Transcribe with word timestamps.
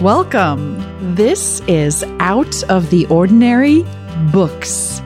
Welcome. 0.00 1.16
This 1.16 1.60
is 1.66 2.04
Out 2.20 2.62
of 2.70 2.88
the 2.90 3.04
Ordinary 3.06 3.84
Books, 4.30 5.00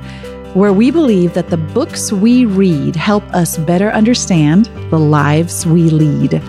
where 0.52 0.74
we 0.74 0.90
believe 0.90 1.32
that 1.32 1.48
the 1.48 1.56
books 1.56 2.12
we 2.12 2.44
read 2.44 2.94
help 2.94 3.24
us 3.32 3.56
better 3.56 3.90
understand 3.90 4.66
the 4.90 4.98
lives 4.98 5.64
we 5.64 5.88
lead. 5.88 6.42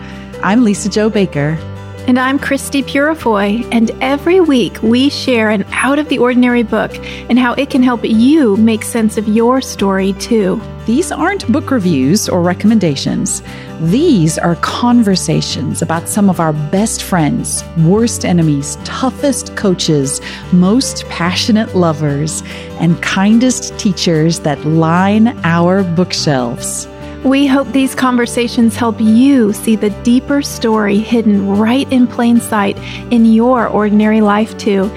I'm 0.44 0.66
Lisa 0.66 0.90
Jo 0.90 1.10
Baker. 1.10 1.58
And 2.06 2.20
I'm 2.20 2.38
Christie 2.38 2.84
Purifoy, 2.84 3.66
and 3.72 3.90
every 4.02 4.42
week 4.42 4.82
we 4.84 5.10
share 5.10 5.50
an 5.50 5.64
out 5.72 6.00
of 6.00 6.10
the 6.10 6.18
ordinary 6.18 6.62
book 6.62 6.92
and 7.30 7.40
how 7.40 7.54
it 7.54 7.70
can 7.70 7.82
help 7.82 8.04
you 8.04 8.58
make 8.58 8.84
sense 8.84 9.18
of 9.18 9.30
your 9.30 9.62
story 9.62 10.12
too. 10.14 10.62
These 10.86 11.14
aren't 11.14 11.50
book 11.50 11.72
reviews 11.72 12.28
or 12.28 12.42
recommendations. 12.42 13.42
These 13.80 14.38
are 14.38 14.58
conversations 14.58 15.82
about 15.82 16.10
some 16.10 16.30
of 16.30 16.42
our 16.42 16.52
best 16.52 17.04
friends, 17.04 17.64
worst 17.78 18.26
enemies, 18.26 18.78
toughest 18.84 19.56
coaches, 19.56 20.20
most 20.52 21.06
passionate 21.08 21.74
lovers, 21.74 22.44
and 22.82 23.02
kindest 23.02 23.80
teachers 23.80 24.42
that 24.42 24.66
line 24.66 25.30
our 25.46 25.84
bookshelves. 25.84 26.86
We 27.24 27.48
hope 27.48 27.72
these 27.72 27.96
conversations 27.96 28.76
help 28.76 29.00
you 29.00 29.54
see 29.54 29.78
the 29.78 29.92
deeper 30.04 30.42
story 30.42 30.98
hidden 30.98 31.58
right 31.58 31.90
in 31.90 32.06
plain 32.06 32.42
sight 32.42 32.78
in 33.14 33.24
your 33.24 33.66
ordinary 33.66 34.20
life, 34.20 34.58
too. 34.58 34.90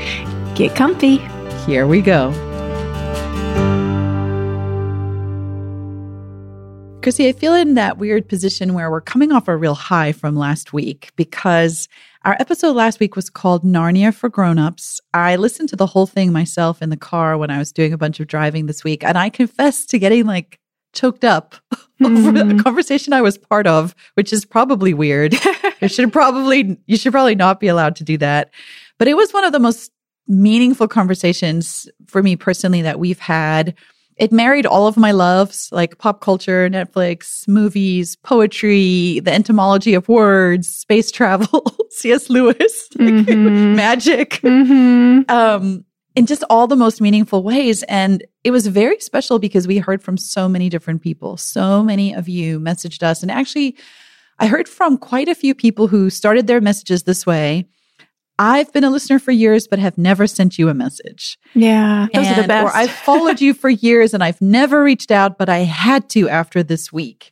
Get 0.56 0.74
comfy. 0.74 1.18
Here 1.66 1.86
we 1.86 2.00
go. 2.02 2.32
Chrissy, 7.00 7.28
I 7.28 7.32
feel 7.32 7.54
in 7.54 7.74
that 7.74 7.98
weird 7.98 8.28
position 8.28 8.74
where 8.74 8.90
we're 8.90 9.00
coming 9.00 9.30
off 9.30 9.46
a 9.46 9.56
real 9.56 9.76
high 9.76 10.10
from 10.10 10.34
last 10.34 10.72
week 10.72 11.12
because 11.14 11.88
our 12.24 12.36
episode 12.40 12.72
last 12.72 12.98
week 12.98 13.14
was 13.14 13.30
called 13.30 13.62
Narnia 13.62 14.12
for 14.12 14.28
Grown-ups. 14.28 15.00
I 15.14 15.36
listened 15.36 15.68
to 15.68 15.76
the 15.76 15.86
whole 15.86 16.06
thing 16.06 16.32
myself 16.32 16.82
in 16.82 16.90
the 16.90 16.96
car 16.96 17.38
when 17.38 17.50
I 17.50 17.58
was 17.58 17.70
doing 17.70 17.92
a 17.92 17.98
bunch 17.98 18.18
of 18.18 18.26
driving 18.26 18.66
this 18.66 18.82
week, 18.82 19.04
and 19.04 19.16
I 19.16 19.28
confess 19.28 19.86
to 19.86 20.00
getting 20.00 20.26
like 20.26 20.58
choked 20.92 21.24
up 21.24 21.54
over 22.04 22.38
a 22.38 22.62
conversation 22.62 23.12
I 23.12 23.22
was 23.22 23.38
part 23.38 23.66
of, 23.66 23.94
which 24.14 24.32
is 24.32 24.44
probably 24.44 24.94
weird. 24.94 25.34
you 25.80 25.88
should 25.88 26.12
probably 26.12 26.78
you 26.86 26.96
should 26.96 27.12
probably 27.12 27.34
not 27.34 27.60
be 27.60 27.68
allowed 27.68 27.96
to 27.96 28.04
do 28.04 28.18
that. 28.18 28.50
But 28.98 29.08
it 29.08 29.16
was 29.16 29.32
one 29.32 29.44
of 29.44 29.52
the 29.52 29.60
most 29.60 29.92
meaningful 30.28 30.88
conversations 30.88 31.88
for 32.06 32.22
me 32.22 32.36
personally 32.36 32.82
that 32.82 32.98
we've 32.98 33.18
had. 33.18 33.74
It 34.16 34.32
married 34.32 34.64
all 34.64 34.86
of 34.86 34.96
my 34.96 35.12
loves, 35.12 35.68
like 35.72 35.98
pop 35.98 36.22
culture, 36.22 36.70
Netflix, 36.70 37.46
movies, 37.46 38.16
poetry, 38.16 39.20
the 39.20 39.32
etymology 39.32 39.92
of 39.92 40.08
words, 40.08 40.68
space 40.68 41.10
travel, 41.10 41.64
C.S. 41.90 42.30
Lewis, 42.30 42.88
like, 42.94 43.08
mm-hmm. 43.08 43.74
magic. 43.76 44.40
Mm-hmm. 44.42 45.30
Um, 45.30 45.84
in 46.16 46.24
just 46.24 46.42
all 46.48 46.66
the 46.66 46.76
most 46.76 47.00
meaningful 47.00 47.42
ways. 47.42 47.82
And 47.84 48.24
it 48.42 48.50
was 48.50 48.66
very 48.66 48.98
special 49.00 49.38
because 49.38 49.68
we 49.68 49.78
heard 49.78 50.02
from 50.02 50.16
so 50.16 50.48
many 50.48 50.70
different 50.70 51.02
people. 51.02 51.36
So 51.36 51.84
many 51.84 52.14
of 52.14 52.28
you 52.28 52.58
messaged 52.58 53.02
us. 53.02 53.22
And 53.22 53.30
actually, 53.30 53.76
I 54.38 54.46
heard 54.46 54.66
from 54.66 54.96
quite 54.96 55.28
a 55.28 55.34
few 55.34 55.54
people 55.54 55.88
who 55.88 56.08
started 56.08 56.46
their 56.46 56.60
messages 56.60 57.02
this 57.02 57.26
way. 57.26 57.68
I've 58.38 58.72
been 58.72 58.84
a 58.84 58.90
listener 58.90 59.18
for 59.18 59.30
years, 59.30 59.66
but 59.66 59.78
have 59.78 59.96
never 59.96 60.26
sent 60.26 60.58
you 60.58 60.68
a 60.68 60.74
message. 60.74 61.38
Yeah, 61.54 62.06
those 62.12 62.26
and, 62.26 62.38
are 62.38 62.42
the 62.42 62.48
best. 62.48 62.66
or 62.66 62.76
I've 62.76 62.90
followed 62.90 63.40
you 63.40 63.54
for 63.54 63.70
years 63.70 64.12
and 64.12 64.22
I've 64.22 64.40
never 64.42 64.82
reached 64.82 65.10
out, 65.10 65.38
but 65.38 65.48
I 65.48 65.58
had 65.58 66.10
to 66.10 66.28
after 66.28 66.62
this 66.62 66.92
week. 66.92 67.30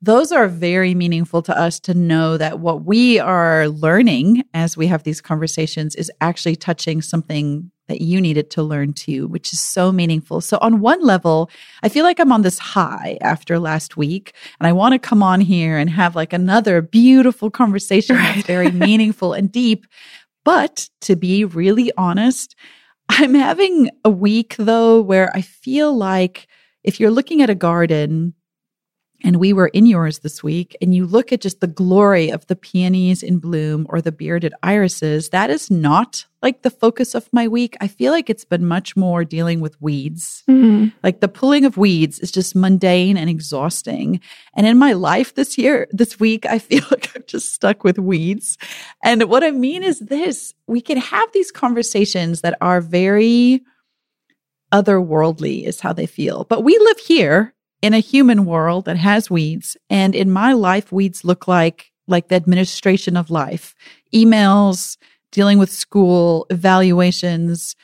Those 0.00 0.32
are 0.32 0.48
very 0.48 0.94
meaningful 0.94 1.42
to 1.42 1.58
us 1.58 1.80
to 1.80 1.94
know 1.94 2.36
that 2.36 2.60
what 2.60 2.84
we 2.84 3.18
are 3.18 3.68
learning 3.68 4.44
as 4.52 4.76
we 4.76 4.86
have 4.88 5.02
these 5.02 5.20
conversations 5.20 5.96
is 5.96 6.10
actually 6.20 6.56
touching 6.56 7.00
something 7.00 7.70
that 7.88 8.00
you 8.00 8.20
needed 8.20 8.50
to 8.50 8.62
learn 8.62 8.92
too, 8.92 9.26
which 9.28 9.52
is 9.52 9.60
so 9.60 9.92
meaningful. 9.92 10.40
So, 10.40 10.58
on 10.60 10.80
one 10.80 11.02
level, 11.02 11.50
I 11.82 11.88
feel 11.88 12.04
like 12.04 12.18
I'm 12.18 12.32
on 12.32 12.42
this 12.42 12.58
high 12.58 13.18
after 13.20 13.58
last 13.58 13.96
week, 13.96 14.34
and 14.60 14.66
I 14.66 14.72
want 14.72 14.92
to 14.92 14.98
come 14.98 15.22
on 15.22 15.40
here 15.40 15.76
and 15.76 15.90
have 15.90 16.16
like 16.16 16.32
another 16.32 16.80
beautiful 16.82 17.50
conversation 17.50 18.16
right. 18.16 18.34
that's 18.34 18.46
very 18.46 18.70
meaningful 18.86 19.32
and 19.32 19.50
deep. 19.50 19.86
But 20.44 20.88
to 21.02 21.16
be 21.16 21.44
really 21.44 21.90
honest, 21.96 22.54
I'm 23.08 23.34
having 23.34 23.90
a 24.04 24.10
week 24.10 24.56
though 24.58 25.00
where 25.00 25.34
I 25.34 25.40
feel 25.40 25.96
like 25.96 26.46
if 26.82 27.00
you're 27.00 27.10
looking 27.10 27.42
at 27.42 27.50
a 27.50 27.54
garden, 27.54 28.34
and 29.24 29.36
we 29.36 29.54
were 29.54 29.68
in 29.68 29.86
yours 29.86 30.18
this 30.18 30.42
week, 30.42 30.76
and 30.82 30.94
you 30.94 31.06
look 31.06 31.32
at 31.32 31.40
just 31.40 31.60
the 31.60 31.66
glory 31.66 32.28
of 32.28 32.46
the 32.46 32.54
peonies 32.54 33.22
in 33.22 33.38
bloom 33.38 33.86
or 33.88 34.02
the 34.02 34.12
bearded 34.12 34.52
irises, 34.62 35.30
that 35.30 35.48
is 35.48 35.70
not 35.70 36.26
like 36.42 36.60
the 36.60 36.70
focus 36.70 37.14
of 37.14 37.32
my 37.32 37.48
week. 37.48 37.74
I 37.80 37.88
feel 37.88 38.12
like 38.12 38.28
it's 38.28 38.44
been 38.44 38.66
much 38.66 38.96
more 38.96 39.24
dealing 39.24 39.60
with 39.60 39.80
weeds. 39.80 40.44
Mm-hmm. 40.46 40.88
Like 41.02 41.20
the 41.20 41.28
pulling 41.28 41.64
of 41.64 41.78
weeds 41.78 42.18
is 42.18 42.30
just 42.30 42.54
mundane 42.54 43.16
and 43.16 43.30
exhausting. 43.30 44.20
And 44.54 44.66
in 44.66 44.76
my 44.76 44.92
life 44.92 45.34
this 45.34 45.56
year, 45.56 45.88
this 45.90 46.20
week, 46.20 46.44
I 46.44 46.58
feel 46.60 46.84
like 46.90 47.10
I'm 47.16 47.24
just 47.26 47.54
stuck 47.54 47.82
with 47.82 47.98
weeds. 47.98 48.58
And 49.02 49.24
what 49.24 49.42
I 49.42 49.52
mean 49.52 49.82
is 49.82 50.00
this 50.00 50.52
we 50.66 50.82
can 50.82 50.98
have 50.98 51.32
these 51.32 51.50
conversations 51.50 52.42
that 52.42 52.58
are 52.60 52.82
very 52.82 53.62
otherworldly, 54.70 55.64
is 55.64 55.80
how 55.80 55.94
they 55.94 56.06
feel. 56.06 56.44
But 56.44 56.62
we 56.62 56.76
live 56.76 56.98
here 56.98 57.54
in 57.84 57.92
a 57.92 57.98
human 57.98 58.46
world 58.46 58.86
that 58.86 58.96
has 58.96 59.28
weeds. 59.28 59.76
And 59.90 60.14
in 60.14 60.30
my 60.30 60.54
life, 60.54 60.90
weeds 60.90 61.22
look 61.22 61.46
like 61.46 61.92
like 62.06 62.28
the 62.28 62.34
administration 62.34 63.14
of 63.14 63.30
life, 63.30 63.74
emails, 64.14 64.96
dealing 65.32 65.58
with 65.58 65.70
school, 65.70 66.46
evaluations. 66.48 67.76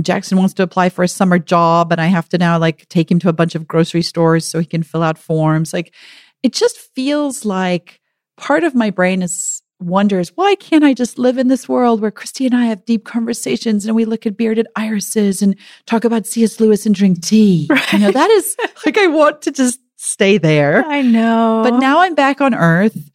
Jackson 0.00 0.38
wants 0.38 0.54
to 0.54 0.64
apply 0.64 0.88
for 0.88 1.04
a 1.04 1.08
summer 1.08 1.38
job, 1.38 1.92
and 1.92 2.00
I 2.00 2.06
have 2.06 2.28
to 2.30 2.38
now 2.38 2.58
like 2.58 2.88
take 2.88 3.08
him 3.08 3.20
to 3.20 3.28
a 3.28 3.32
bunch 3.32 3.54
of 3.54 3.68
grocery 3.68 4.02
stores 4.02 4.44
so 4.44 4.58
he 4.58 4.66
can 4.66 4.82
fill 4.82 5.04
out 5.04 5.18
forms. 5.18 5.72
Like 5.72 5.94
it 6.42 6.52
just 6.52 6.76
feels 6.76 7.44
like 7.44 8.00
part 8.36 8.64
of 8.64 8.74
my 8.74 8.90
brain 8.90 9.22
is 9.22 9.62
wonders 9.80 10.32
why 10.36 10.54
can't 10.54 10.84
I 10.84 10.94
just 10.94 11.18
live 11.18 11.36
in 11.36 11.48
this 11.48 11.68
world 11.68 12.00
where 12.00 12.10
Christie 12.10 12.46
and 12.46 12.54
I 12.54 12.66
have 12.66 12.84
deep 12.84 13.04
conversations 13.04 13.86
and 13.86 13.94
we 13.94 14.04
look 14.04 14.24
at 14.26 14.36
bearded 14.36 14.66
irises 14.76 15.42
and 15.42 15.56
talk 15.86 16.04
about 16.04 16.26
C.S. 16.26 16.60
Lewis 16.60 16.86
and 16.86 16.94
drink 16.94 17.22
tea? 17.22 17.66
Right. 17.68 17.92
You 17.92 17.98
know, 17.98 18.10
that 18.10 18.30
is 18.30 18.56
like 18.86 18.96
I 18.96 19.08
want 19.08 19.42
to 19.42 19.52
just 19.52 19.80
stay 19.96 20.38
there. 20.38 20.84
I 20.86 21.02
know. 21.02 21.62
But 21.64 21.78
now 21.78 22.00
I'm 22.00 22.14
back 22.14 22.40
on 22.40 22.54
earth 22.54 23.10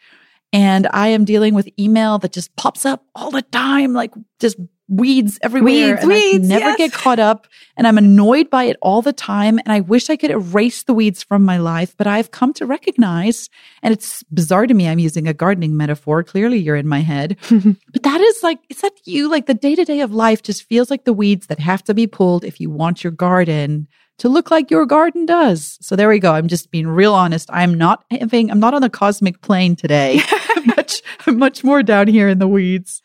and 0.52 0.88
I 0.92 1.10
am 1.10 1.26
dealing 1.26 1.54
with 1.54 1.70
email 1.80 2.18
that 2.20 2.34
just 2.34 2.56
pops 2.56 2.86
up 2.86 3.06
all 3.16 3.32
the 3.32 3.42
time, 3.42 3.94
like 3.94 4.12
just 4.40 4.58
weeds 4.90 5.40
everywhere. 5.42 5.72
Weeds, 5.72 6.02
and 6.02 6.10
weeds, 6.10 6.46
I 6.46 6.54
never 6.56 6.70
yes. 6.70 6.78
get 6.78 6.94
caught 6.94 7.20
up 7.20 7.48
and 7.78 7.88
I'm 7.88 7.98
annoyed 7.98 8.50
by 8.50 8.66
it 8.66 8.78
all 8.82 9.02
the 9.02 9.14
time. 9.14 9.60
And 9.60 9.72
I 9.72 9.80
wish 9.80 10.10
I 10.10 10.18
could 10.18 10.32
erase 10.32 10.84
the 10.84 10.94
weeds 10.94 11.24
from 11.24 11.46
my 11.46 11.58
life, 11.58 11.96
but 11.96 12.08
I've 12.08 12.32
come 12.32 12.54
to 12.56 12.66
recognize, 12.66 13.50
and 13.82 13.94
it's 13.94 14.24
bizarre 14.24 14.68
to 14.68 14.74
me. 14.74 14.88
I'm 14.88 15.00
using 15.00 15.28
a 15.28 15.34
gardening 15.34 15.78
metaphor. 15.78 16.24
Clearly 16.24 16.58
you're 16.58 16.76
in 16.76 16.88
my 16.88 17.00
head, 17.00 17.38
but 17.50 18.04
that 18.04 18.20
is 18.20 18.44
like, 18.44 18.60
is 18.70 18.82
that 18.82 18.94
you? 19.06 19.30
Like 19.30 19.46
the 19.46 19.54
day 19.54 19.76
to 19.76 19.86
day 19.86 20.02
of 20.02 20.12
life 20.12 20.44
just 20.44 20.64
feels 20.64 20.90
like 20.90 21.06
the 21.06 21.14
weeds 21.14 21.48
that 21.48 21.60
have 21.60 21.84
to 21.86 21.94
be 21.94 22.08
pulled 22.08 22.44
if 22.44 22.60
you 22.60 22.70
want 22.70 23.04
your 23.04 23.12
garden 23.12 23.88
to 24.18 24.28
look 24.28 24.52
like 24.52 24.70
your 24.70 24.86
garden 24.86 25.26
does. 25.26 25.78
So 25.80 25.96
there 25.96 26.10
we 26.10 26.20
go. 26.20 26.34
I'm 26.34 26.50
just 26.50 26.72
being 26.72 26.88
real 26.88 27.14
honest. 27.14 27.50
I'm 27.54 27.76
not 27.76 28.04
having, 28.12 28.52
I'm 28.52 28.60
not 28.60 28.74
on 28.74 28.82
the 28.82 28.90
cosmic 28.90 29.42
plane 29.42 29.78
today. 29.78 30.22
much, 30.66 31.02
much 31.28 31.64
more 31.64 31.84
down 31.84 32.08
here 32.08 32.28
in 32.28 32.40
the 32.40 32.48
weeds. 32.48 33.02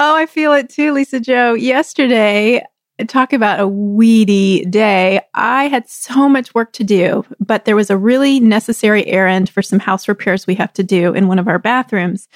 Oh, 0.00 0.14
I 0.14 0.26
feel 0.26 0.52
it 0.52 0.68
too, 0.68 0.92
Lisa 0.92 1.18
Jo. 1.18 1.54
Yesterday, 1.54 2.64
talk 3.08 3.32
about 3.32 3.58
a 3.58 3.66
weedy 3.66 4.64
day. 4.66 5.20
I 5.34 5.64
had 5.64 5.88
so 5.88 6.28
much 6.28 6.54
work 6.54 6.72
to 6.74 6.84
do, 6.84 7.24
but 7.40 7.64
there 7.64 7.74
was 7.74 7.90
a 7.90 7.96
really 7.96 8.38
necessary 8.38 9.04
errand 9.08 9.50
for 9.50 9.60
some 9.60 9.80
house 9.80 10.06
repairs 10.06 10.46
we 10.46 10.54
have 10.54 10.72
to 10.74 10.84
do 10.84 11.14
in 11.14 11.26
one 11.26 11.40
of 11.40 11.48
our 11.48 11.58
bathrooms. 11.58 12.28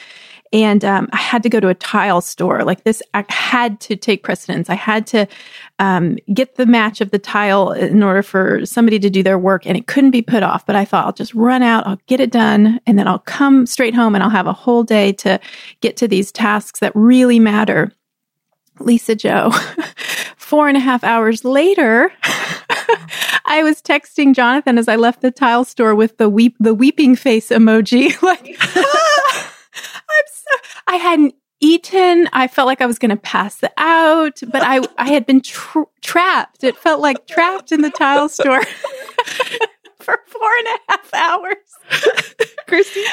And 0.53 0.85
um, 0.85 1.09
I 1.13 1.17
had 1.17 1.43
to 1.45 1.49
go 1.49 1.61
to 1.61 1.69
a 1.69 1.75
tile 1.75 2.21
store. 2.21 2.63
Like 2.63 2.85
this, 2.85 3.03
I 3.15 3.25
had 3.31 3.81
to 3.81 3.97
take 3.97 4.23
precedence. 4.23 4.69
I 4.69 4.75
had 4.75 5.07
to 5.09 5.27
um, 5.79 6.19
get 6.33 6.57
the 6.57 6.67
match 6.67 7.01
of 7.01 7.11
the 7.11 7.19
tile 7.19 7.73
in 7.73 8.03
order 8.03 8.23
for 8.23 8.67
somebody 8.67 8.99
to 8.99 9.09
do 9.09 9.23
their 9.23 9.39
work, 9.39 9.67
and 9.67 9.77
it 9.77 9.87
couldn't 9.87 10.11
be 10.11 10.21
put 10.21 10.43
off. 10.43 10.67
But 10.67 10.77
I 10.77 10.85
thought 10.85 11.07
I'll 11.07 11.13
just 11.13 11.35
run 11.35 11.63
out, 11.63 11.87
I'll 11.87 12.01
get 12.07 12.21
it 12.21 12.31
done, 12.31 12.81
and 12.87 12.99
then 12.99 13.09
I'll 13.09 13.19
come 13.21 13.67
straight 13.67 13.95
home 13.95 14.15
and 14.15 14.23
I'll 14.23 14.31
have 14.31 14.47
a 14.47 14.53
whole 14.53 14.83
day 14.83 15.13
to 15.15 15.41
get 15.81 15.97
to 15.99 16.09
these 16.09 16.31
tasks 16.31 16.81
that 16.81 16.93
really 16.95 17.39
matter. 17.39 17.93
Lisa 18.79 19.15
Jo, 19.15 19.51
four 20.37 20.69
and 20.69 20.77
a 20.77 20.81
half 20.81 21.05
hours 21.05 21.45
later, 21.45 22.13
I 23.45 23.63
was 23.63 23.83
texting 23.83 24.35
Jonathan 24.35 24.79
as 24.79 24.89
I 24.89 24.97
left 24.97 25.21
the 25.21 25.31
tile 25.31 25.65
store 25.65 25.95
with 25.95 26.17
the 26.17 26.29
weep 26.29 26.57
the 26.59 26.75
weeping 26.75 27.17
face 27.17 27.51
emoji, 27.51 28.21
like. 28.23 28.59
I 30.87 30.97
hadn't 30.97 31.35
eaten. 31.61 32.29
I 32.33 32.49
felt 32.49 32.67
like 32.67 32.81
I 32.81 32.87
was 32.87 32.99
going 32.99 33.11
to 33.11 33.17
pass 33.17 33.63
out, 33.77 34.41
but 34.49 34.63
I, 34.63 34.81
I 34.99 35.09
had 35.09 35.27
been 35.27 35.41
tra- 35.41 35.87
trapped. 36.01 36.65
It 36.65 36.77
felt 36.77 37.01
like 37.01 37.27
trapped 37.27 37.73
in 37.73 37.83
the 37.83 37.91
tile 37.91 38.29
store. 38.29 38.63
for 40.03 40.19
four 40.27 40.51
and 40.59 40.67
a 40.67 40.79
half 40.89 41.15
hours. 41.15 41.57
Christie, 42.67 43.05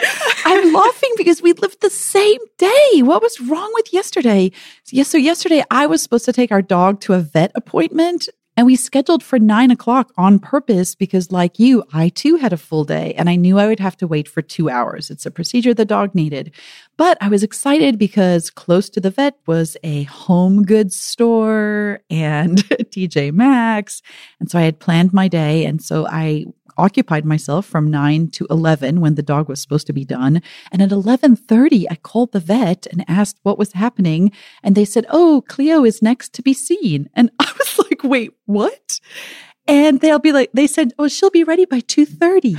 I'm 0.45 0.73
laughing 0.73 1.11
because 1.17 1.41
we 1.41 1.53
lived 1.53 1.81
the 1.81 1.89
same 1.89 2.39
day. 2.57 3.01
What 3.01 3.21
was 3.21 3.39
wrong 3.41 3.71
with 3.75 3.93
yesterday? 3.93 4.51
Yes, 4.91 5.07
so 5.07 5.17
yesterday 5.17 5.63
I 5.69 5.85
was 5.85 6.01
supposed 6.01 6.25
to 6.25 6.33
take 6.33 6.51
our 6.51 6.61
dog 6.61 6.99
to 7.01 7.13
a 7.13 7.19
vet 7.19 7.51
appointment 7.55 8.27
and 8.59 8.65
we 8.65 8.75
scheduled 8.75 9.23
for 9.23 9.39
nine 9.39 9.71
o'clock 9.71 10.11
on 10.17 10.37
purpose 10.37 10.93
because, 10.93 11.31
like 11.31 11.59
you, 11.59 11.81
I 11.93 12.09
too 12.09 12.35
had 12.35 12.51
a 12.51 12.57
full 12.57 12.83
day 12.83 13.13
and 13.13 13.29
I 13.29 13.37
knew 13.37 13.57
I 13.57 13.67
would 13.67 13.79
have 13.79 13.95
to 13.95 14.05
wait 14.05 14.27
for 14.27 14.41
two 14.41 14.69
hours. 14.69 15.09
It's 15.09 15.25
a 15.25 15.31
procedure 15.31 15.73
the 15.73 15.85
dog 15.85 16.13
needed. 16.13 16.51
But 16.97 17.17
I 17.21 17.29
was 17.29 17.41
excited 17.41 17.97
because 17.97 18.49
close 18.49 18.89
to 18.89 18.99
the 18.99 19.11
vet 19.11 19.37
was 19.47 19.77
a 19.81 20.03
home 20.03 20.63
goods 20.63 20.97
store 20.97 22.01
and 22.09 22.57
TJ 22.67 23.31
Maxx. 23.31 24.01
And 24.41 24.51
so 24.51 24.59
I 24.59 24.63
had 24.63 24.81
planned 24.81 25.13
my 25.13 25.29
day. 25.29 25.63
And 25.63 25.81
so 25.81 26.05
I 26.05 26.47
occupied 26.79 27.25
myself 27.25 27.65
from 27.65 27.91
9 27.91 28.29
to 28.29 28.47
11 28.49 29.01
when 29.01 29.15
the 29.15 29.21
dog 29.21 29.49
was 29.49 29.61
supposed 29.61 29.87
to 29.87 29.93
be 29.93 30.05
done. 30.05 30.41
And 30.71 30.81
at 30.81 30.89
11:30 30.89 31.85
I 31.91 31.95
called 31.95 32.31
the 32.31 32.39
vet 32.39 32.87
and 32.91 33.03
asked 33.07 33.39
what 33.43 33.59
was 33.59 33.73
happening. 33.73 34.31
And 34.63 34.75
they 34.75 34.85
said 34.85 35.05
oh 35.09 35.43
Cleo 35.47 35.83
is 35.85 36.01
next 36.01 36.33
to 36.33 36.41
be 36.41 36.53
seen. 36.53 37.09
And 37.13 37.29
I 37.39 37.51
was 37.57 37.77
like 37.79 38.03
wait 38.03 38.31
what? 38.45 38.99
And 39.67 39.99
they'll 40.01 40.25
be 40.29 40.31
like 40.31 40.51
they 40.53 40.67
said 40.67 40.93
oh 40.97 41.07
she'll 41.07 41.37
be 41.41 41.43
ready 41.43 41.65
by 41.65 41.81
2:30 41.81 42.55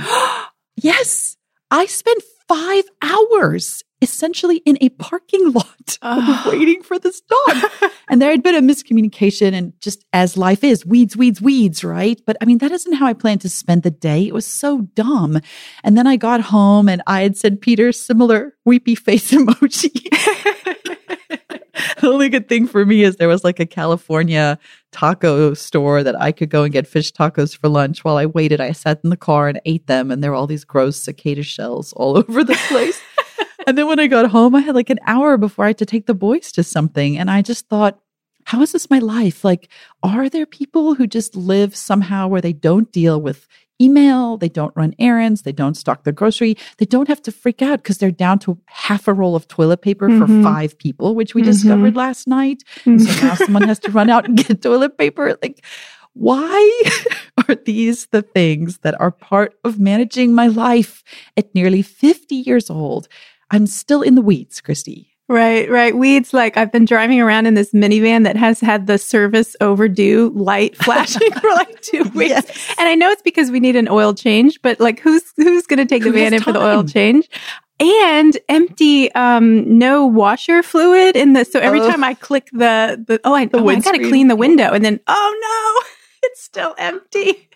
yes. 0.75 1.37
I 1.73 1.85
spent 1.85 2.21
5 2.47 2.83
hours 3.01 3.83
essentially 4.01 4.57
in 4.57 4.77
a 4.81 4.89
parking 4.89 5.51
lot 5.53 5.97
waiting 6.47 6.81
for 6.81 6.97
this 6.97 7.21
dog. 7.47 7.71
and 8.09 8.21
there 8.21 8.31
had 8.31 8.43
been 8.43 8.55
a 8.55 8.61
miscommunication 8.61 9.53
and 9.53 9.73
just 9.79 10.05
as 10.11 10.35
life 10.35 10.63
is, 10.63 10.85
weeds, 10.85 11.15
weeds, 11.15 11.41
weeds, 11.41 11.83
right? 11.83 12.19
But 12.25 12.37
I 12.41 12.45
mean, 12.45 12.57
that 12.59 12.71
isn't 12.71 12.93
how 12.93 13.05
I 13.05 13.13
planned 13.13 13.41
to 13.41 13.49
spend 13.49 13.83
the 13.83 13.91
day. 13.91 14.27
It 14.27 14.33
was 14.33 14.45
so 14.45 14.81
dumb. 14.95 15.39
And 15.83 15.97
then 15.97 16.07
I 16.07 16.15
got 16.15 16.41
home 16.41 16.89
and 16.89 17.01
I 17.07 17.21
had 17.21 17.37
sent 17.37 17.61
Peter 17.61 17.91
similar 17.91 18.55
weepy 18.65 18.95
face 18.95 19.31
emoji. 19.31 19.93
the 22.01 22.07
only 22.07 22.29
good 22.29 22.49
thing 22.49 22.67
for 22.67 22.85
me 22.85 23.03
is 23.03 23.17
there 23.17 23.27
was 23.27 23.43
like 23.43 23.59
a 23.59 23.65
California 23.65 24.57
taco 24.91 25.53
store 25.53 26.03
that 26.03 26.19
I 26.19 26.31
could 26.31 26.49
go 26.49 26.63
and 26.63 26.73
get 26.73 26.87
fish 26.87 27.13
tacos 27.13 27.55
for 27.55 27.69
lunch. 27.69 28.03
While 28.03 28.17
I 28.17 28.25
waited, 28.25 28.59
I 28.59 28.71
sat 28.71 28.99
in 29.03 29.09
the 29.09 29.17
car 29.17 29.47
and 29.47 29.61
ate 29.65 29.87
them, 29.87 30.11
and 30.11 30.21
there 30.23 30.31
were 30.31 30.35
all 30.35 30.47
these 30.47 30.65
gross 30.65 30.97
cicada 30.97 31.43
shells 31.43 31.93
all 31.93 32.17
over 32.17 32.43
the 32.43 32.59
place 32.67 32.99
and 33.67 33.77
then 33.77 33.87
when 33.87 33.99
I 33.99 34.07
got 34.07 34.31
home, 34.31 34.55
I 34.55 34.61
had 34.61 34.75
like 34.75 34.89
an 34.89 34.99
hour 35.05 35.37
before 35.37 35.65
I 35.65 35.69
had 35.69 35.77
to 35.79 35.85
take 35.85 36.05
the 36.05 36.13
boys 36.13 36.51
to 36.53 36.63
something. 36.63 37.17
And 37.17 37.29
I 37.29 37.41
just 37.41 37.67
thought, 37.67 37.99
how 38.45 38.61
is 38.61 38.71
this 38.71 38.89
my 38.89 38.99
life? 38.99 39.43
Like, 39.43 39.69
are 40.03 40.29
there 40.29 40.45
people 40.45 40.95
who 40.95 41.07
just 41.07 41.35
live 41.35 41.75
somehow 41.75 42.27
where 42.27 42.41
they 42.41 42.53
don't 42.53 42.91
deal 42.91 43.21
with 43.21 43.47
email, 43.79 44.37
they 44.37 44.49
don't 44.49 44.75
run 44.75 44.93
errands, 44.99 45.41
they 45.41 45.51
don't 45.51 45.75
stock 45.75 46.03
their 46.03 46.13
grocery, 46.13 46.55
they 46.77 46.85
don't 46.85 47.07
have 47.07 47.21
to 47.23 47.31
freak 47.31 47.61
out 47.61 47.81
because 47.81 47.97
they're 47.97 48.11
down 48.11 48.37
to 48.39 48.57
half 48.67 49.07
a 49.07 49.13
roll 49.13 49.35
of 49.35 49.47
toilet 49.47 49.81
paper 49.81 50.07
mm-hmm. 50.07 50.41
for 50.41 50.43
five 50.43 50.77
people, 50.77 51.15
which 51.15 51.33
we 51.33 51.41
mm-hmm. 51.41 51.51
discovered 51.51 51.95
last 51.95 52.27
night. 52.27 52.63
Mm-hmm. 52.85 52.99
So 52.99 53.25
now 53.25 53.35
someone 53.35 53.67
has 53.67 53.79
to 53.79 53.91
run 53.91 54.09
out 54.09 54.25
and 54.25 54.37
get 54.37 54.61
toilet 54.61 54.97
paper. 54.97 55.35
Like, 55.41 55.65
why 56.13 56.81
are 57.47 57.55
these 57.55 58.07
the 58.07 58.21
things 58.21 58.79
that 58.79 58.99
are 58.99 59.11
part 59.11 59.55
of 59.63 59.79
managing 59.79 60.33
my 60.33 60.47
life 60.47 61.03
at 61.37 61.53
nearly 61.55 61.81
50 61.81 62.35
years 62.35 62.69
old? 62.69 63.07
I'm 63.51 63.67
still 63.67 64.01
in 64.01 64.15
the 64.15 64.21
weeds, 64.21 64.61
Christie. 64.61 65.11
Right, 65.31 65.69
right. 65.69 65.95
Weeds 65.95 66.33
like 66.33 66.57
I've 66.57 66.73
been 66.73 66.83
driving 66.83 67.21
around 67.21 67.45
in 67.45 67.53
this 67.53 67.71
minivan 67.71 68.25
that 68.25 68.35
has 68.35 68.59
had 68.59 68.87
the 68.87 68.97
service 68.97 69.55
overdue 69.61 70.29
light 70.35 70.75
flashing 70.83 71.31
for 71.31 71.49
like 71.51 71.81
two 71.81 72.03
weeks. 72.13 72.31
Yes. 72.31 72.75
And 72.77 72.89
I 72.89 72.95
know 72.95 73.09
it's 73.09 73.21
because 73.21 73.49
we 73.49 73.61
need 73.61 73.77
an 73.77 73.87
oil 73.87 74.13
change, 74.13 74.61
but 74.61 74.81
like 74.81 74.99
who's 74.99 75.23
who's 75.37 75.65
gonna 75.67 75.85
take 75.85 76.03
Who 76.03 76.11
the 76.11 76.19
van 76.19 76.33
in 76.33 76.41
for 76.41 76.51
the 76.51 76.61
oil 76.61 76.83
change? 76.83 77.29
And 77.79 78.37
empty 78.49 79.09
um 79.13 79.77
no 79.79 80.05
washer 80.05 80.63
fluid 80.63 81.15
in 81.15 81.31
the 81.31 81.45
so 81.45 81.61
every 81.61 81.79
time 81.79 82.03
I 82.03 82.13
click 82.13 82.49
the 82.51 83.01
the 83.07 83.21
oh 83.23 83.33
I, 83.33 83.49
oh, 83.53 83.69
I 83.69 83.79
gotta 83.79 83.99
clean 83.99 84.27
the 84.27 84.35
window 84.35 84.73
and 84.73 84.83
then 84.83 84.99
oh 85.07 85.81
no, 85.81 85.89
it's 86.23 86.43
still 86.43 86.75
empty. 86.77 87.47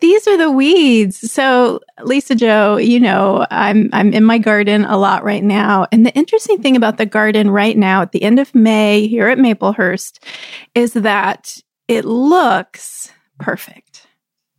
These 0.00 0.26
are 0.26 0.36
the 0.36 0.50
weeds. 0.50 1.30
So, 1.30 1.80
Lisa 2.02 2.34
Jo, 2.34 2.76
you 2.78 2.98
know, 2.98 3.46
I'm 3.50 3.90
I'm 3.92 4.12
in 4.12 4.24
my 4.24 4.38
garden 4.38 4.84
a 4.84 4.96
lot 4.96 5.24
right 5.24 5.44
now. 5.44 5.86
And 5.92 6.06
the 6.06 6.14
interesting 6.14 6.62
thing 6.62 6.76
about 6.76 6.96
the 6.96 7.06
garden 7.06 7.50
right 7.50 7.76
now 7.76 8.02
at 8.02 8.12
the 8.12 8.22
end 8.22 8.38
of 8.38 8.54
May 8.54 9.06
here 9.06 9.28
at 9.28 9.38
Maplehurst 9.38 10.18
is 10.74 10.94
that 10.94 11.58
it 11.88 12.04
looks 12.04 13.12
perfect. 13.38 14.06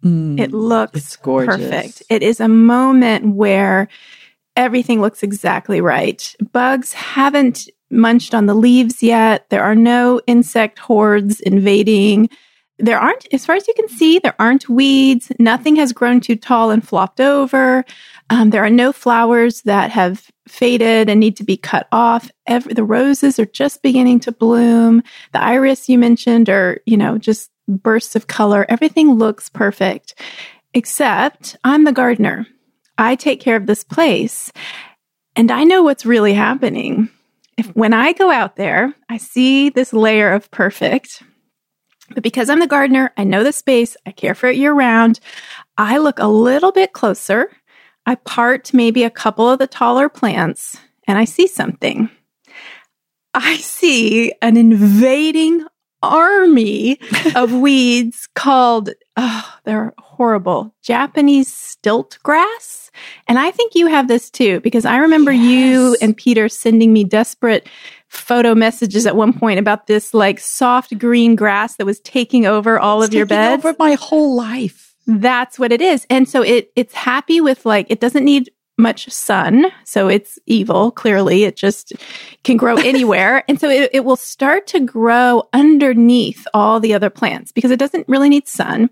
Mm, 0.04 0.40
it 0.40 0.52
looks 0.52 1.18
perfect. 1.18 2.04
It 2.10 2.24
is 2.24 2.40
a 2.40 2.48
moment 2.48 3.36
where 3.36 3.88
everything 4.56 5.02
looks 5.02 5.24
exactly 5.24 5.82
right. 5.82 6.36
Bugs 6.52 6.94
haven't 6.94 7.70
munched 7.90 8.34
on 8.34 8.46
the 8.46 8.54
leaves 8.54 9.04
yet. 9.04 9.50
There 9.50 9.64
are 9.64 9.76
no 9.76 10.22
insect 10.28 10.80
hordes 10.80 11.40
invading 11.42 12.30
there 12.82 13.00
aren't, 13.00 13.28
as 13.34 13.46
far 13.46 13.56
as 13.56 13.68
you 13.68 13.74
can 13.74 13.88
see, 13.88 14.20
there 14.20 14.36
aren't 14.40 14.70
weeds. 14.70 15.32
Nothing 15.40 15.76
has 15.78 15.94
grown 15.94 16.20
too 16.20 16.36
tall 16.36 16.72
and 16.72 16.86
flopped 16.86 17.22
over. 17.22 17.86
Um, 18.30 18.50
there 18.50 18.64
are 18.64 18.70
no 18.70 18.92
flowers 18.92 19.62
that 19.64 19.92
have 19.92 20.30
faded 20.48 21.10
and 21.10 21.20
need 21.20 21.38
to 21.38 21.44
be 21.44 21.58
cut 21.58 21.88
off. 21.92 22.32
Every, 22.48 22.74
the 22.74 22.84
roses 22.84 23.40
are 23.40 23.46
just 23.46 23.82
beginning 23.82 24.20
to 24.22 24.32
bloom. 24.32 25.04
The 25.34 25.42
iris 25.42 25.90
you 25.90 25.98
mentioned 25.98 26.50
are, 26.50 26.80
you 26.86 26.98
know, 26.98 27.18
just 27.18 27.52
bursts 27.68 28.16
of 28.16 28.28
color. 28.28 28.66
Everything 28.68 29.14
looks 29.14 29.50
perfect, 29.50 30.16
except 30.74 31.56
I'm 31.64 31.84
the 31.84 31.92
gardener. 31.92 32.48
I 32.98 33.16
take 33.16 33.40
care 33.40 33.56
of 33.56 33.66
this 33.66 33.84
place 33.84 34.52
and 35.36 35.52
I 35.52 35.64
know 35.64 35.84
what's 35.84 36.06
really 36.06 36.34
happening. 36.34 37.10
If 37.58 37.68
when 37.76 37.94
I 37.94 38.14
go 38.14 38.32
out 38.32 38.56
there, 38.56 38.94
I 39.10 39.18
see 39.18 39.70
this 39.70 39.94
layer 39.94 40.32
of 40.32 40.50
perfect 40.52 41.24
but 42.14 42.24
because 42.24 42.50
I'm 42.50 42.60
the 42.60 42.68
gardener, 42.68 43.12
I 43.18 43.24
know 43.24 43.44
the 43.44 43.54
space, 43.54 43.96
I 44.06 44.12
care 44.12 44.36
for 44.36 44.48
it 44.48 44.58
year 44.58 44.74
round, 44.74 45.20
I 45.78 45.98
look 45.98 46.20
a 46.20 46.28
little 46.28 46.72
bit 46.72 46.94
closer. 46.94 47.52
I 48.06 48.16
part 48.16 48.74
maybe 48.74 49.04
a 49.04 49.10
couple 49.10 49.50
of 49.50 49.60
the 49.60 49.68
taller 49.68 50.10
plants 50.10 50.78
and 51.08 51.18
I 51.18 51.26
see 51.26 51.48
something. 51.48 52.10
I 53.34 53.58
see 53.58 54.34
an 54.42 54.58
invading 54.58 55.66
army 56.04 57.00
of 57.36 57.54
weeds 57.62 58.28
called, 58.36 58.90
oh, 59.18 59.56
they're 59.64 59.94
horrible, 60.00 60.74
Japanese 60.82 61.52
stilt 61.52 62.18
grass. 62.24 62.92
And 63.28 63.40
I 63.40 63.52
think 63.52 63.76
you 63.76 63.88
have 63.88 64.08
this 64.08 64.30
too, 64.30 64.60
because 64.62 64.86
I 64.86 64.98
remember 64.98 65.32
yes. 65.32 65.44
you 65.44 65.98
and 66.02 66.18
Peter 66.18 66.50
sending 66.50 66.92
me 66.92 67.04
desperate 67.04 67.68
photo 68.12 68.54
messages 68.54 69.06
at 69.06 69.16
one 69.16 69.32
point 69.32 69.58
about 69.58 69.88
this 69.88 70.14
like 70.14 70.38
soft 70.38 70.98
green 71.00 71.34
grass 71.34 71.78
that 71.78 71.86
was 71.86 72.02
taking 72.02 72.46
over 72.46 72.78
all 72.78 73.02
it's 73.02 73.10
of 73.10 73.14
your 73.14 73.26
beds. 73.26 73.64
Over 73.64 73.74
my 73.80 73.94
whole 73.94 74.36
life. 74.36 74.94
That's 75.08 75.58
what 75.58 75.72
it 75.72 75.82
is. 75.82 76.06
And 76.10 76.28
so 76.28 76.42
it 76.42 76.74
it's 76.76 76.94
happy 76.94 77.40
with 77.40 77.66
like 77.66 77.88
it 77.90 78.02
doesn't 78.02 78.26
need 78.26 78.52
much 78.78 79.10
sun. 79.10 79.68
So 79.86 80.10
it's 80.10 80.38
evil, 80.46 80.92
clearly. 80.92 81.46
It 81.46 81.56
just 81.56 81.94
can 82.44 82.58
grow 82.58 82.76
anywhere. 82.78 83.46
and 83.48 83.60
so 83.62 83.70
it, 83.70 83.90
it 83.94 84.04
will 84.04 84.18
start 84.18 84.68
to 84.68 84.82
grow 84.82 85.44
underneath 85.54 86.46
all 86.54 86.82
the 86.82 86.94
other 86.94 87.10
plants 87.10 87.54
because 87.54 87.72
it 87.72 87.80
doesn't 87.80 88.10
really 88.10 88.28
need 88.28 88.46
sun 88.46 88.90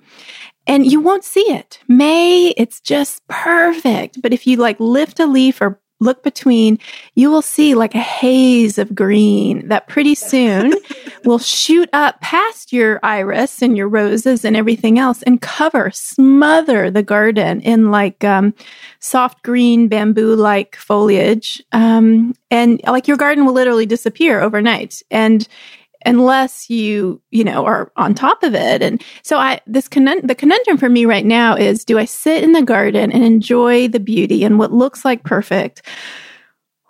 and 0.65 0.89
you 0.89 1.01
won't 1.01 1.25
see 1.25 1.41
it. 1.41 1.79
May, 1.89 2.53
it's 2.55 2.79
just 2.79 3.27
perfect. 3.27 4.21
But 4.21 4.31
if 4.31 4.47
you 4.47 4.57
like 4.57 4.79
lift 4.79 5.19
a 5.19 5.25
leaf 5.25 5.59
or 5.59 5.81
look 5.99 6.23
between, 6.23 6.79
you 7.15 7.29
will 7.29 7.41
see 7.41 7.75
like 7.75 7.95
a 7.95 7.99
haze 7.99 8.77
of 8.77 8.95
green 8.95 9.67
that 9.67 9.87
pretty 9.87 10.15
soon 10.15 10.73
will 11.25 11.39
shoot 11.39 11.89
up 11.93 12.19
past 12.21 12.71
your 12.71 12.99
iris 13.03 13.61
and 13.61 13.75
your 13.75 13.89
roses 13.89 14.45
and 14.45 14.55
everything 14.55 14.97
else 14.97 15.21
and 15.23 15.41
cover, 15.41 15.91
smother 15.91 16.89
the 16.89 17.03
garden 17.03 17.61
in 17.61 17.91
like 17.91 18.23
um, 18.23 18.53
soft 18.99 19.43
green 19.43 19.87
bamboo 19.87 20.35
like 20.35 20.75
foliage. 20.75 21.61
Um, 21.71 22.33
and 22.49 22.81
like 22.85 23.07
your 23.07 23.17
garden 23.17 23.45
will 23.45 23.53
literally 23.53 23.85
disappear 23.85 24.41
overnight. 24.41 25.03
And 25.11 25.47
unless 26.05 26.69
you 26.69 27.21
you 27.29 27.43
know 27.43 27.65
are 27.65 27.91
on 27.95 28.13
top 28.13 28.43
of 28.43 28.53
it 28.55 28.81
and 28.81 29.03
so 29.21 29.37
i 29.37 29.59
this 29.67 29.87
conund- 29.87 30.27
the 30.27 30.35
conundrum 30.35 30.77
for 30.77 30.89
me 30.89 31.05
right 31.05 31.25
now 31.25 31.55
is 31.55 31.83
do 31.83 31.97
i 31.97 32.05
sit 32.05 32.43
in 32.43 32.53
the 32.53 32.61
garden 32.61 33.11
and 33.11 33.23
enjoy 33.23 33.87
the 33.87 33.99
beauty 33.99 34.43
and 34.43 34.57
what 34.57 34.71
looks 34.71 35.03
like 35.03 35.23
perfect 35.23 35.81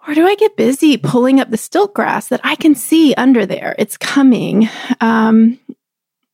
or 0.07 0.13
do 0.13 0.25
i 0.25 0.35
get 0.35 0.55
busy 0.55 0.97
pulling 0.97 1.39
up 1.39 1.49
the 1.49 1.57
stilt 1.57 1.93
grass 1.93 2.27
that 2.27 2.41
i 2.43 2.55
can 2.55 2.75
see 2.75 3.13
under 3.15 3.45
there 3.45 3.75
it's 3.77 3.97
coming 3.97 4.69
um 5.01 5.59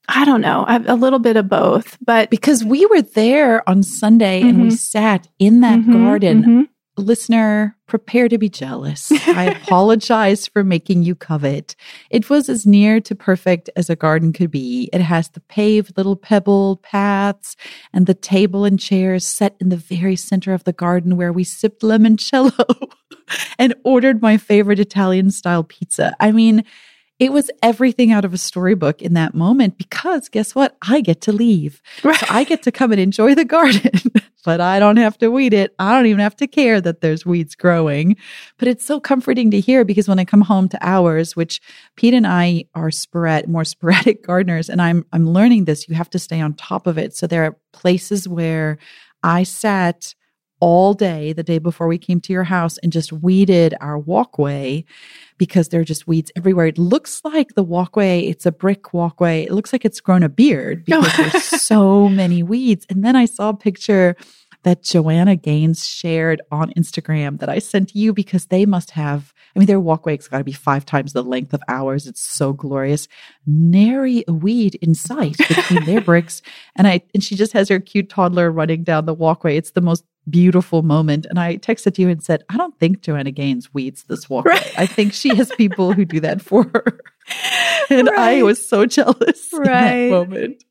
I 0.08 0.24
don't 0.24 0.42
know. 0.42 0.66
I've, 0.68 0.88
a 0.88 0.94
little 0.94 1.18
bit 1.18 1.36
of 1.36 1.50
both, 1.50 1.98
but 2.00 2.30
because 2.30 2.64
we 2.64 2.86
were 2.86 3.02
there 3.02 3.68
on 3.68 3.82
Sunday 3.82 4.42
mm-hmm. 4.42 4.50
and 4.50 4.62
we 4.62 4.68
mm-hmm. 4.68 4.76
sat 4.76 5.28
in 5.40 5.62
that 5.62 5.80
mm-hmm, 5.80 5.94
garden 6.06 6.42
mm-hmm 6.44 6.62
listener, 6.98 7.76
prepare 7.88 8.30
to 8.30 8.38
be 8.38 8.50
jealous. 8.50 9.12
I 9.28 9.46
apologize 9.64 10.48
for 10.48 10.64
making 10.64 11.04
you 11.04 11.16
covet. 11.16 11.76
It 12.10 12.30
was 12.30 12.50
as 12.50 12.66
near 12.66 13.02
to 13.02 13.16
perfect 13.16 13.70
as 13.76 13.90
a 13.90 13.96
garden 13.96 14.34
could 14.34 14.52
be. 14.52 14.90
It 14.94 15.02
has 15.02 15.30
the 15.30 15.42
paved 15.42 15.98
little 15.98 16.16
pebbled 16.16 16.82
paths 16.82 17.56
and 17.94 18.06
the 18.06 18.14
table 18.14 18.66
and 18.66 18.80
chairs 18.80 19.26
set 19.26 19.56
in 19.60 19.70
the 19.70 19.78
very 19.78 20.16
center 20.16 20.54
of 20.54 20.64
the 20.64 20.74
garden 20.74 21.18
where 21.18 21.34
we 21.34 21.44
sipped 21.44 21.82
limoncello 21.82 22.90
and 23.60 23.76
ordered 23.84 24.22
my 24.22 24.38
favorite 24.38 24.80
Italian 24.80 25.32
style 25.32 25.64
pizza. 25.64 26.16
I 26.20 26.32
mean, 26.32 26.64
it 27.18 27.32
was 27.32 27.50
everything 27.64 28.12
out 28.12 28.26
of 28.26 28.34
a 28.34 28.38
storybook 28.38 29.02
in 29.02 29.14
that 29.14 29.34
moment 29.34 29.78
because 29.78 30.28
guess 30.28 30.54
what? 30.54 30.76
I 30.82 31.00
get 31.00 31.22
to 31.22 31.32
leave. 31.32 31.82
Right. 32.04 32.20
So 32.20 32.26
I 32.30 32.44
get 32.44 32.64
to 32.64 32.72
come 32.72 32.92
and 32.92 33.00
enjoy 33.00 33.36
the 33.36 33.46
garden, 33.46 33.92
but 34.46 34.60
I 34.60 34.80
don't 34.80 34.98
have 34.98 35.18
to 35.20 35.30
weed 35.30 35.54
it. 35.54 35.74
I 35.80 35.94
don't 35.96 36.08
even 36.08 36.20
have 36.20 36.36
to 36.38 36.48
care 36.48 36.82
that 36.82 37.00
there's 37.00 37.26
weeds 37.26 37.56
growing. 37.56 38.18
But 38.58 38.68
it's 38.68 38.84
so 38.84 39.00
comforting 39.00 39.50
to 39.52 39.62
hear 39.62 39.86
because 39.86 40.10
when 40.10 40.20
I 40.20 40.26
come 40.26 40.42
home 40.42 40.68
to 40.70 40.80
ours, 40.82 41.38
which 41.38 41.62
Pete 41.96 42.14
and 42.14 42.28
I 42.28 42.66
are 42.76 42.92
more 43.48 43.64
sporadic 43.66 44.26
gardeners, 44.26 44.70
and 44.70 44.82
I'm 44.82 45.06
I'm 45.14 45.30
learning 45.30 45.66
this, 45.66 45.88
you 45.88 45.96
have 45.96 46.10
to 46.10 46.20
stay 46.20 46.42
on 46.42 46.54
top 46.54 46.86
of 46.86 46.98
it. 46.98 47.16
So 47.16 47.28
there 47.28 47.46
are 47.46 47.58
places 47.72 48.28
where 48.28 48.78
I 49.24 49.44
sat 49.44 50.14
all 50.60 50.94
day 50.94 51.34
the 51.34 51.44
day 51.44 51.58
before 51.58 51.88
we 51.88 51.98
came 51.98 52.20
to 52.22 52.34
your 52.34 52.44
house 52.44 52.78
and 52.80 52.92
just 52.92 53.12
weeded 53.12 53.76
our 53.82 53.98
walkway 53.98 54.84
because 55.38 55.70
there 55.70 55.82
are 55.82 55.86
just 55.86 56.08
weeds 56.08 56.32
everywhere. 56.36 56.68
It 56.68 56.78
looks 56.78 57.22
like 57.24 57.56
the 57.56 57.64
walkway, 57.64 58.22
it's 58.22 58.46
a 58.46 58.52
brick 58.52 58.94
walkway. 58.94 59.44
It 59.44 59.52
looks 59.52 59.74
like 59.74 59.86
it's 59.86 60.00
grown 60.00 60.24
a 60.24 60.30
beard 60.30 60.86
because 60.86 61.16
there's 61.18 61.44
so 61.62 62.08
many 62.08 62.42
weeds. 62.42 62.86
And 62.90 63.04
then 63.04 63.16
I 63.16 63.26
saw 63.26 63.50
a 63.50 63.58
picture 63.58 64.16
that 64.66 64.82
Joanna 64.82 65.36
Gaines 65.36 65.86
shared 65.86 66.42
on 66.52 66.72
Instagram 66.72 67.40
that 67.40 67.50
I 67.50 67.60
sent 67.60 67.90
to 67.90 68.00
you 68.00 68.14
because 68.14 68.48
they 68.48 68.66
must 68.66 68.92
have, 68.92 69.32
I 69.56 69.60
mean, 69.60 69.68
their 69.68 69.80
walkway's 69.80 70.28
got 70.28 70.40
to 70.40 70.44
be 70.44 70.54
five 70.54 70.86
times 70.86 71.14
the 71.14 71.24
length 71.24 71.54
of 71.54 71.62
ours. 71.68 72.08
It's 72.08 72.24
so 72.24 72.52
glorious. 72.52 73.08
Nary 73.46 74.24
a 74.28 74.34
weed 74.34 74.76
in 74.82 74.96
sight 74.96 75.38
between 75.38 75.86
their 75.86 76.02
bricks. 76.10 76.42
And 76.76 76.88
I, 76.88 77.02
and 77.14 77.24
she 77.24 77.36
just 77.36 77.54
has 77.54 77.70
her 77.70 77.80
cute 77.80 78.10
toddler 78.10 78.52
running 78.52 78.84
down 78.84 79.06
the 79.06 79.14
walkway. 79.14 79.56
It's 79.56 79.72
the 79.72 79.82
most 79.82 80.04
beautiful 80.30 80.82
moment. 80.82 81.26
And 81.30 81.40
I 81.40 81.58
texted 81.58 81.98
you 81.98 82.10
and 82.10 82.24
said, 82.24 82.44
I 82.50 82.58
don't 82.58 82.78
think 82.80 83.02
Joanna 83.02 83.32
Gaines 83.32 83.74
weeds 83.74 84.04
this 84.04 84.30
walkway. 84.30 84.54
Right. 84.54 84.80
I 84.80 84.86
think 84.86 85.14
she 85.14 85.36
has 85.36 85.52
people 85.52 85.94
who 85.94 86.06
do 86.06 86.20
that 86.22 86.42
for 86.42 86.64
her. 86.64 87.00
And 87.90 88.08
right. 88.08 88.40
I 88.40 88.44
was 88.44 88.68
so 88.68 88.88
jealous 88.88 89.50
right. 89.54 90.10
moment. 90.10 90.64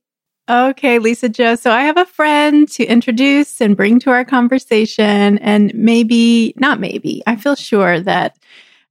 Okay, 0.49 0.99
Lisa 0.99 1.29
Jo. 1.29 1.55
So 1.55 1.71
I 1.71 1.83
have 1.83 1.97
a 1.97 2.05
friend 2.05 2.69
to 2.71 2.85
introduce 2.85 3.61
and 3.61 3.77
bring 3.77 3.99
to 4.01 4.11
our 4.11 4.25
conversation. 4.25 5.39
And 5.39 5.73
maybe, 5.75 6.55
not 6.57 6.81
maybe, 6.81 7.23
I 7.27 7.37
feel 7.37 7.55
sure 7.55 8.01
that 8.01 8.37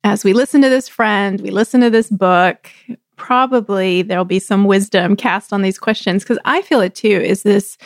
as 0.03 0.23
we 0.23 0.33
listen 0.33 0.61
to 0.61 0.69
this 0.69 0.89
friend, 0.89 1.39
we 1.41 1.51
listen 1.51 1.81
to 1.81 1.89
this 1.89 2.09
book, 2.09 2.69
probably 3.17 4.01
there'll 4.01 4.25
be 4.25 4.39
some 4.39 4.65
wisdom 4.65 5.15
cast 5.15 5.53
on 5.53 5.61
these 5.61 5.77
questions 5.77 6.23
because 6.23 6.39
I 6.45 6.61
feel 6.61 6.81
it 6.81 6.95
too. 6.95 7.07
Is 7.07 7.43
this 7.43 7.77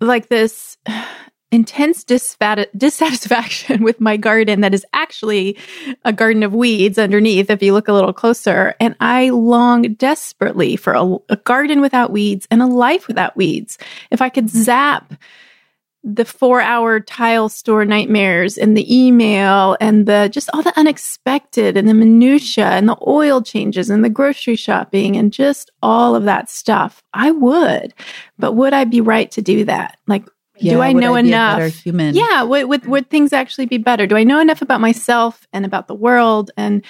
like 0.00 0.28
this 0.28 0.76
intense 1.52 2.02
dissatisfaction 2.02 3.82
with 3.84 4.00
my 4.00 4.16
garden 4.16 4.62
that 4.62 4.74
is 4.74 4.86
actually 4.94 5.56
a 6.04 6.12
garden 6.12 6.42
of 6.42 6.54
weeds 6.54 6.98
underneath 6.98 7.50
if 7.50 7.62
you 7.62 7.74
look 7.74 7.88
a 7.88 7.92
little 7.92 8.14
closer. 8.14 8.74
And 8.80 8.96
I 8.98 9.28
long 9.28 9.94
desperately 9.94 10.76
for 10.76 10.94
a, 10.94 11.16
a 11.28 11.36
garden 11.36 11.80
without 11.82 12.10
weeds 12.10 12.48
and 12.50 12.62
a 12.62 12.66
life 12.66 13.06
without 13.06 13.36
weeds. 13.36 13.78
If 14.10 14.22
I 14.22 14.30
could 14.30 14.48
zap 14.48 15.12
the 16.04 16.24
four 16.24 16.60
hour 16.60 16.98
tile 16.98 17.48
store 17.48 17.84
nightmares 17.84 18.58
and 18.58 18.76
the 18.76 19.04
email 19.06 19.76
and 19.80 20.06
the 20.06 20.28
just 20.32 20.50
all 20.52 20.62
the 20.62 20.76
unexpected 20.76 21.76
and 21.76 21.88
the 21.88 21.94
minutia 21.94 22.66
and 22.66 22.88
the 22.88 22.96
oil 23.06 23.40
changes 23.40 23.88
and 23.88 24.04
the 24.04 24.10
grocery 24.10 24.56
shopping 24.56 25.16
and 25.16 25.32
just 25.32 25.70
all 25.80 26.16
of 26.16 26.24
that 26.24 26.50
stuff. 26.50 27.04
I 27.14 27.30
would, 27.30 27.94
but 28.36 28.52
would 28.52 28.72
I 28.72 28.84
be 28.84 29.00
right 29.00 29.30
to 29.32 29.42
do 29.42 29.64
that? 29.66 29.96
Like, 30.08 30.26
yeah, 30.58 30.74
do 30.74 30.80
I 30.80 30.92
know 30.92 31.14
I 31.14 31.20
enough? 31.20 31.74
human? 31.74 32.14
Yeah, 32.14 32.42
would, 32.42 32.66
would 32.66 32.86
would 32.86 33.10
things 33.10 33.32
actually 33.32 33.66
be 33.66 33.78
better? 33.78 34.06
Do 34.06 34.16
I 34.16 34.24
know 34.24 34.40
enough 34.40 34.62
about 34.62 34.80
myself 34.80 35.46
and 35.52 35.64
about 35.64 35.88
the 35.88 35.94
world 35.94 36.50
and 36.56 36.84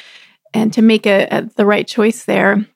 and 0.53 0.73
to 0.73 0.83
make 0.83 1.07
a, 1.07 1.27
a 1.31 1.43
the 1.57 1.67
right 1.67 1.87
choice 1.87 2.25
there? 2.25 2.67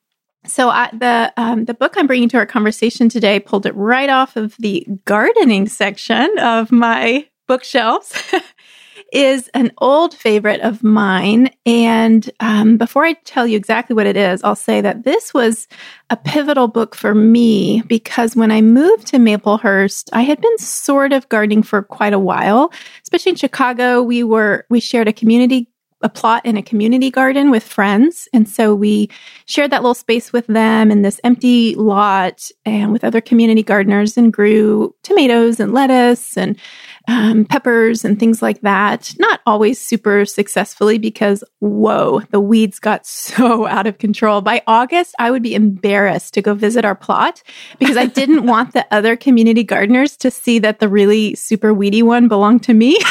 So 0.47 0.69
I, 0.69 0.89
the 0.93 1.33
um, 1.37 1.65
the 1.65 1.75
book 1.75 1.95
I'm 1.97 2.07
bringing 2.07 2.29
to 2.31 2.37
our 2.39 2.47
conversation 2.47 3.09
today 3.09 3.41
pulled 3.41 3.67
it 3.67 3.75
right 3.75 4.09
off 4.09 4.37
of 4.37 4.57
the 4.59 4.87
gardening 5.05 5.69
section 5.69 6.39
of 6.39 6.71
my 6.71 7.27
bookshelves. 7.49 8.35
is 9.13 9.49
an 9.55 9.73
old 9.79 10.15
favorite 10.15 10.61
of 10.61 10.83
mine. 10.83 11.51
And 11.65 12.29
um, 12.41 12.77
before 12.77 13.05
I 13.05 13.15
tell 13.25 13.47
you 13.47 13.57
exactly 13.57 13.95
what 13.95 14.07
it 14.07 14.17
is, 14.17 14.43
I'll 14.43 14.57
say 14.57 14.81
that 14.81 15.05
this 15.05 15.33
was 15.33 15.69
a 16.11 16.17
pivotal 16.17 16.69
book 16.69 16.95
for 16.95 17.15
me 17.15 17.83
because 17.83 18.37
when 18.37 18.51
I 18.51 18.61
moved 18.61 19.07
to 19.09 19.19
Maplehurst, 19.19 20.09
I 20.13 20.23
had 20.23 20.41
been 20.41 20.59
sort 20.59 21.13
of 21.13 21.29
gardening 21.29 21.63
for 21.63 21.83
quite 21.83 22.13
a 22.13 22.19
while. 22.19 22.73
Especially 23.03 23.31
in 23.31 23.37
Chicago, 23.37 24.03
we 24.03 24.23
were 24.25 24.67
we 24.71 24.81
shared 24.81 25.09
a 25.09 25.13
community 25.13 25.69
a 26.03 26.09
plot 26.09 26.45
in 26.45 26.57
a 26.57 26.63
community 26.63 27.11
garden 27.11 27.51
with 27.51 27.63
friends. 27.63 28.29
And 28.33 28.49
so 28.49 28.75
we 28.75 29.09
shared 29.47 29.73
that 29.73 29.83
little 29.83 29.95
space 29.95 30.33
with 30.33 30.47
them 30.47 30.91
in 30.91 31.03
this 31.03 31.21
empty 31.25 31.75
lot 31.75 32.51
and 32.67 32.93
with 32.93 33.03
other 33.03 33.21
community 33.21 33.63
gardeners 33.63 34.17
and 34.17 34.33
grew 34.33 34.95
tomatoes 35.03 35.59
and 35.59 35.73
lettuce 35.73 36.37
and 36.37 36.59
um, 37.09 37.45
peppers 37.45 38.05
and 38.05 38.19
things 38.19 38.43
like 38.43 38.61
that. 38.63 39.15
Not 39.19 39.41
always 39.47 39.81
super 39.81 40.25
successfully 40.25 40.99
because, 40.99 41.45
whoa, 41.61 42.21
the 42.31 42.41
weeds 42.41 42.79
got 42.79 43.07
so 43.27 43.67
out 43.67 43.87
of 43.87 43.99
control. 43.99 44.41
By 44.41 44.63
August, 44.67 45.15
I 45.19 45.31
would 45.31 45.43
be 45.43 45.55
embarrassed 45.55 46.35
to 46.35 46.43
go 46.43 46.55
visit 46.55 46.85
our 46.85 46.95
plot 46.95 47.43
because 47.79 47.97
I 47.97 48.07
didn't 48.07 48.47
want 48.47 48.73
the 48.73 48.87
other 48.91 49.17
community 49.17 49.65
gardeners 49.65 50.17
to 50.19 50.31
see 50.31 50.59
that 50.61 50.79
the 50.81 50.89
really 50.89 51.35
super 51.35 51.73
weedy 51.73 52.03
one 52.03 52.29
belonged 52.29 52.63
to 52.65 52.75
me. 52.75 52.99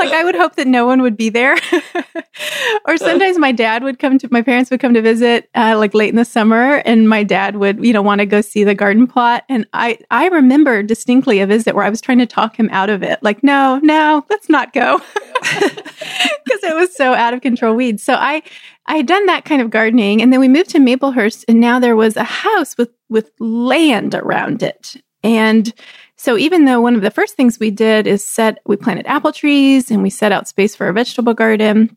like 0.00 0.12
I 0.12 0.24
would 0.24 0.34
hope 0.34 0.56
that 0.56 0.66
no 0.66 0.86
one 0.86 1.02
would 1.02 1.16
be 1.16 1.28
there. 1.28 1.54
or 2.86 2.96
sometimes 2.96 3.38
my 3.38 3.52
dad 3.52 3.82
would 3.82 3.98
come 3.98 4.18
to 4.18 4.28
my 4.30 4.42
parents 4.42 4.70
would 4.70 4.80
come 4.80 4.94
to 4.94 5.02
visit 5.02 5.48
uh, 5.54 5.76
like 5.78 5.94
late 5.94 6.08
in 6.08 6.16
the 6.16 6.24
summer 6.24 6.76
and 6.84 7.08
my 7.08 7.22
dad 7.22 7.56
would 7.56 7.84
you 7.84 7.92
know 7.92 8.02
want 8.02 8.20
to 8.20 8.26
go 8.26 8.40
see 8.40 8.64
the 8.64 8.74
garden 8.74 9.06
plot 9.06 9.44
and 9.48 9.66
I 9.72 9.98
I 10.10 10.28
remember 10.28 10.82
distinctly 10.82 11.40
a 11.40 11.46
visit 11.46 11.74
where 11.74 11.84
I 11.84 11.90
was 11.90 12.00
trying 12.00 12.18
to 12.18 12.26
talk 12.26 12.58
him 12.58 12.68
out 12.72 12.90
of 12.90 13.02
it 13.02 13.22
like 13.22 13.42
no 13.42 13.78
no 13.82 14.24
let's 14.30 14.48
not 14.48 14.72
go 14.72 15.00
because 15.40 16.62
it 16.62 16.74
was 16.74 16.94
so 16.96 17.14
out 17.14 17.34
of 17.34 17.40
control 17.40 17.74
weeds. 17.74 18.02
So 18.02 18.14
I 18.14 18.42
I 18.86 18.96
had 18.96 19.06
done 19.06 19.26
that 19.26 19.44
kind 19.44 19.62
of 19.62 19.70
gardening 19.70 20.20
and 20.22 20.32
then 20.32 20.40
we 20.40 20.48
moved 20.48 20.70
to 20.70 20.78
Maplehurst 20.78 21.44
and 21.48 21.60
now 21.60 21.78
there 21.78 21.96
was 21.96 22.16
a 22.16 22.24
house 22.24 22.76
with 22.76 22.90
with 23.08 23.30
land 23.38 24.14
around 24.14 24.62
it. 24.62 24.96
And 25.22 25.72
so 26.20 26.36
even 26.36 26.66
though 26.66 26.82
one 26.82 26.94
of 26.94 27.00
the 27.00 27.10
first 27.10 27.34
things 27.34 27.58
we 27.58 27.70
did 27.70 28.06
is 28.06 28.22
set, 28.22 28.58
we 28.66 28.76
planted 28.76 29.06
apple 29.06 29.32
trees 29.32 29.90
and 29.90 30.02
we 30.02 30.10
set 30.10 30.32
out 30.32 30.46
space 30.46 30.76
for 30.76 30.86
a 30.86 30.92
vegetable 30.92 31.32
garden. 31.32 31.96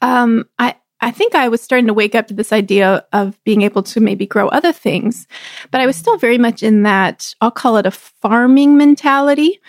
Um, 0.00 0.48
I, 0.58 0.76
I 1.02 1.10
think 1.10 1.34
I 1.34 1.48
was 1.48 1.60
starting 1.60 1.88
to 1.88 1.92
wake 1.92 2.14
up 2.14 2.26
to 2.28 2.34
this 2.34 2.54
idea 2.54 3.04
of 3.12 3.38
being 3.44 3.60
able 3.60 3.82
to 3.82 4.00
maybe 4.00 4.24
grow 4.24 4.48
other 4.48 4.72
things, 4.72 5.26
but 5.70 5.82
I 5.82 5.86
was 5.86 5.94
still 5.94 6.16
very 6.16 6.38
much 6.38 6.62
in 6.62 6.84
that, 6.84 7.34
I'll 7.42 7.50
call 7.50 7.76
it 7.76 7.84
a 7.84 7.90
farming 7.90 8.78
mentality. 8.78 9.60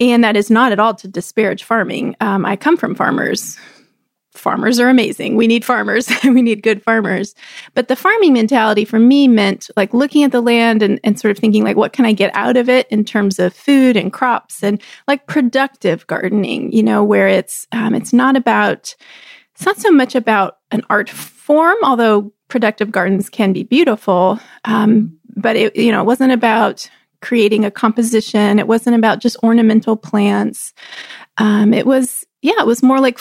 And 0.00 0.24
that 0.24 0.34
is 0.34 0.50
not 0.50 0.72
at 0.72 0.80
all 0.80 0.96
to 0.96 1.06
disparage 1.06 1.62
farming. 1.62 2.16
Um, 2.18 2.44
I 2.44 2.56
come 2.56 2.76
from 2.76 2.96
farmers 2.96 3.56
farmers 4.44 4.78
are 4.78 4.90
amazing. 4.90 5.36
We 5.36 5.46
need 5.46 5.64
farmers. 5.64 6.06
we 6.24 6.42
need 6.42 6.62
good 6.62 6.82
farmers. 6.82 7.34
But 7.72 7.88
the 7.88 7.96
farming 7.96 8.34
mentality 8.34 8.84
for 8.84 8.98
me 8.98 9.26
meant 9.26 9.70
like 9.74 9.94
looking 9.94 10.22
at 10.22 10.32
the 10.32 10.42
land 10.42 10.82
and, 10.82 11.00
and 11.02 11.18
sort 11.18 11.32
of 11.32 11.38
thinking 11.38 11.64
like, 11.64 11.78
what 11.78 11.94
can 11.94 12.04
I 12.04 12.12
get 12.12 12.30
out 12.36 12.58
of 12.58 12.68
it 12.68 12.86
in 12.88 13.06
terms 13.06 13.38
of 13.38 13.54
food 13.54 13.96
and 13.96 14.12
crops 14.12 14.62
and 14.62 14.82
like 15.08 15.26
productive 15.26 16.06
gardening, 16.06 16.70
you 16.72 16.82
know, 16.82 17.02
where 17.02 17.26
it's, 17.26 17.66
um, 17.72 17.94
it's 17.94 18.12
not 18.12 18.36
about, 18.36 18.94
it's 19.54 19.64
not 19.64 19.78
so 19.78 19.90
much 19.90 20.14
about 20.14 20.58
an 20.70 20.82
art 20.90 21.08
form, 21.08 21.78
although 21.82 22.30
productive 22.48 22.92
gardens 22.92 23.30
can 23.30 23.54
be 23.54 23.62
beautiful. 23.62 24.38
Um, 24.66 25.18
but 25.36 25.56
it, 25.56 25.74
you 25.74 25.90
know, 25.90 26.02
it 26.02 26.06
wasn't 26.06 26.32
about 26.32 26.88
creating 27.22 27.64
a 27.64 27.70
composition. 27.70 28.58
It 28.58 28.68
wasn't 28.68 28.96
about 28.96 29.20
just 29.20 29.38
ornamental 29.42 29.96
plants. 29.96 30.74
Um, 31.38 31.72
it 31.72 31.86
was, 31.86 32.26
yeah, 32.42 32.60
it 32.60 32.66
was 32.66 32.82
more 32.82 33.00
like 33.00 33.18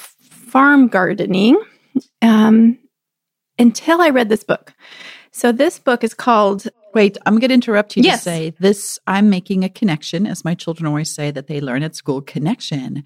farm 0.54 0.88
gardening 0.88 1.60
um, 2.22 2.78
until 3.58 4.02
I 4.02 4.10
read 4.10 4.30
this 4.30 4.44
book. 4.44 4.72
So 5.32 5.52
this 5.52 5.80
book 5.80 6.04
is 6.04 6.14
called. 6.14 6.68
Wait, 6.94 7.18
I'm 7.26 7.40
going 7.40 7.50
to 7.50 7.56
interrupt 7.56 7.98
you 7.98 8.04
yes. 8.04 8.20
to 8.20 8.24
say 8.24 8.54
this. 8.60 9.00
I'm 9.08 9.32
making 9.32 9.64
a 9.64 9.70
connection, 9.70 10.28
as 10.28 10.46
my 10.46 10.54
children 10.54 10.86
always 10.86 11.10
say 11.10 11.32
that 11.32 11.48
they 11.48 11.60
learn 11.60 11.82
at 11.82 11.96
school. 11.96 12.22
Connection. 12.22 13.04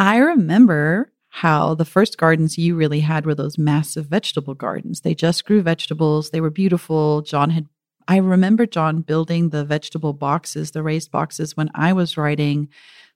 I 0.00 0.16
remember 0.16 1.12
how 1.28 1.76
the 1.76 1.84
first 1.84 2.18
gardens 2.18 2.58
you 2.58 2.74
really 2.74 2.98
had 2.98 3.24
were 3.24 3.36
those 3.36 3.56
massive 3.56 4.06
vegetable 4.06 4.54
gardens. 4.54 5.02
They 5.02 5.14
just 5.14 5.44
grew 5.44 5.62
vegetables. 5.62 6.30
They 6.30 6.40
were 6.40 6.50
beautiful. 6.50 7.22
John 7.22 7.50
had. 7.50 7.68
I 8.08 8.16
remember 8.16 8.66
John 8.66 9.02
building 9.02 9.50
the 9.50 9.64
vegetable 9.64 10.12
boxes, 10.12 10.72
the 10.72 10.82
raised 10.82 11.12
boxes, 11.12 11.56
when 11.56 11.70
I 11.72 11.92
was 11.92 12.16
writing 12.16 12.68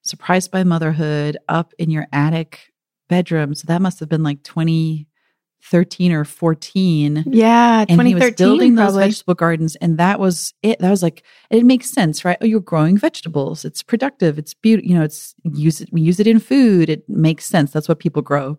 surprised 0.02 0.52
by 0.52 0.62
motherhood 0.62 1.38
up 1.48 1.74
in 1.76 1.90
your 1.90 2.06
attic 2.12 2.70
bedroom. 3.08 3.54
So 3.54 3.66
that 3.66 3.82
must 3.82 4.00
have 4.00 4.08
been 4.08 4.22
like 4.22 4.42
2013 4.42 6.12
or 6.12 6.24
14. 6.24 7.24
Yeah, 7.26 7.84
And 7.88 8.06
he 8.06 8.14
was 8.14 8.22
2013 8.24 8.34
building 8.36 8.74
those 8.74 8.96
vegetable 8.96 9.34
gardens. 9.34 9.76
And 9.76 9.98
that 9.98 10.18
was 10.18 10.54
it. 10.62 10.78
That 10.78 10.90
was 10.90 11.02
like, 11.02 11.22
it 11.50 11.64
makes 11.64 11.90
sense, 11.90 12.24
right? 12.24 12.38
Oh, 12.40 12.46
you're 12.46 12.60
growing 12.60 12.98
vegetables. 12.98 13.64
It's 13.64 13.82
productive. 13.82 14.38
It's 14.38 14.54
beautiful. 14.54 14.90
You 14.90 14.98
know, 14.98 15.04
it's 15.04 15.34
use 15.44 15.80
it, 15.80 15.90
we 15.92 16.00
use 16.00 16.20
it 16.20 16.26
in 16.26 16.38
food. 16.38 16.88
It 16.88 17.08
makes 17.08 17.46
sense. 17.46 17.70
That's 17.72 17.88
what 17.88 17.98
people 17.98 18.22
grow. 18.22 18.58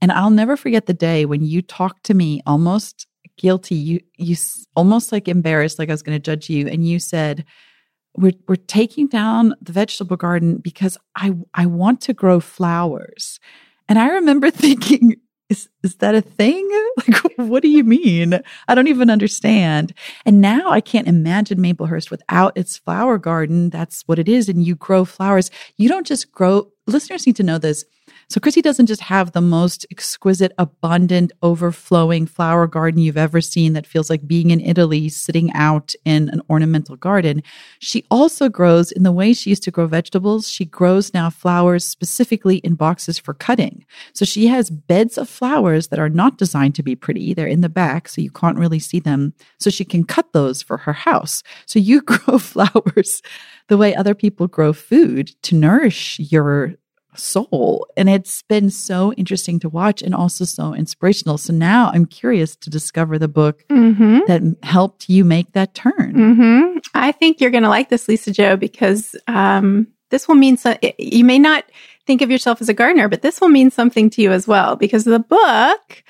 And 0.00 0.12
I'll 0.12 0.30
never 0.30 0.56
forget 0.56 0.86
the 0.86 0.94
day 0.94 1.24
when 1.24 1.42
you 1.44 1.62
talked 1.62 2.04
to 2.04 2.14
me 2.14 2.40
almost 2.46 3.06
guilty. 3.38 3.74
You, 3.74 4.00
you 4.16 4.36
almost 4.76 5.12
like 5.12 5.28
embarrassed, 5.28 5.78
like 5.78 5.88
I 5.88 5.92
was 5.92 6.02
going 6.02 6.16
to 6.16 6.22
judge 6.22 6.50
you. 6.50 6.66
And 6.68 6.86
you 6.86 6.98
said, 6.98 7.44
we're, 8.16 8.32
we're 8.46 8.56
taking 8.56 9.08
down 9.08 9.54
the 9.60 9.72
vegetable 9.72 10.16
garden 10.16 10.58
because 10.58 10.96
I, 11.16 11.34
I 11.52 11.66
want 11.66 12.00
to 12.02 12.12
grow 12.12 12.40
flowers. 12.40 13.40
And 13.88 13.98
I 13.98 14.08
remember 14.08 14.50
thinking, 14.52 15.16
is, 15.50 15.68
is 15.82 15.96
that 15.96 16.14
a 16.14 16.20
thing? 16.20 16.68
Like, 16.96 17.22
what 17.36 17.62
do 17.62 17.68
you 17.68 17.82
mean? 17.82 18.40
I 18.68 18.74
don't 18.74 18.86
even 18.86 19.10
understand. 19.10 19.92
And 20.24 20.40
now 20.40 20.70
I 20.70 20.80
can't 20.80 21.08
imagine 21.08 21.58
Maplehurst 21.58 22.10
without 22.10 22.56
its 22.56 22.76
flower 22.78 23.18
garden. 23.18 23.68
That's 23.70 24.02
what 24.06 24.18
it 24.18 24.28
is. 24.28 24.48
And 24.48 24.64
you 24.64 24.76
grow 24.76 25.04
flowers. 25.04 25.50
You 25.76 25.88
don't 25.88 26.06
just 26.06 26.30
grow, 26.30 26.70
listeners 26.86 27.26
need 27.26 27.36
to 27.36 27.42
know 27.42 27.58
this. 27.58 27.84
So 28.34 28.40
Chrissy 28.40 28.62
doesn't 28.62 28.86
just 28.86 29.02
have 29.02 29.30
the 29.30 29.40
most 29.40 29.86
exquisite, 29.92 30.50
abundant, 30.58 31.30
overflowing 31.40 32.26
flower 32.26 32.66
garden 32.66 33.00
you've 33.00 33.16
ever 33.16 33.40
seen 33.40 33.74
that 33.74 33.86
feels 33.86 34.10
like 34.10 34.26
being 34.26 34.50
in 34.50 34.58
Italy, 34.58 35.08
sitting 35.08 35.52
out 35.52 35.94
in 36.04 36.30
an 36.30 36.42
ornamental 36.50 36.96
garden. 36.96 37.44
She 37.78 38.04
also 38.10 38.48
grows 38.48 38.90
in 38.90 39.04
the 39.04 39.12
way 39.12 39.34
she 39.34 39.50
used 39.50 39.62
to 39.62 39.70
grow 39.70 39.86
vegetables. 39.86 40.48
She 40.48 40.64
grows 40.64 41.14
now 41.14 41.30
flowers 41.30 41.84
specifically 41.84 42.56
in 42.56 42.74
boxes 42.74 43.20
for 43.20 43.34
cutting. 43.34 43.86
So 44.14 44.24
she 44.24 44.48
has 44.48 44.68
beds 44.68 45.16
of 45.16 45.28
flowers 45.28 45.86
that 45.88 46.00
are 46.00 46.08
not 46.08 46.36
designed 46.36 46.74
to 46.74 46.82
be 46.82 46.96
pretty. 46.96 47.34
They're 47.34 47.46
in 47.46 47.60
the 47.60 47.68
back, 47.68 48.08
so 48.08 48.20
you 48.20 48.32
can't 48.32 48.58
really 48.58 48.80
see 48.80 48.98
them. 48.98 49.32
So 49.60 49.70
she 49.70 49.84
can 49.84 50.02
cut 50.02 50.32
those 50.32 50.60
for 50.60 50.78
her 50.78 50.92
house. 50.92 51.44
So 51.66 51.78
you 51.78 52.02
grow 52.02 52.38
flowers 52.38 53.22
the 53.68 53.78
way 53.78 53.94
other 53.94 54.16
people 54.16 54.48
grow 54.48 54.72
food 54.72 55.40
to 55.42 55.54
nourish 55.54 56.18
your 56.18 56.74
soul. 57.16 57.86
And 57.96 58.08
it's 58.08 58.42
been 58.42 58.70
so 58.70 59.12
interesting 59.14 59.58
to 59.60 59.68
watch 59.68 60.02
and 60.02 60.14
also 60.14 60.44
so 60.44 60.74
inspirational. 60.74 61.38
So 61.38 61.52
now 61.52 61.90
I'm 61.94 62.06
curious 62.06 62.56
to 62.56 62.70
discover 62.70 63.18
the 63.18 63.28
book 63.28 63.64
hmm 63.70 64.20
that 64.26 64.42
helped 64.62 65.08
you 65.08 65.24
make 65.24 65.52
that 65.52 65.74
turn. 65.74 66.14
hmm 66.14 66.78
I 66.94 67.12
think 67.12 67.40
you're 67.40 67.50
going 67.50 67.62
to 67.64 67.68
like 67.68 67.88
this, 67.88 68.08
Lisa 68.08 68.30
Jo, 68.32 68.56
because 68.56 69.16
um, 69.26 69.88
this 70.10 70.28
will 70.28 70.34
mean 70.36 70.56
so. 70.56 70.76
You 70.98 71.24
may 71.24 71.38
not 71.38 71.64
think 72.06 72.22
of 72.22 72.30
yourself 72.30 72.60
as 72.60 72.68
a 72.68 72.74
gardener, 72.74 73.08
but 73.08 73.22
this 73.22 73.40
will 73.40 73.48
mean 73.48 73.70
something 73.70 74.10
to 74.10 74.22
you 74.22 74.32
as 74.32 74.46
well 74.46 74.76
because 74.76 75.04
the 75.04 75.18
book. 75.18 76.04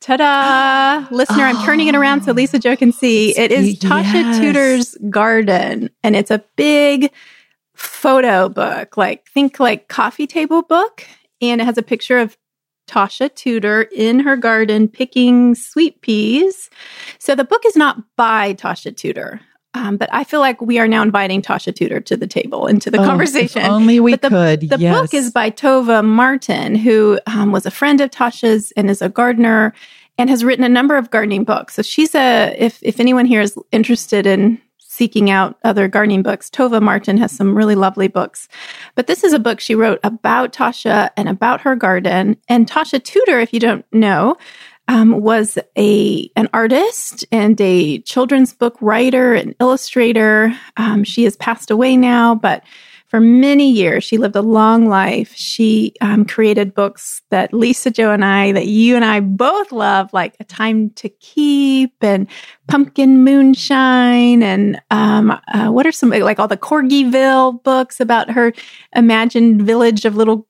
Ta-da! 0.00 1.06
Listener, 1.10 1.44
I'm 1.44 1.64
turning 1.64 1.88
it 1.88 1.94
around 1.94 2.22
so 2.22 2.32
Lisa 2.32 2.58
Jo 2.58 2.76
can 2.76 2.92
see. 2.92 3.36
It 3.36 3.50
is 3.50 3.78
Tasha 3.78 4.22
Yes. 4.22 4.38
Tudor's 4.38 4.94
Garden, 5.10 5.90
and 6.04 6.14
it's 6.14 6.30
a 6.30 6.44
big 6.56 7.10
photo 7.76 8.48
book, 8.48 8.96
like 8.96 9.26
think 9.28 9.60
like 9.60 9.88
coffee 9.88 10.26
table 10.26 10.62
book, 10.62 11.06
and 11.40 11.60
it 11.60 11.64
has 11.64 11.78
a 11.78 11.82
picture 11.82 12.18
of 12.18 12.36
Tasha 12.88 13.34
Tudor 13.34 13.82
in 13.94 14.20
her 14.20 14.36
garden 14.36 14.88
picking 14.88 15.54
sweet 15.54 16.00
peas. 16.02 16.70
So 17.18 17.34
the 17.34 17.44
book 17.44 17.62
is 17.66 17.76
not 17.76 17.96
by 18.16 18.54
Tasha 18.54 18.96
Tudor, 18.96 19.40
um, 19.74 19.96
but 19.96 20.08
I 20.12 20.24
feel 20.24 20.40
like 20.40 20.60
we 20.62 20.78
are 20.78 20.86
now 20.88 21.02
inviting 21.02 21.42
Tasha 21.42 21.74
Tudor 21.74 22.00
to 22.00 22.16
the 22.16 22.26
table 22.28 22.66
and 22.66 22.80
to 22.82 22.90
the 22.90 22.98
Oh, 23.00 23.04
conversation. 23.04 23.62
If 23.62 23.68
only 23.68 24.00
we 24.00 24.12
But 24.12 24.22
the- 24.22 24.28
could. 24.30 24.60
The 24.70 24.78
yes. 24.78 24.94
book 25.00 25.14
is 25.14 25.30
by 25.32 25.50
Tovah 25.50 26.04
Martin, 26.04 26.76
who 26.76 27.18
um, 27.26 27.50
was 27.52 27.66
a 27.66 27.70
friend 27.70 28.00
of 28.00 28.10
Tasha's 28.10 28.72
and 28.76 28.88
is 28.88 29.02
a 29.02 29.08
gardener 29.08 29.74
and 30.18 30.30
has 30.30 30.42
written 30.44 30.64
a 30.64 30.68
number 30.68 30.96
of 30.96 31.10
gardening 31.10 31.44
books. 31.44 31.74
So 31.74 31.82
she's 31.82 32.14
a, 32.14 32.54
if, 32.58 32.78
if 32.82 33.00
anyone 33.00 33.26
here 33.26 33.42
is 33.42 33.54
interested 33.70 34.26
in 34.26 34.58
seeking 34.96 35.30
out 35.30 35.58
other 35.62 35.88
gardening 35.88 36.22
books, 36.22 36.48
Tovah 36.48 36.80
Martin 36.80 37.18
has 37.18 37.30
some 37.30 37.54
really 37.54 37.74
lovely 37.74 38.08
books. 38.08 38.48
But 38.94 39.06
this 39.06 39.22
is 39.22 39.32
a 39.32 39.38
book 39.38 39.60
she 39.60 39.74
wrote 39.74 40.00
about 40.02 40.52
Tasha 40.52 41.10
and 41.16 41.28
about 41.28 41.60
her 41.60 41.76
garden. 41.76 42.36
And 42.48 42.68
Tasha 42.68 43.02
Tudor, 43.02 43.38
if 43.38 43.52
you 43.52 43.60
don't 43.60 43.84
know, 43.92 44.36
um, 44.88 45.20
was 45.20 45.58
a 45.76 46.30
an 46.36 46.48
artist 46.52 47.24
and 47.30 47.60
a 47.60 47.98
children's 48.00 48.54
book 48.54 48.76
writer 48.80 49.34
and 49.34 49.54
illustrator. 49.60 50.56
Um, 50.76 51.04
she 51.04 51.24
has 51.24 51.36
passed 51.36 51.70
away 51.70 51.96
now, 51.96 52.34
but 52.34 52.62
for 53.16 53.20
many 53.20 53.70
years 53.70 54.04
she 54.04 54.18
lived 54.18 54.36
a 54.36 54.42
long 54.42 54.90
life. 54.90 55.32
She 55.34 55.94
um, 56.02 56.26
created 56.26 56.74
books 56.74 57.22
that 57.30 57.54
Lisa 57.54 57.90
Jo 57.90 58.12
and 58.12 58.22
I, 58.22 58.52
that 58.52 58.66
you 58.66 58.94
and 58.94 59.06
I 59.06 59.20
both 59.20 59.72
love, 59.72 60.12
like 60.12 60.36
A 60.38 60.44
Time 60.44 60.90
to 60.96 61.08
Keep 61.08 61.94
and 62.02 62.26
Pumpkin 62.68 63.24
Moonshine, 63.24 64.42
and 64.42 64.78
um, 64.90 65.30
uh, 65.30 65.68
what 65.68 65.86
are 65.86 65.92
some 65.92 66.10
like 66.10 66.38
all 66.38 66.46
the 66.46 66.58
Corgiville 66.58 67.62
books 67.62 68.00
about 68.00 68.30
her 68.32 68.52
imagined 68.94 69.62
village 69.62 70.04
of 70.04 70.14
little 70.14 70.46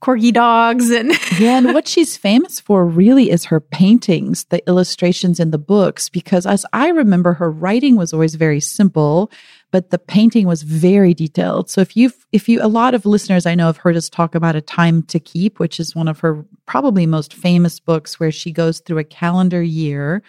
corgi 0.00 0.32
dogs 0.32 0.90
and 0.90 1.12
yeah, 1.38 1.58
and 1.58 1.74
what 1.74 1.86
she's 1.94 2.16
famous 2.16 2.58
for 2.58 2.86
really 2.86 3.30
is 3.30 3.44
her 3.44 3.60
paintings, 3.60 4.44
the 4.44 4.66
illustrations 4.66 5.38
in 5.38 5.50
the 5.50 5.58
books, 5.58 6.08
because 6.08 6.46
as 6.46 6.64
I 6.72 6.88
remember, 6.88 7.34
her 7.34 7.50
writing 7.50 7.96
was 7.96 8.12
always 8.12 8.34
very 8.34 8.60
simple, 8.60 9.30
but 9.70 9.90
the 9.90 9.98
painting 9.98 10.46
was 10.46 10.62
very 10.62 11.12
detailed. 11.12 11.68
So 11.68 11.80
if 11.80 11.96
you've, 11.96 12.26
if 12.32 12.48
you, 12.48 12.60
a 12.62 12.66
lot 12.66 12.94
of 12.94 13.04
listeners 13.04 13.46
I 13.46 13.54
know 13.54 13.66
have 13.66 13.76
heard 13.76 13.96
us 13.96 14.08
talk 14.08 14.34
about 14.34 14.56
A 14.56 14.60
Time 14.60 15.02
to 15.04 15.20
Keep, 15.20 15.58
which 15.58 15.78
is 15.78 15.94
one 15.94 16.08
of 16.08 16.20
her 16.20 16.44
probably 16.66 17.06
most 17.06 17.34
famous 17.34 17.78
books 17.78 18.18
where 18.18 18.32
she 18.32 18.52
goes 18.52 18.80
through 18.80 18.98
a 18.98 19.04
calendar 19.04 19.62
year 19.62 20.22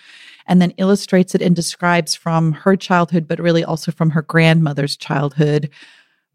and 0.47 0.62
then 0.62 0.71
illustrates 0.77 1.34
it 1.34 1.41
and 1.41 1.55
describes 1.55 2.13
from 2.13 2.51
her 2.51 2.75
childhood, 2.75 3.27
but 3.27 3.39
really 3.39 3.63
also 3.63 3.91
from 3.91 4.10
her 4.10 4.21
grandmother's 4.21 4.97
childhood 4.97 5.69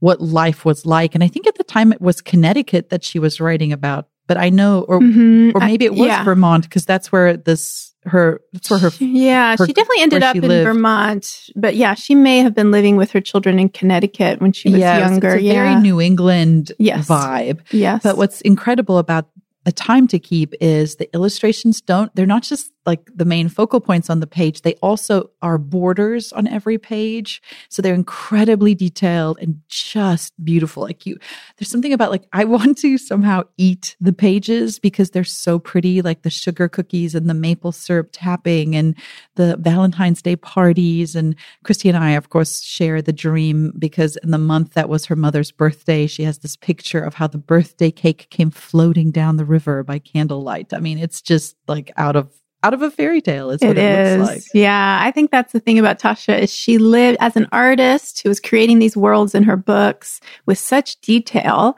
what 0.01 0.21
life 0.21 0.65
was 0.65 0.85
like. 0.87 1.15
And 1.15 1.25
I 1.25 1.29
think 1.29 1.47
at 1.47 1.57
the 1.57 1.65
time 1.65 1.93
it 1.93 2.01
was 2.01 2.21
Connecticut 2.21 2.91
that 2.91 3.03
she 3.05 3.19
was 3.19 3.41
writing 3.41 3.73
about, 3.73 4.09
but 4.27 4.37
I 4.37 4.51
know, 4.51 4.83
or 4.89 5.01
Mhm. 5.01 5.53
or 5.55 5.61
maybe 5.61 5.85
it 5.85 5.95
was 5.95 6.09
yeah. 6.09 6.25
Vermont 6.25 6.65
because 6.65 6.85
that's 6.85 7.11
where 7.11 7.37
this 7.37 7.93
her 8.05 8.41
that's 8.53 8.71
where 8.71 8.79
her 8.79 8.91
yeah, 9.01 9.57
her- 9.59 9.67
she 9.67 9.73
definitely 9.73 10.03
ended 10.03 10.23
up 10.23 10.37
in 10.37 10.43
lived. 10.47 10.65
Vermont, 10.67 11.41
but 11.57 11.75
yeah, 11.75 11.95
she 11.95 12.15
may 12.15 12.39
have 12.39 12.55
been 12.55 12.71
living 12.71 12.97
with 12.97 13.11
her 13.13 13.21
children 13.21 13.59
in 13.59 13.69
Connecticut 13.69 14.41
when 14.41 14.53
she 14.53 14.69
was 14.69 14.79
it's- 14.79 15.01
younger. 15.11 15.31
It's 15.31 15.43
a 15.43 15.45
yeah, 15.45 15.53
very 15.55 15.81
New 15.83 16.01
England 16.01 16.73
Yes. 16.79 17.09
vibe. 17.09 17.59
yes, 17.73 18.03
But 18.05 18.17
what's 18.17 18.41
incredible 18.43 18.99
about 18.99 19.29
a 19.65 19.73
time 19.73 20.07
to 20.09 20.19
keep 20.21 20.55
is 20.61 20.97
the 20.97 21.13
illustrations 21.15 21.81
don't 21.81 22.15
they're 22.15 22.27
not 22.27 22.45
just 22.45 22.71
like 22.87 23.11
the 23.15 23.25
main 23.25 23.49
focal 23.49 23.81
points 23.81 24.09
on 24.09 24.21
the 24.21 24.27
page 24.27 24.63
they 24.63 24.75
also 24.75 25.31
are 25.43 25.59
borders 25.59 26.33
on 26.33 26.47
every 26.47 26.79
page. 26.79 27.43
So 27.69 27.83
they're 27.83 27.95
incredibly 27.95 28.75
detailed 28.75 29.39
and 29.41 29.61
just 29.69 30.33
beautiful. 30.45 30.83
Like 30.85 31.05
you 31.05 31.19
there's 31.59 31.71
something 31.71 31.93
about 31.93 32.11
like 32.11 32.25
i 32.33 32.45
want 32.57 32.79
to 32.79 32.99
somehow 32.99 33.43
eat 33.57 33.97
the 34.01 34.13
pages 34.13 34.79
because 34.79 35.11
they're 35.11 35.25
so 35.25 35.59
pretty 35.59 36.03
like 36.03 36.23
the 36.23 36.31
sugar 36.31 36.69
cookies 36.69 37.15
and 37.15 37.29
the 37.29 37.35
maple 37.35 37.73
syrup 37.73 38.11
tapping 38.13 38.77
and 38.77 38.95
the 39.35 39.57
valentine's 39.59 40.23
day 40.23 40.37
parties. 40.37 41.15
And 41.17 41.35
christie 41.65 41.89
and 41.89 41.99
i 41.99 42.11
of 42.13 42.31
course 42.31 42.63
share 42.63 43.03
the 43.03 43.13
dream 43.13 43.73
because 43.79 44.17
in 44.19 44.31
the 44.31 44.39
month 44.39 44.75
that 44.75 44.89
was 44.89 45.07
her 45.07 45.17
mother's 45.17 45.51
birthday 45.51 46.07
she 46.07 46.23
has 46.23 46.39
this 46.39 46.57
picture 46.57 47.01
of 47.01 47.15
how 47.15 47.27
the 47.27 47.39
birthday 47.39 47.91
cake 47.91 48.29
came 48.31 48.51
floating 48.51 49.11
down 49.11 49.37
the 49.37 49.45
river 49.45 49.83
by 49.83 49.99
candlelight. 49.99 50.73
I 50.73 50.79
mean 50.79 50.99
it's 50.99 51.21
just 51.21 51.57
like 51.67 51.91
out 51.97 52.17
of 52.17 52.31
out 52.67 52.75
of 52.75 52.83
a 52.83 52.91
fairy 52.91 53.21
tale 53.21 53.51
is 53.51 53.61
what 53.61 53.71
it 53.71 53.79
it, 53.79 54.07
is. 54.07 54.19
looks 54.19 54.31
like 54.33 54.43
Yeah, 54.53 54.99
I 55.01 55.13
think 55.13 55.31
that's 55.31 55.53
the 55.53 55.61
thing 55.61 55.79
about 55.79 56.01
Tasha 56.01 56.37
is 56.41 56.53
she 56.53 56.79
lived 56.79 57.17
as 57.21 57.37
an 57.37 57.47
artist 57.53 58.23
who 58.23 58.29
was 58.29 58.41
creating 58.41 58.81
these 58.81 58.97
worlds 58.97 59.37
in 59.37 59.45
her 59.45 59.57
books 59.57 60.21
with 60.47 60.59
such 60.59 61.01
detail. 61.01 61.77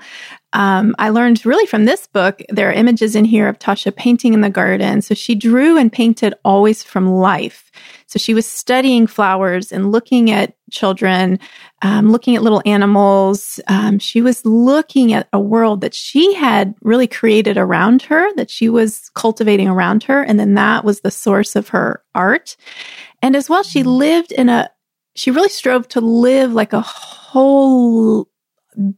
Um, 0.54 0.94
I 0.98 1.10
learned 1.10 1.44
really 1.44 1.66
from 1.66 1.84
this 1.84 2.06
book. 2.06 2.40
There 2.48 2.70
are 2.70 2.72
images 2.72 3.14
in 3.14 3.24
here 3.24 3.48
of 3.48 3.58
Tasha 3.58 3.94
painting 3.94 4.32
in 4.32 4.40
the 4.40 4.50
garden. 4.50 5.02
So 5.02 5.14
she 5.14 5.34
drew 5.34 5.76
and 5.76 5.92
painted 5.92 6.34
always 6.44 6.82
from 6.82 7.10
life. 7.10 7.70
So 8.06 8.18
she 8.18 8.32
was 8.32 8.46
studying 8.46 9.06
flowers 9.06 9.70
and 9.70 9.92
looking 9.92 10.30
at 10.30 10.54
children, 10.70 11.38
um, 11.82 12.10
looking 12.10 12.34
at 12.34 12.42
little 12.42 12.62
animals. 12.64 13.60
Um, 13.68 13.98
she 13.98 14.22
was 14.22 14.44
looking 14.46 15.12
at 15.12 15.28
a 15.34 15.40
world 15.40 15.82
that 15.82 15.94
she 15.94 16.32
had 16.32 16.74
really 16.82 17.06
created 17.06 17.58
around 17.58 18.02
her, 18.02 18.32
that 18.36 18.50
she 18.50 18.70
was 18.70 19.10
cultivating 19.14 19.68
around 19.68 20.04
her. 20.04 20.22
And 20.22 20.40
then 20.40 20.54
that 20.54 20.84
was 20.84 21.00
the 21.00 21.10
source 21.10 21.56
of 21.56 21.68
her 21.68 22.02
art. 22.14 22.56
And 23.20 23.36
as 23.36 23.50
well, 23.50 23.62
she 23.62 23.82
lived 23.82 24.32
in 24.32 24.48
a, 24.48 24.70
she 25.14 25.30
really 25.30 25.48
strove 25.50 25.86
to 25.88 26.00
live 26.00 26.52
like 26.52 26.72
a 26.72 26.80
whole 26.80 28.28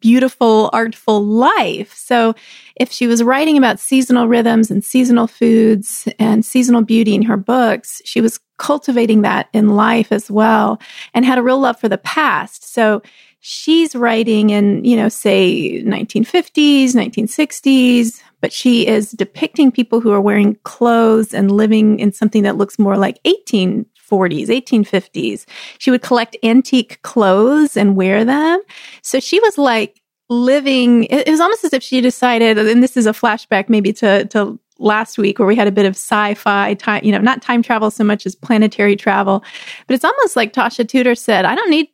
beautiful, 0.00 0.70
artful 0.72 1.24
life. 1.24 1.94
So 1.94 2.34
if 2.76 2.90
she 2.90 3.06
was 3.06 3.22
writing 3.22 3.56
about 3.56 3.80
seasonal 3.80 4.28
rhythms 4.28 4.70
and 4.70 4.84
seasonal 4.84 5.26
foods 5.26 6.08
and 6.18 6.44
seasonal 6.44 6.82
beauty 6.82 7.14
in 7.14 7.22
her 7.22 7.36
books, 7.36 8.02
she 8.04 8.20
was 8.20 8.40
cultivating 8.58 9.22
that 9.22 9.48
in 9.52 9.70
life 9.70 10.12
as 10.12 10.30
well 10.30 10.80
and 11.14 11.24
had 11.24 11.38
a 11.38 11.42
real 11.42 11.58
love 11.58 11.80
for 11.80 11.88
the 11.88 11.98
past. 11.98 12.72
So 12.72 13.02
she's 13.40 13.96
writing 13.96 14.50
in, 14.50 14.84
you 14.84 14.96
know, 14.96 15.08
say 15.08 15.82
1950s, 15.82 16.90
1960s, 16.90 18.20
but 18.40 18.52
she 18.52 18.86
is 18.86 19.10
depicting 19.12 19.72
people 19.72 20.00
who 20.00 20.12
are 20.12 20.20
wearing 20.20 20.56
clothes 20.64 21.34
and 21.34 21.50
living 21.50 21.98
in 21.98 22.12
something 22.12 22.42
that 22.42 22.56
looks 22.56 22.78
more 22.78 22.96
like 22.96 23.18
1840s, 24.10 24.46
1850s. 24.46 25.46
She 25.78 25.90
would 25.90 26.02
collect 26.02 26.36
antique 26.42 27.00
clothes 27.02 27.76
and 27.76 27.96
wear 27.96 28.24
them. 28.24 28.60
So 29.02 29.20
she 29.20 29.40
was 29.40 29.58
like 29.58 30.00
living, 30.28 31.04
it 31.04 31.28
was 31.28 31.40
almost 31.40 31.64
as 31.64 31.72
if 31.72 31.82
she 31.82 32.00
decided, 32.00 32.58
and 32.58 32.82
this 32.82 32.96
is 32.96 33.06
a 33.06 33.12
flashback 33.12 33.68
maybe 33.68 33.92
to, 33.94 34.24
to 34.26 34.58
last 34.78 35.18
week 35.18 35.38
where 35.38 35.48
we 35.48 35.56
had 35.56 35.68
a 35.68 35.72
bit 35.72 35.86
of 35.86 35.92
sci-fi 35.92 36.74
time, 36.74 37.04
you 37.04 37.12
know, 37.12 37.18
not 37.18 37.42
time 37.42 37.62
travel 37.62 37.90
so 37.90 38.04
much 38.04 38.26
as 38.26 38.34
planetary 38.34 38.96
travel. 38.96 39.44
But 39.86 39.94
it's 39.94 40.04
almost 40.04 40.36
like 40.36 40.52
Tasha 40.52 40.88
Tudor 40.88 41.14
said, 41.14 41.44
I 41.44 41.54
don't 41.54 41.70
need 41.70 41.88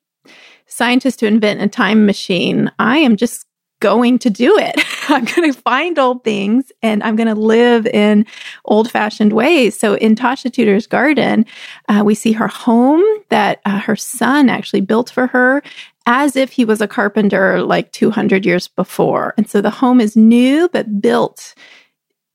scientists 0.66 1.16
to 1.16 1.26
invent 1.26 1.62
a 1.62 1.68
time 1.68 2.06
machine. 2.06 2.70
I 2.78 2.98
am 2.98 3.16
just 3.16 3.45
going 3.80 4.18
to 4.20 4.30
do 4.30 4.56
it. 4.58 4.74
I'm 5.08 5.24
going 5.24 5.52
to 5.52 5.58
find 5.58 5.98
old 5.98 6.24
things 6.24 6.72
and 6.82 7.02
I'm 7.02 7.16
going 7.16 7.28
to 7.28 7.34
live 7.34 7.86
in 7.86 8.26
old 8.64 8.90
fashioned 8.90 9.32
ways. 9.32 9.78
So 9.78 9.94
in 9.94 10.14
Tasha 10.14 10.52
Tudor's 10.52 10.86
garden, 10.86 11.46
uh, 11.88 12.02
we 12.04 12.14
see 12.14 12.32
her 12.32 12.48
home 12.48 13.04
that 13.28 13.60
uh, 13.64 13.78
her 13.78 13.96
son 13.96 14.48
actually 14.48 14.80
built 14.80 15.10
for 15.10 15.26
her 15.26 15.62
as 16.06 16.36
if 16.36 16.52
he 16.52 16.64
was 16.64 16.80
a 16.80 16.88
carpenter 16.88 17.62
like 17.62 17.92
200 17.92 18.46
years 18.46 18.68
before. 18.68 19.34
And 19.36 19.48
so 19.48 19.60
the 19.60 19.70
home 19.70 20.00
is 20.00 20.16
new, 20.16 20.68
but 20.68 21.00
built 21.00 21.54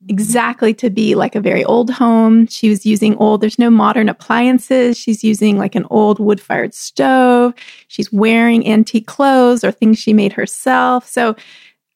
exactly 0.10 0.74
to 0.74 0.90
be 0.90 1.16
like 1.16 1.36
a 1.36 1.42
very 1.42 1.64
old 1.64 1.90
home. 1.90 2.48
She 2.48 2.70
was 2.70 2.86
using 2.86 3.16
old, 3.18 3.42
there's 3.42 3.60
no 3.60 3.70
modern 3.70 4.10
appliances. 4.10 4.98
She's 4.98 5.24
using 5.24 5.58
like 5.58 5.76
an 5.76 5.86
old 5.90 6.20
wood 6.20 6.42
fired 6.42 6.74
stove. 6.74 7.54
She's 7.88 8.12
wearing 8.12 8.68
antique 8.68 9.08
clothes 9.08 9.64
or 9.64 9.72
things 9.72 10.00
she 10.00 10.14
made 10.14 10.34
herself. 10.34 11.08
So, 11.08 11.36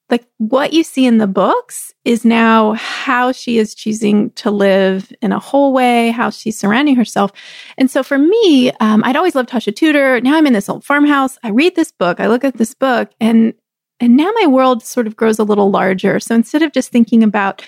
like 0.09 0.23
what 0.37 0.71
you 0.71 0.83
see 0.83 1.07
in 1.07 1.17
the 1.17 1.25
books 1.25 1.91
is 2.03 2.23
now 2.23 2.73
how 2.73 3.31
she 3.31 3.57
is 3.57 3.73
choosing 3.73 4.29
to 4.31 4.51
live 4.51 5.11
in 5.23 5.31
a 5.31 5.39
whole 5.39 5.73
way, 5.73 6.11
how 6.11 6.29
she's 6.29 6.59
surrounding 6.59 6.95
herself. 6.95 7.31
And 7.77 7.89
so 7.89 8.03
for 8.03 8.19
me, 8.19 8.71
um, 8.79 9.03
I'd 9.03 9.15
always 9.15 9.33
loved 9.33 9.49
Tasha 9.49 9.75
Tudor. 9.75 10.21
Now 10.21 10.35
I'm 10.35 10.45
in 10.45 10.53
this 10.53 10.69
old 10.69 10.83
farmhouse. 10.85 11.39
I 11.41 11.49
read 11.49 11.75
this 11.75 11.91
book, 11.91 12.19
I 12.19 12.27
look 12.27 12.43
at 12.43 12.57
this 12.57 12.75
book, 12.75 13.09
and 13.19 13.55
and 13.99 14.17
now 14.17 14.29
my 14.41 14.47
world 14.47 14.83
sort 14.83 15.07
of 15.07 15.15
grows 15.15 15.39
a 15.39 15.43
little 15.43 15.71
larger. 15.71 16.19
So 16.19 16.35
instead 16.35 16.61
of 16.61 16.73
just 16.73 16.91
thinking 16.91 17.23
about 17.23 17.63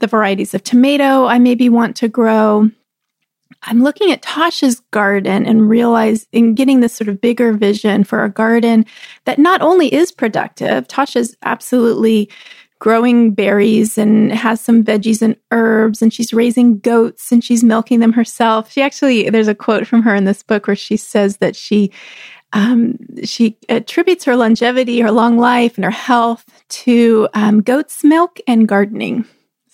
the 0.00 0.06
varieties 0.06 0.54
of 0.54 0.62
tomato 0.62 1.26
I 1.26 1.38
maybe 1.38 1.68
want 1.68 1.96
to 1.96 2.08
grow. 2.08 2.70
I'm 3.62 3.82
looking 3.82 4.12
at 4.12 4.22
Tasha's 4.22 4.80
garden 4.90 5.46
and 5.46 5.68
realizing 5.68 6.54
getting 6.54 6.80
this 6.80 6.92
sort 6.92 7.08
of 7.08 7.20
bigger 7.20 7.52
vision 7.52 8.04
for 8.04 8.24
a 8.24 8.30
garden 8.30 8.86
that 9.24 9.38
not 9.38 9.62
only 9.62 9.92
is 9.92 10.12
productive, 10.12 10.86
Tasha's 10.88 11.36
absolutely 11.42 12.30
growing 12.78 13.32
berries 13.32 13.96
and 13.96 14.32
has 14.32 14.60
some 14.60 14.84
veggies 14.84 15.22
and 15.22 15.36
herbs 15.50 16.02
and 16.02 16.12
she's 16.12 16.34
raising 16.34 16.78
goats 16.78 17.32
and 17.32 17.42
she's 17.42 17.64
milking 17.64 18.00
them 18.00 18.12
herself. 18.12 18.70
She 18.70 18.82
actually 18.82 19.30
there's 19.30 19.48
a 19.48 19.54
quote 19.54 19.86
from 19.86 20.02
her 20.02 20.14
in 20.14 20.24
this 20.24 20.42
book 20.42 20.66
where 20.66 20.76
she 20.76 20.96
says 20.96 21.38
that 21.38 21.56
she 21.56 21.90
um, 22.52 22.96
she 23.24 23.58
attributes 23.68 24.24
her 24.24 24.36
longevity, 24.36 25.00
her 25.00 25.10
long 25.10 25.36
life, 25.36 25.76
and 25.76 25.84
her 25.84 25.90
health 25.90 26.44
to 26.68 27.28
um, 27.34 27.60
goat's 27.60 28.04
milk 28.04 28.38
and 28.46 28.68
gardening. 28.68 29.26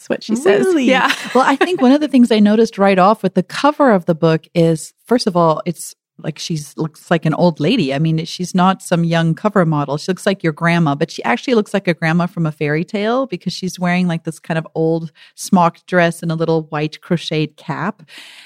That's 0.03 0.09
what 0.09 0.25
she 0.25 0.37
says. 0.37 0.67
Really? 0.67 0.87
Yeah. 0.87 1.15
well, 1.35 1.45
I 1.47 1.57
think 1.57 1.81
one 1.81 1.93
of 1.93 2.01
the 2.01 2.09
things 2.09 2.33
I 2.33 2.41
noticed 2.41 2.77
right 2.79 2.99
off 2.99 3.23
with 3.23 3.35
the 3.35 3.43
cover 3.43 3.93
of 3.93 4.07
the 4.07 4.15
book 4.15 4.47
is, 4.55 4.93
first 5.07 5.27
of 5.27 5.37
all, 5.37 5.63
it's 5.65 5.95
like 6.19 6.39
she's 6.39 6.77
looks 6.77 7.11
like 7.11 7.25
an 7.25 7.35
old 7.35 7.61
lady. 7.61 7.95
I 7.95 7.99
mean, 7.99 8.25
she's 8.25 8.55
not 8.55 8.83
some 8.83 9.05
young 9.05 9.35
cover 9.35 9.65
model. 9.65 9.97
She 9.97 10.11
looks 10.11 10.27
like 10.27 10.43
your 10.43 10.53
grandma, 10.53 10.95
but 10.95 11.11
she 11.11 11.23
actually 11.25 11.55
looks 11.55 11.73
like 11.73 11.89
a 11.89 11.95
grandma 11.95 12.27
from 12.27 12.47
a 12.47 12.53
fairy 12.53 12.85
tale 12.85 13.27
because 13.27 13.53
she's 13.53 13.79
wearing 13.79 14.07
like 14.09 14.25
this 14.25 14.39
kind 14.39 14.59
of 14.59 14.67
old 14.75 15.13
smock 15.35 15.85
dress 15.87 16.23
and 16.23 16.31
a 16.31 16.37
little 16.37 16.65
white 16.65 17.01
crocheted 17.01 17.57
cap. 17.57 18.03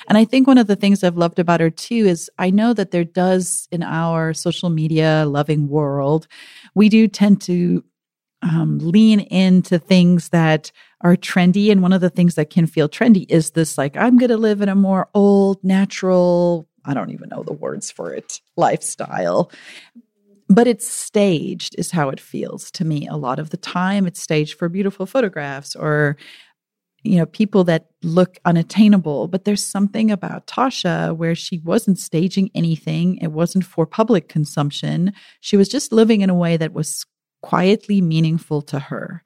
And 0.09 0.17
I 0.17 0.25
think 0.25 0.47
one 0.47 0.59
of 0.59 0.67
the 0.67 0.77
things 0.77 1.03
I've 1.03 1.17
loved 1.17 1.39
about 1.39 1.61
her 1.61 1.71
too 1.71 2.07
is 2.07 2.31
I 2.39 2.51
know 2.51 2.73
that 2.75 2.91
there 2.91 3.05
does 3.05 3.69
in 3.73 3.83
our 3.83 4.33
social 4.33 4.71
media 4.71 5.25
loving 5.27 5.69
world, 5.69 6.29
we 6.75 6.89
do 6.89 7.09
tend 7.09 7.41
to 7.43 7.83
um, 8.43 8.79
lean 8.79 9.21
into 9.21 9.79
things 9.79 10.29
that 10.31 10.71
are 11.03 11.17
trendy. 11.17 11.71
And 11.71 11.83
one 11.83 11.93
of 11.93 12.01
the 12.01 12.11
things 12.11 12.35
that 12.37 12.51
can 12.51 12.67
feel 12.67 12.89
trendy 12.89 13.27
is 13.29 13.51
this 13.51 13.77
like, 13.77 13.97
I'm 13.97 14.19
going 14.19 14.31
to 14.31 14.37
live 14.37 14.61
in 14.61 14.69
a 14.69 14.75
more 14.75 15.09
old, 15.15 15.63
natural, 15.63 16.69
I 16.85 16.95
don't 16.95 17.11
even 17.11 17.29
know 17.29 17.43
the 17.43 17.53
words 17.53 17.91
for 17.91 18.15
it, 18.15 18.41
lifestyle. 18.57 19.51
But 20.49 20.69
it's 20.69 20.87
staged, 20.87 21.75
is 21.77 21.91
how 21.91 22.09
it 22.09 22.21
feels 22.21 22.71
to 22.73 22.85
me. 22.85 23.09
A 23.09 23.17
lot 23.17 23.39
of 23.39 23.51
the 23.51 23.57
time, 23.57 24.07
it's 24.07 24.23
staged 24.23 24.59
for 24.59 24.69
beautiful 24.69 25.05
photographs 25.05 25.75
or, 25.75 26.17
you 27.03 27.17
know, 27.17 27.27
people 27.27 27.65
that 27.65 27.87
look 28.03 28.39
unattainable. 28.45 29.27
But 29.27 29.45
there's 29.45 29.65
something 29.65 30.11
about 30.11 30.47
Tasha 30.47 31.17
where 31.17 31.35
she 31.35 31.59
wasn't 31.59 31.99
staging 31.99 32.51
anything, 32.55 33.19
it 33.19 33.33
wasn't 33.33 33.65
for 33.65 33.87
public 33.87 34.29
consumption. 34.29 35.13
She 35.41 35.57
was 35.57 35.69
just 35.69 35.93
living 35.93 36.21
in 36.21 36.31
a 36.31 36.35
way 36.35 36.57
that 36.57 36.73
was 36.73 37.05
quietly 37.43 38.01
meaningful 38.01 38.63
to 38.63 38.79
her. 38.79 39.23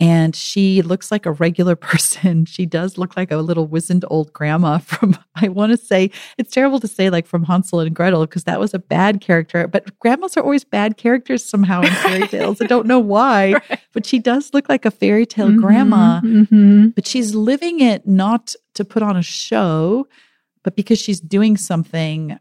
And 0.00 0.34
she 0.34 0.82
looks 0.82 1.10
like 1.10 1.26
a 1.26 1.32
regular 1.32 1.76
person. 1.90 2.44
She 2.44 2.66
does 2.66 2.98
look 2.98 3.16
like 3.16 3.30
a 3.30 3.36
little 3.36 3.66
wizened 3.66 4.04
old 4.08 4.32
grandma 4.32 4.78
from, 4.78 5.16
I 5.34 5.48
want 5.48 5.72
to 5.72 5.76
say, 5.76 6.10
it's 6.38 6.52
terrible 6.52 6.80
to 6.80 6.88
say 6.88 7.08
like 7.10 7.26
from 7.26 7.44
Hansel 7.44 7.80
and 7.80 7.94
Gretel 7.94 8.26
because 8.26 8.44
that 8.44 8.60
was 8.60 8.74
a 8.74 8.78
bad 8.78 9.20
character, 9.20 9.66
but 9.66 9.98
grandmas 10.00 10.36
are 10.36 10.42
always 10.42 10.64
bad 10.64 10.96
characters 10.96 11.44
somehow 11.44 11.82
in 11.82 11.92
fairy 11.92 12.28
tales. 12.28 12.60
I 12.60 12.66
don't 12.66 12.86
know 12.86 12.98
why, 12.98 13.52
right. 13.52 13.80
but 13.92 14.06
she 14.06 14.18
does 14.18 14.52
look 14.52 14.68
like 14.68 14.84
a 14.84 14.90
fairy 14.90 15.26
tale 15.26 15.48
mm-hmm, 15.48 15.60
grandma. 15.60 16.20
Mm-hmm. 16.20 16.88
But 16.88 17.06
she's 17.06 17.34
living 17.34 17.80
it 17.80 18.06
not 18.06 18.54
to 18.74 18.84
put 18.84 19.02
on 19.02 19.16
a 19.16 19.22
show, 19.22 20.06
but 20.62 20.76
because 20.76 20.98
she's 20.98 21.20
doing 21.20 21.56
something 21.56 22.38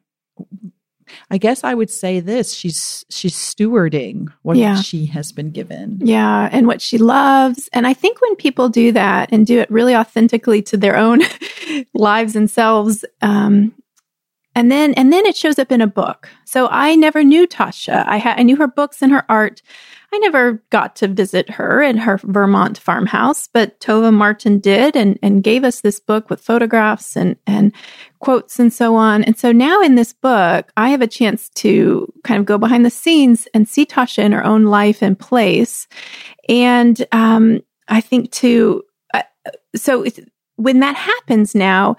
I 1.30 1.38
guess 1.38 1.64
I 1.64 1.74
would 1.74 1.90
say 1.90 2.20
this: 2.20 2.54
she's 2.54 3.06
she's 3.10 3.36
stewarding 3.36 4.32
what 4.42 4.58
yeah. 4.58 4.82
she 4.82 5.06
has 5.08 5.32
been 5.32 5.52
given. 5.52 6.00
Yeah, 6.02 6.50
and 6.52 6.68
what 6.68 6.82
she 6.82 6.98
loves. 6.98 7.70
And 7.74 7.88
I 7.88 7.94
think 7.94 8.22
when 8.22 8.36
people 8.36 8.70
do 8.70 8.92
that 8.92 9.32
and 9.32 9.46
do 9.46 9.60
it 9.60 9.70
really 9.72 9.96
authentically 9.96 10.62
to 10.64 10.78
their 10.78 10.98
own 10.98 11.22
lives 11.94 12.36
and 12.36 12.50
selves, 12.50 13.06
um, 13.22 13.74
and 14.56 14.72
then 14.72 14.94
and 14.96 15.12
then 15.12 15.26
it 15.26 15.36
shows 15.36 15.60
up 15.60 15.72
in 15.72 15.82
a 15.82 15.88
book. 15.88 16.30
So 16.46 16.68
I 16.68 16.96
never 16.96 17.24
knew 17.24 17.48
Tasha. 17.48 18.06
I 18.08 18.18
had 18.18 18.40
I 18.40 18.44
knew 18.44 18.58
her 18.58 18.68
books 18.68 19.02
and 19.02 19.12
her 19.12 19.26
art. 19.30 19.62
I 20.14 20.18
never 20.18 20.62
got 20.72 20.98
to 20.98 21.08
visit 21.08 21.50
her 21.52 21.82
in 21.82 21.96
her 21.98 22.20
Vermont 22.22 22.78
farmhouse, 22.78 23.48
but 23.48 23.80
Tovah 23.80 24.14
Martin 24.14 24.60
did 24.60 24.98
and, 24.98 25.18
and 25.24 25.42
gave 25.42 25.64
us 25.64 25.80
this 25.80 26.02
book 26.02 26.30
with 26.30 26.42
photographs 26.42 27.16
and, 27.16 27.38
and 27.48 27.72
quotes 28.20 28.60
and 28.60 28.74
so 28.74 28.98
on. 28.98 29.24
And 29.24 29.38
so 29.38 29.54
now 29.54 29.82
in 29.82 29.96
this 29.96 30.12
book, 30.12 30.70
I 30.76 30.90
have 30.90 31.02
a 31.02 31.08
chance 31.08 31.48
to 31.56 32.12
kind 32.26 32.42
of 32.42 32.46
go 32.46 32.58
behind 32.58 32.86
the 32.86 32.90
scenes 32.90 33.48
and 33.54 33.70
see 33.70 33.86
Tasha 33.86 34.22
in 34.22 34.34
her 34.34 34.46
own 34.46 34.66
life 34.66 35.02
and 35.02 35.18
place. 35.18 35.88
And 36.50 37.06
um, 37.14 37.62
I 37.88 38.02
think 38.02 38.32
to, 38.34 38.84
uh, 39.14 39.24
so 39.78 40.06
when 40.58 40.82
that 40.82 40.98
happens 40.98 41.56
now, 41.56 41.96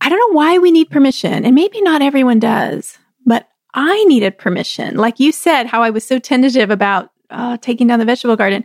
I 0.00 0.08
don't 0.08 0.18
know 0.18 0.36
why 0.36 0.58
we 0.58 0.70
need 0.70 0.90
permission, 0.90 1.44
and 1.44 1.54
maybe 1.54 1.80
not 1.80 2.02
everyone 2.02 2.38
does, 2.38 2.98
but 3.24 3.48
I 3.74 4.04
needed 4.04 4.38
permission. 4.38 4.96
Like 4.96 5.20
you 5.20 5.32
said, 5.32 5.66
how 5.66 5.82
I 5.82 5.90
was 5.90 6.06
so 6.06 6.18
tentative 6.18 6.70
about 6.70 7.10
uh, 7.30 7.56
taking 7.58 7.86
down 7.86 7.98
the 7.98 8.04
vegetable 8.04 8.36
garden. 8.36 8.64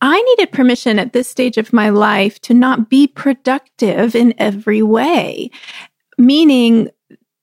I 0.00 0.20
needed 0.20 0.52
permission 0.52 0.98
at 0.98 1.12
this 1.12 1.28
stage 1.28 1.58
of 1.58 1.72
my 1.72 1.90
life 1.90 2.40
to 2.42 2.54
not 2.54 2.90
be 2.90 3.06
productive 3.06 4.14
in 4.14 4.34
every 4.38 4.82
way, 4.82 5.50
meaning 6.18 6.90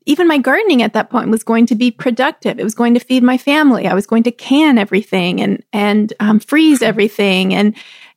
even 0.06 0.28
my 0.28 0.38
gardening 0.38 0.82
at 0.82 0.94
that 0.94 1.10
point 1.10 1.30
was 1.30 1.44
going 1.44 1.66
to 1.68 1.76
be 1.76 1.92
productive. 1.92 2.60
It 2.60 2.64
was 2.64 2.76
going 2.76 2.94
to 2.94 3.00
feed 3.00 3.24
my 3.24 3.38
family. 3.38 3.88
I 3.88 3.94
was 3.94 4.08
going 4.08 4.24
to 4.24 4.32
can 4.32 4.78
everything 4.78 5.42
and 5.42 5.64
and 5.74 6.14
um, 6.20 6.40
freeze 6.40 6.82
everything 6.82 7.54
and 7.54 7.76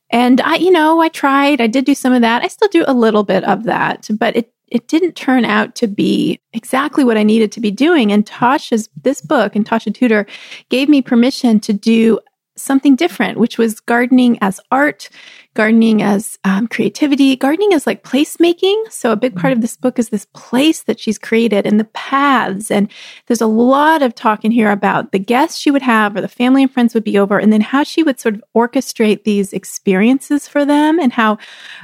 and 0.09 0.41
I, 0.41 0.55
you 0.55 0.71
know, 0.71 0.99
I 0.99 1.07
tried. 1.07 1.61
I 1.61 1.67
did 1.67 1.85
do 1.85 1.95
some 1.95 2.11
of 2.11 2.21
that. 2.21 2.43
I 2.43 2.47
still 2.47 2.67
do 2.67 2.83
a 2.85 2.93
little 2.93 3.23
bit 3.23 3.45
of 3.45 3.63
that, 3.63 4.09
but 4.19 4.35
it 4.35 4.53
it 4.71 4.87
didn't 4.87 5.15
turn 5.15 5.45
out 5.45 5.75
to 5.75 5.87
be 5.87 6.39
exactly 6.53 7.03
what 7.03 7.17
I 7.17 7.23
needed 7.23 7.51
to 7.51 7.59
be 7.59 7.69
doing. 7.71 8.11
And 8.11 8.25
Tasha's 8.25 8.89
this 9.03 9.21
book 9.21 9.55
and 9.55 9.65
Tasha 9.65 9.93
Tudor 9.93 10.25
gave 10.69 10.89
me 10.89 11.01
permission 11.01 11.59
to 11.59 11.73
do 11.73 12.19
something 12.55 12.95
different, 12.95 13.37
which 13.37 13.57
was 13.57 13.79
gardening 13.79 14.37
as 14.41 14.59
art, 14.71 15.09
gardening 15.53 16.01
as 16.01 16.39
um, 16.45 16.67
creativity, 16.67 17.35
gardening 17.35 17.73
as 17.73 17.85
like 17.85 18.03
placemaking. 18.03 18.89
So 18.89 19.11
a 19.11 19.17
big 19.17 19.35
part 19.35 19.51
of 19.51 19.59
this 19.59 19.75
book 19.75 19.99
is 19.99 20.09
this 20.09 20.25
place 20.33 20.83
that 20.83 20.99
she's 20.99 21.17
created 21.17 21.65
and 21.65 21.79
the 21.79 21.85
paths. 21.85 22.71
And 22.71 22.89
there's 23.27 23.41
a 23.41 23.47
lot 23.47 24.01
of 24.01 24.15
talk 24.15 24.45
in 24.45 24.51
here 24.51 24.71
about 24.71 25.11
the 25.11 25.19
guests 25.19 25.59
she 25.59 25.69
would 25.71 25.81
have 25.81 26.15
or 26.15 26.21
the 26.21 26.29
family 26.29 26.63
and 26.63 26.71
friends 26.71 26.93
would 26.93 27.03
be 27.03 27.19
over, 27.19 27.37
and 27.37 27.51
then 27.51 27.59
how 27.59 27.83
she 27.83 28.01
would 28.01 28.19
sort 28.19 28.35
of 28.35 28.43
orchestrate 28.55 29.23
these 29.23 29.51
experiences 29.51 30.47
for 30.47 30.63
them 30.63 30.99
and 30.99 31.11
how, 31.11 31.37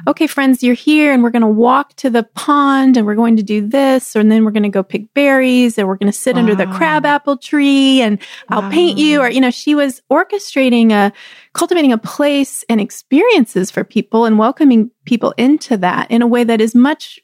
okay, 0.08 0.28
friends, 0.28 0.64
you're 0.64 0.74
here 0.74 1.12
and 1.12 1.22
we're 1.22 1.30
going 1.30 1.42
to 1.42 1.48
walk 1.48 1.94
to 1.98 2.10
the 2.10 2.24
pond 2.24 2.96
and 2.96 3.06
we're 3.06 3.16
going 3.16 3.36
to 3.36 3.44
do 3.44 3.68
this, 3.68 4.16
and 4.16 4.32
then 4.32 4.46
we're 4.46 4.52
going 4.52 4.64
to 4.64 4.70
go 4.70 4.84
pick 4.84 5.14
berries 5.14 5.78
and 5.78 5.88
we're 5.88 5.98
going 5.98 6.12
to 6.12 6.18
sit 6.18 6.36
wow. 6.36 6.42
under 6.42 6.56
the 6.56 6.68
crabapple 6.68 7.36
tree 7.36 8.02
and 8.02 8.20
wow. 8.50 8.62
I'll 8.62 8.72
paint 8.72 8.98
you. 8.98 9.20
Or, 9.20 9.30
you 9.30 9.42
know, 9.42 9.52
she 9.52 9.76
was 9.76 10.02
orchestrating 10.10 10.92
a 10.92 11.12
cultivating 11.54 11.92
a 11.92 11.98
place 11.98 12.64
and 12.70 12.80
experiences 12.80 13.57
for 13.72 13.84
people 13.84 14.26
and 14.26 14.38
welcoming 14.38 14.92
people 15.06 15.34
into 15.38 15.78
that 15.78 16.10
in 16.12 16.22
a 16.22 16.28
way 16.28 16.44
that 16.44 16.62
is 16.62 16.76
much 16.76 17.20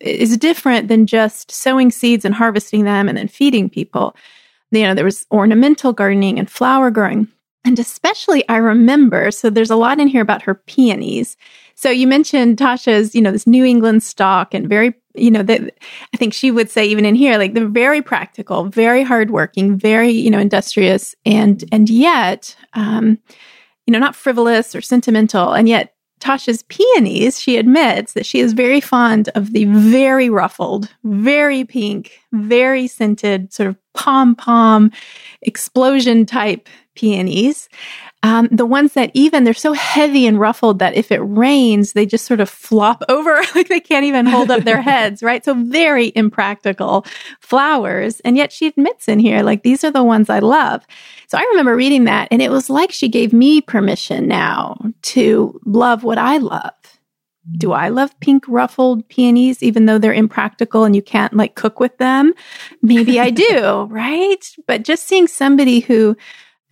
is 0.00 0.36
different 0.36 0.88
than 0.88 1.06
just 1.06 1.50
sowing 1.50 1.90
seeds 1.90 2.24
and 2.24 2.34
harvesting 2.34 2.84
them 2.84 3.08
and 3.08 3.16
then 3.16 3.28
feeding 3.28 3.68
people. 3.70 4.14
You 4.70 4.82
know, 4.82 4.94
there 4.94 5.04
was 5.04 5.26
ornamental 5.30 5.92
gardening 5.92 6.38
and 6.38 6.50
flower 6.50 6.90
growing. 6.90 7.28
And 7.64 7.78
especially, 7.78 8.48
I 8.48 8.56
remember, 8.56 9.30
so 9.30 9.50
there's 9.50 9.70
a 9.70 9.76
lot 9.76 10.00
in 10.00 10.08
here 10.08 10.22
about 10.22 10.42
her 10.42 10.54
peonies. 10.54 11.36
So 11.74 11.90
you 11.90 12.06
mentioned 12.06 12.56
Tasha's, 12.56 13.14
you 13.14 13.20
know, 13.20 13.30
this 13.30 13.46
New 13.46 13.64
England 13.64 14.02
stock 14.02 14.54
and 14.54 14.68
very, 14.68 14.94
you 15.14 15.30
know, 15.30 15.42
that 15.42 15.74
I 16.14 16.16
think 16.16 16.32
she 16.32 16.50
would 16.50 16.70
say 16.70 16.86
even 16.86 17.04
in 17.04 17.14
here, 17.14 17.36
like 17.36 17.54
they're 17.54 17.68
very 17.68 18.00
practical, 18.00 18.64
very 18.64 19.02
hardworking, 19.02 19.76
very, 19.78 20.10
you 20.10 20.30
know, 20.30 20.38
industrious, 20.38 21.14
and 21.26 21.64
and 21.70 21.90
yet, 21.90 22.56
um, 22.74 23.18
you 23.88 23.92
know, 23.92 23.98
not 23.98 24.14
frivolous 24.14 24.76
or 24.76 24.82
sentimental. 24.82 25.54
And 25.54 25.66
yet, 25.66 25.94
Tasha's 26.20 26.62
peonies, 26.64 27.40
she 27.40 27.56
admits 27.56 28.12
that 28.12 28.26
she 28.26 28.38
is 28.38 28.52
very 28.52 28.82
fond 28.82 29.30
of 29.30 29.54
the 29.54 29.64
very 29.64 30.28
ruffled, 30.28 30.94
very 31.04 31.64
pink, 31.64 32.20
very 32.32 32.86
scented, 32.86 33.50
sort 33.50 33.66
of 33.70 33.76
pom 33.94 34.34
pom 34.34 34.92
explosion 35.40 36.26
type 36.26 36.68
peonies. 36.96 37.70
Um, 38.24 38.48
the 38.50 38.66
ones 38.66 38.94
that 38.94 39.12
even 39.14 39.44
they're 39.44 39.54
so 39.54 39.72
heavy 39.72 40.26
and 40.26 40.40
ruffled 40.40 40.80
that 40.80 40.96
if 40.96 41.12
it 41.12 41.20
rains, 41.20 41.92
they 41.92 42.04
just 42.04 42.24
sort 42.24 42.40
of 42.40 42.50
flop 42.50 43.02
over, 43.08 43.40
like 43.54 43.68
they 43.68 43.80
can't 43.80 44.04
even 44.04 44.26
hold 44.26 44.50
up 44.50 44.64
their 44.64 44.82
heads, 44.82 45.22
right? 45.22 45.44
So 45.44 45.54
very 45.54 46.12
impractical 46.16 47.06
flowers. 47.40 48.18
And 48.20 48.36
yet 48.36 48.52
she 48.52 48.66
admits 48.66 49.06
in 49.06 49.20
here, 49.20 49.42
like, 49.42 49.62
these 49.62 49.84
are 49.84 49.92
the 49.92 50.02
ones 50.02 50.28
I 50.28 50.40
love. 50.40 50.84
So 51.28 51.38
I 51.38 51.42
remember 51.42 51.76
reading 51.76 52.04
that 52.04 52.28
and 52.30 52.42
it 52.42 52.50
was 52.50 52.68
like 52.68 52.90
she 52.90 53.08
gave 53.08 53.32
me 53.32 53.60
permission 53.60 54.26
now 54.26 54.76
to 55.02 55.60
love 55.64 56.02
what 56.02 56.18
I 56.18 56.38
love. 56.38 56.72
Do 57.56 57.72
I 57.72 57.88
love 57.88 58.18
pink 58.20 58.44
ruffled 58.48 59.08
peonies, 59.08 59.62
even 59.62 59.86
though 59.86 59.98
they're 59.98 60.12
impractical 60.12 60.84
and 60.84 60.94
you 60.94 61.02
can't 61.02 61.34
like 61.34 61.54
cook 61.54 61.80
with 61.80 61.96
them? 61.98 62.34
Maybe 62.82 63.20
I 63.20 63.30
do, 63.30 63.84
right? 63.90 64.44
But 64.66 64.82
just 64.82 65.04
seeing 65.06 65.26
somebody 65.26 65.80
who 65.80 66.16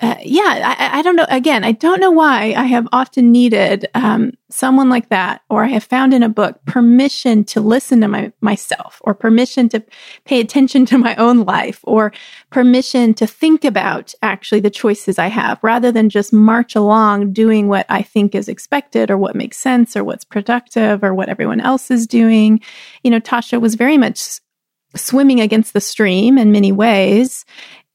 uh, 0.02 0.16
yeah, 0.22 0.76
I, 0.78 0.98
I, 0.98 1.02
don't 1.02 1.16
know. 1.16 1.24
Again, 1.30 1.64
I 1.64 1.72
don't 1.72 2.00
know 2.00 2.10
why 2.10 2.52
I 2.54 2.64
have 2.64 2.86
often 2.92 3.32
needed 3.32 3.88
um, 3.94 4.32
someone 4.50 4.90
like 4.90 5.08
that, 5.08 5.40
or 5.48 5.64
I 5.64 5.68
have 5.68 5.84
found 5.84 6.12
in 6.12 6.22
a 6.22 6.28
book 6.28 6.62
permission 6.66 7.44
to 7.44 7.62
listen 7.62 8.02
to 8.02 8.08
my 8.08 8.30
myself, 8.42 9.00
or 9.04 9.14
permission 9.14 9.70
to 9.70 9.82
pay 10.26 10.38
attention 10.38 10.84
to 10.86 10.98
my 10.98 11.16
own 11.16 11.44
life, 11.44 11.80
or 11.84 12.12
permission 12.50 13.14
to 13.14 13.26
think 13.26 13.64
about 13.64 14.12
actually 14.20 14.60
the 14.60 14.68
choices 14.68 15.18
I 15.18 15.28
have, 15.28 15.58
rather 15.62 15.90
than 15.90 16.10
just 16.10 16.30
march 16.30 16.76
along 16.76 17.32
doing 17.32 17.68
what 17.68 17.86
I 17.88 18.02
think 18.02 18.34
is 18.34 18.48
expected, 18.48 19.10
or 19.10 19.16
what 19.16 19.34
makes 19.34 19.56
sense, 19.56 19.96
or 19.96 20.04
what's 20.04 20.24
productive, 20.24 21.02
or 21.02 21.14
what 21.14 21.30
everyone 21.30 21.60
else 21.60 21.90
is 21.90 22.06
doing. 22.06 22.60
You 23.02 23.12
know, 23.12 23.20
Tasha 23.20 23.62
was 23.62 23.76
very 23.76 23.96
much 23.96 24.40
swimming 24.94 25.40
against 25.40 25.72
the 25.72 25.80
stream 25.80 26.36
in 26.36 26.52
many 26.52 26.72
ways 26.72 27.46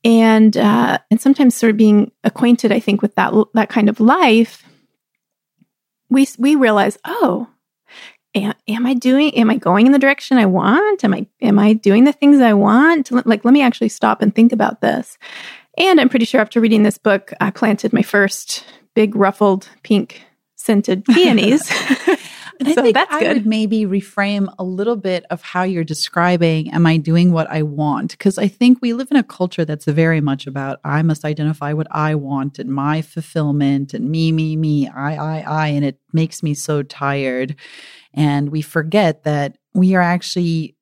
and 0.04 0.56
uh, 0.58 0.98
and 1.10 1.22
sometimes 1.22 1.56
sort 1.56 1.72
of 1.72 1.78
being 1.78 2.12
acquainted, 2.24 2.72
I 2.72 2.80
think, 2.80 3.02
with 3.02 3.16
that 3.16 3.34
that 3.54 3.70
kind 3.70 3.90
of 3.90 4.00
life, 4.00 4.64
we 6.10 6.28
we 6.38 6.56
realize, 6.56 6.98
oh, 7.06 7.48
am, 8.34 8.54
am, 8.68 8.86
I 8.86 8.94
doing? 8.94 9.36
Am 9.36 9.50
I 9.50 9.58
going 9.58 9.86
in 9.86 9.92
the 9.92 10.00
direction 10.00 10.38
I 10.38 10.46
want? 10.46 11.04
Am 11.04 11.14
I 11.14 11.28
am 11.42 11.60
I 11.60 11.74
doing 11.74 12.04
the 12.04 12.14
things 12.14 12.42
I 12.42 12.54
want? 12.54 13.12
Like, 13.12 13.46
let 13.46 13.54
me 13.54 13.62
actually 13.62 13.90
stop 13.90 14.22
and 14.22 14.34
think 14.34 14.52
about 14.52 14.82
this. 14.82 15.18
And 15.78 16.02
I'm 16.02 16.10
pretty 16.10 16.26
sure 16.26 16.42
after 16.42 16.60
reading 16.60 16.84
this 16.84 16.98
book, 16.98 17.32
I 17.40 17.52
planted 17.52 17.94
my 17.94 18.02
first 18.02 18.66
big 18.94 19.16
ruffled 19.16 19.70
pink 19.84 20.24
scented 20.56 21.06
peonies. 21.14 21.72
And 22.62 22.70
I 22.70 22.74
so 22.74 22.84
think 22.84 22.94
that's 22.94 23.12
I 23.12 23.22
good. 23.22 23.34
would 23.38 23.46
maybe 23.48 23.86
reframe 23.88 24.54
a 24.60 24.64
little 24.64 24.96
bit 24.96 25.26
of 25.32 25.42
how 25.42 25.64
you're 25.64 25.84
describing, 25.84 26.72
am 26.72 26.86
I 26.86 26.98
doing 26.98 27.32
what 27.32 27.50
I 27.50 27.64
want? 27.64 28.12
Because 28.12 28.38
I 28.38 28.48
think 28.48 28.78
we 28.84 28.94
live 28.94 29.08
in 29.10 29.18
a 29.18 29.24
culture 29.24 29.66
that's 29.66 29.86
very 29.86 30.22
much 30.22 30.46
about 30.46 30.80
I 30.84 31.02
must 31.02 31.26
identify 31.26 31.74
what 31.74 31.88
I 31.90 32.14
want 32.14 32.60
and 32.60 32.72
my 32.72 33.02
fulfillment 33.02 33.96
and 33.96 34.12
me, 34.12 34.32
me, 34.32 34.56
me, 34.56 34.88
I, 34.88 35.16
I, 35.16 35.40
I. 35.40 35.68
And 35.70 35.84
it 35.84 36.00
makes 36.14 36.44
me 36.44 36.54
so 36.54 36.84
tired. 36.84 37.56
And 38.14 38.52
we 38.52 38.62
forget 38.62 39.24
that 39.24 39.58
we 39.74 39.96
are 39.96 40.02
actually 40.02 40.76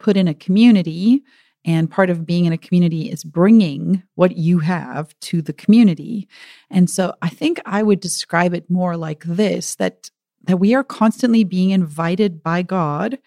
put 0.00 0.16
in 0.16 0.28
a 0.28 0.34
community. 0.34 1.22
And 1.66 1.90
part 1.90 2.08
of 2.08 2.24
being 2.24 2.46
in 2.46 2.54
a 2.54 2.58
community 2.58 3.10
is 3.10 3.22
bringing 3.22 4.02
what 4.14 4.38
you 4.38 4.60
have 4.60 5.12
to 5.20 5.42
the 5.42 5.52
community. 5.52 6.26
And 6.70 6.88
so 6.88 7.14
I 7.20 7.28
think 7.28 7.60
I 7.66 7.82
would 7.82 8.00
describe 8.00 8.54
it 8.54 8.70
more 8.70 8.96
like 8.96 9.24
this 9.24 9.74
that 9.74 10.10
that 10.44 10.58
we 10.58 10.74
are 10.74 10.84
constantly 10.84 11.44
being 11.44 11.70
invited 11.70 12.42
by 12.42 12.62
God 12.62 13.18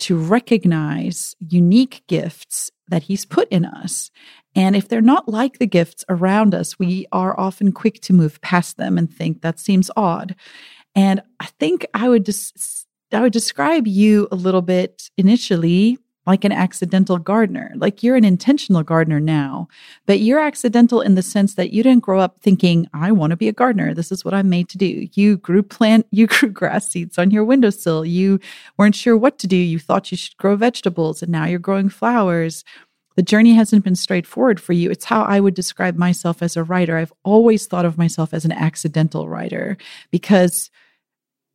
to 0.00 0.16
recognize 0.16 1.34
unique 1.40 2.02
gifts 2.06 2.70
that 2.88 3.04
He's 3.04 3.24
put 3.24 3.48
in 3.48 3.64
us. 3.64 4.10
And 4.54 4.74
if 4.74 4.88
they're 4.88 5.00
not 5.00 5.28
like 5.28 5.58
the 5.58 5.66
gifts 5.66 6.04
around 6.08 6.54
us, 6.54 6.78
we 6.78 7.06
are 7.12 7.38
often 7.38 7.72
quick 7.72 8.00
to 8.02 8.12
move 8.12 8.40
past 8.40 8.76
them 8.76 8.96
and 8.96 9.12
think 9.12 9.42
that 9.42 9.58
seems 9.60 9.90
odd. 9.96 10.34
And 10.94 11.22
I 11.40 11.46
think 11.60 11.86
I 11.94 12.08
would 12.08 12.24
just 12.24 12.86
I 13.12 13.20
would 13.20 13.32
describe 13.32 13.86
you 13.86 14.28
a 14.30 14.36
little 14.36 14.62
bit 14.62 15.10
initially 15.16 15.98
like 16.28 16.44
an 16.44 16.52
accidental 16.52 17.16
gardener. 17.18 17.72
Like 17.74 18.02
you're 18.02 18.14
an 18.14 18.24
intentional 18.24 18.82
gardener 18.82 19.18
now, 19.18 19.66
but 20.04 20.20
you're 20.20 20.38
accidental 20.38 21.00
in 21.00 21.14
the 21.14 21.22
sense 21.22 21.54
that 21.54 21.72
you 21.72 21.82
didn't 21.82 22.04
grow 22.04 22.20
up 22.20 22.38
thinking, 22.40 22.86
I 22.92 23.12
want 23.12 23.30
to 23.30 23.36
be 23.36 23.48
a 23.48 23.52
gardener. 23.52 23.94
This 23.94 24.12
is 24.12 24.26
what 24.26 24.34
I'm 24.34 24.50
made 24.50 24.68
to 24.68 24.78
do. 24.78 25.08
You 25.14 25.38
grew 25.38 25.62
plant, 25.62 26.06
you 26.12 26.26
grew 26.26 26.50
grass 26.50 26.90
seeds 26.90 27.18
on 27.18 27.30
your 27.30 27.44
windowsill. 27.44 28.04
You 28.04 28.40
weren't 28.76 28.94
sure 28.94 29.16
what 29.16 29.38
to 29.38 29.46
do. 29.46 29.56
You 29.56 29.78
thought 29.78 30.10
you 30.10 30.18
should 30.18 30.36
grow 30.36 30.54
vegetables 30.54 31.22
and 31.22 31.32
now 31.32 31.46
you're 31.46 31.58
growing 31.58 31.88
flowers. 31.88 32.62
The 33.16 33.22
journey 33.22 33.54
hasn't 33.54 33.82
been 33.82 33.96
straightforward 33.96 34.60
for 34.60 34.74
you. 34.74 34.90
It's 34.90 35.06
how 35.06 35.22
I 35.22 35.40
would 35.40 35.54
describe 35.54 35.96
myself 35.96 36.42
as 36.42 36.56
a 36.56 36.62
writer. 36.62 36.98
I've 36.98 37.12
always 37.24 37.66
thought 37.66 37.86
of 37.86 37.96
myself 37.96 38.34
as 38.34 38.44
an 38.44 38.52
accidental 38.52 39.28
writer 39.28 39.78
because 40.10 40.70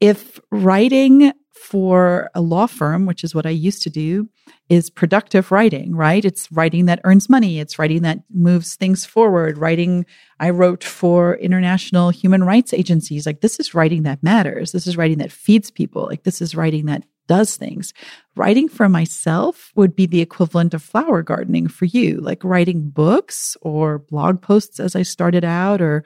if 0.01 0.39
writing 0.51 1.31
for 1.53 2.29
a 2.33 2.41
law 2.41 2.65
firm, 2.65 3.05
which 3.05 3.23
is 3.23 3.33
what 3.33 3.45
I 3.45 3.51
used 3.51 3.83
to 3.83 3.89
do, 3.89 4.27
is 4.69 4.89
productive 4.89 5.51
writing, 5.51 5.95
right? 5.95 6.25
It's 6.25 6.51
writing 6.51 6.85
that 6.85 6.99
earns 7.03 7.29
money. 7.29 7.59
It's 7.59 7.77
writing 7.77 8.01
that 8.01 8.19
moves 8.33 8.75
things 8.75 9.05
forward. 9.05 9.57
Writing, 9.57 10.05
I 10.39 10.49
wrote 10.49 10.83
for 10.83 11.35
international 11.35 12.09
human 12.09 12.43
rights 12.43 12.73
agencies. 12.73 13.25
Like, 13.25 13.41
this 13.41 13.59
is 13.59 13.73
writing 13.73 14.03
that 14.03 14.23
matters. 14.23 14.71
This 14.71 14.87
is 14.87 14.97
writing 14.97 15.19
that 15.19 15.31
feeds 15.31 15.69
people. 15.69 16.05
Like, 16.05 16.23
this 16.23 16.41
is 16.41 16.55
writing 16.55 16.87
that 16.87 17.03
does 17.27 17.55
things. 17.55 17.93
Writing 18.35 18.67
for 18.67 18.89
myself 18.89 19.71
would 19.75 19.95
be 19.95 20.05
the 20.05 20.21
equivalent 20.21 20.73
of 20.73 20.83
flower 20.83 21.21
gardening 21.21 21.67
for 21.67 21.85
you, 21.85 22.19
like 22.19 22.43
writing 22.43 22.89
books 22.89 23.55
or 23.61 23.99
blog 23.99 24.41
posts 24.41 24.79
as 24.79 24.95
I 24.95 25.03
started 25.03 25.45
out, 25.45 25.81
or 25.81 26.03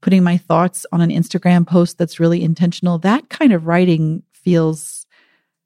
putting 0.00 0.24
my 0.24 0.36
thoughts 0.36 0.84
on 0.90 1.00
an 1.00 1.10
Instagram 1.10 1.66
post 1.66 1.98
that's 1.98 2.18
really 2.18 2.42
intentional. 2.42 2.98
That 2.98 3.28
kind 3.28 3.52
of 3.52 3.66
writing 3.66 4.22
feels 4.46 5.06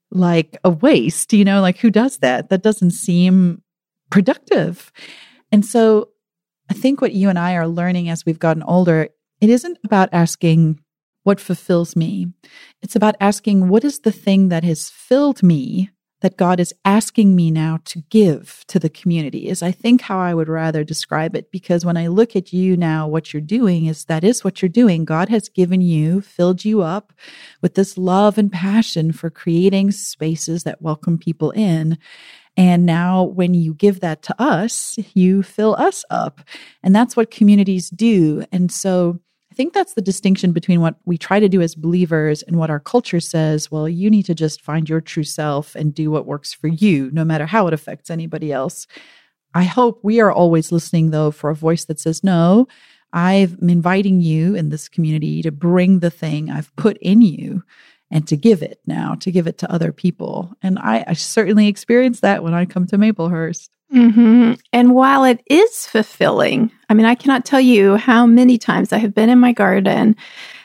like 0.09 0.57
a 0.63 0.71
waste, 0.71 1.33
you 1.33 1.45
know, 1.45 1.61
like 1.61 1.77
who 1.77 1.91
does 1.91 2.17
that? 2.17 2.49
That 2.49 2.63
doesn't 2.63 2.91
seem 2.91 3.61
productive. 4.09 4.91
And 5.51 5.63
so 5.63 6.09
I 6.67 6.73
think 6.73 6.99
what 6.99 7.13
you 7.13 7.29
and 7.29 7.37
I 7.37 7.53
are 7.53 7.67
learning 7.67 8.09
as 8.09 8.25
we've 8.25 8.39
gotten 8.39 8.63
older, 8.63 9.09
it 9.39 9.49
isn't 9.51 9.77
about 9.85 10.09
asking 10.11 10.79
what 11.23 11.39
fulfills 11.39 11.95
me. 11.95 12.33
It's 12.81 12.95
about 12.95 13.15
asking 13.21 13.69
what 13.69 13.85
is 13.85 13.99
the 13.99 14.11
thing 14.11 14.49
that 14.49 14.63
has 14.63 14.89
filled 14.89 15.43
me 15.43 15.91
that 16.21 16.37
God 16.37 16.59
is 16.59 16.73
asking 16.85 17.35
me 17.35 17.51
now 17.51 17.79
to 17.85 18.03
give 18.09 18.63
to 18.67 18.79
the 18.79 18.89
community 18.89 19.47
is 19.49 19.61
I 19.61 19.71
think 19.71 20.01
how 20.01 20.19
I 20.19 20.33
would 20.33 20.47
rather 20.47 20.83
describe 20.83 21.35
it. 21.35 21.51
Because 21.51 21.85
when 21.85 21.97
I 21.97 22.07
look 22.07 22.35
at 22.35 22.53
you 22.53 22.77
now 22.77 23.07
what 23.07 23.33
you're 23.33 23.41
doing 23.41 23.85
is 23.85 24.05
that 24.05 24.23
is 24.23 24.43
what 24.43 24.61
you're 24.61 24.69
doing. 24.69 25.03
God 25.03 25.29
has 25.29 25.49
given 25.49 25.81
you 25.81 26.21
filled 26.21 26.63
you 26.63 26.81
up 26.81 27.11
with 27.61 27.75
this 27.75 27.97
love 27.97 28.37
and 28.37 28.51
passion 28.51 29.11
for 29.11 29.29
creating 29.29 29.91
spaces 29.91 30.63
that 30.63 30.81
welcome 30.81 31.17
people 31.17 31.51
in. 31.51 31.97
And 32.57 32.85
now 32.85 33.23
when 33.23 33.53
you 33.53 33.73
give 33.73 34.01
that 34.01 34.21
to 34.23 34.35
us 34.41 34.97
you 35.13 35.43
fill 35.43 35.75
us 35.75 36.05
up. 36.09 36.41
And 36.83 36.95
that's 36.95 37.15
what 37.15 37.31
communities 37.31 37.89
do. 37.89 38.45
And 38.51 38.71
so 38.71 39.19
think 39.61 39.75
that's 39.75 39.93
the 39.93 40.01
distinction 40.01 40.53
between 40.53 40.81
what 40.81 40.95
we 41.05 41.19
try 41.19 41.39
to 41.39 41.47
do 41.47 41.61
as 41.61 41.75
believers 41.75 42.41
and 42.41 42.55
what 42.55 42.71
our 42.71 42.79
culture 42.79 43.19
says. 43.19 43.69
Well, 43.69 43.87
you 43.87 44.09
need 44.09 44.25
to 44.25 44.33
just 44.33 44.59
find 44.59 44.89
your 44.89 45.01
true 45.01 45.23
self 45.23 45.75
and 45.75 45.93
do 45.93 46.09
what 46.09 46.25
works 46.25 46.51
for 46.51 46.67
you, 46.67 47.11
no 47.13 47.23
matter 47.23 47.45
how 47.45 47.67
it 47.67 47.73
affects 47.73 48.09
anybody 48.09 48.51
else. 48.51 48.87
I 49.53 49.65
hope 49.65 49.99
we 50.01 50.19
are 50.19 50.31
always 50.31 50.71
listening, 50.71 51.11
though, 51.11 51.29
for 51.29 51.51
a 51.51 51.55
voice 51.55 51.85
that 51.85 51.99
says, 51.99 52.23
no, 52.23 52.67
I'm 53.13 53.59
inviting 53.61 54.19
you 54.19 54.55
in 54.55 54.69
this 54.69 54.89
community 54.89 55.43
to 55.43 55.51
bring 55.51 55.99
the 55.99 56.09
thing 56.09 56.49
I've 56.49 56.75
put 56.75 56.97
in 56.97 57.21
you 57.21 57.63
and 58.09 58.27
to 58.29 58.35
give 58.35 58.63
it 58.63 58.79
now, 58.87 59.13
to 59.19 59.31
give 59.31 59.45
it 59.45 59.59
to 59.59 59.71
other 59.71 59.91
people. 59.91 60.55
And 60.63 60.79
I, 60.79 61.03
I 61.05 61.13
certainly 61.13 61.67
experience 61.67 62.21
that 62.21 62.41
when 62.41 62.55
I 62.55 62.65
come 62.65 62.87
to 62.87 62.97
Maplehurst. 62.97 63.69
Mm-hmm. 63.93 64.53
And 64.71 64.93
while 64.93 65.23
it 65.25 65.41
is 65.47 65.85
fulfilling, 65.85 66.71
I 66.89 66.93
mean, 66.93 67.05
I 67.05 67.15
cannot 67.15 67.45
tell 67.45 67.59
you 67.59 67.97
how 67.97 68.25
many 68.25 68.57
times 68.57 68.93
I 68.93 68.97
have 68.97 69.13
been 69.13 69.29
in 69.29 69.39
my 69.39 69.51
garden 69.51 70.15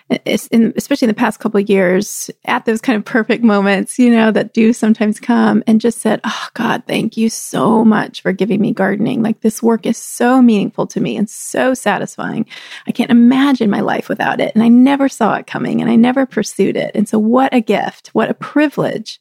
in, 0.08 0.72
especially 0.76 1.06
in 1.06 1.10
the 1.10 1.18
past 1.18 1.40
couple 1.40 1.60
of 1.60 1.68
years, 1.68 2.30
at 2.44 2.64
those 2.64 2.80
kind 2.80 2.96
of 2.96 3.04
perfect 3.04 3.42
moments, 3.42 3.98
you 3.98 4.10
know, 4.10 4.30
that 4.30 4.54
do 4.54 4.72
sometimes 4.72 5.18
come 5.18 5.64
and 5.66 5.80
just 5.80 5.98
said, 5.98 6.20
Oh 6.22 6.48
God, 6.54 6.84
thank 6.86 7.16
you 7.16 7.28
so 7.28 7.84
much 7.84 8.22
for 8.22 8.32
giving 8.32 8.60
me 8.60 8.72
gardening. 8.72 9.22
Like 9.22 9.40
this 9.40 9.62
work 9.62 9.84
is 9.84 9.98
so 9.98 10.40
meaningful 10.40 10.86
to 10.88 11.00
me 11.00 11.16
and 11.16 11.28
so 11.28 11.74
satisfying. 11.74 12.46
I 12.86 12.92
can't 12.92 13.10
imagine 13.10 13.68
my 13.68 13.80
life 13.80 14.08
without 14.08 14.40
it. 14.40 14.52
And 14.54 14.62
I 14.62 14.68
never 14.68 15.08
saw 15.08 15.34
it 15.34 15.48
coming 15.48 15.80
and 15.80 15.90
I 15.90 15.96
never 15.96 16.24
pursued 16.24 16.76
it. 16.76 16.92
And 16.94 17.08
so 17.08 17.18
what 17.18 17.52
a 17.52 17.60
gift, 17.60 18.08
what 18.08 18.30
a 18.30 18.34
privilege. 18.34 19.18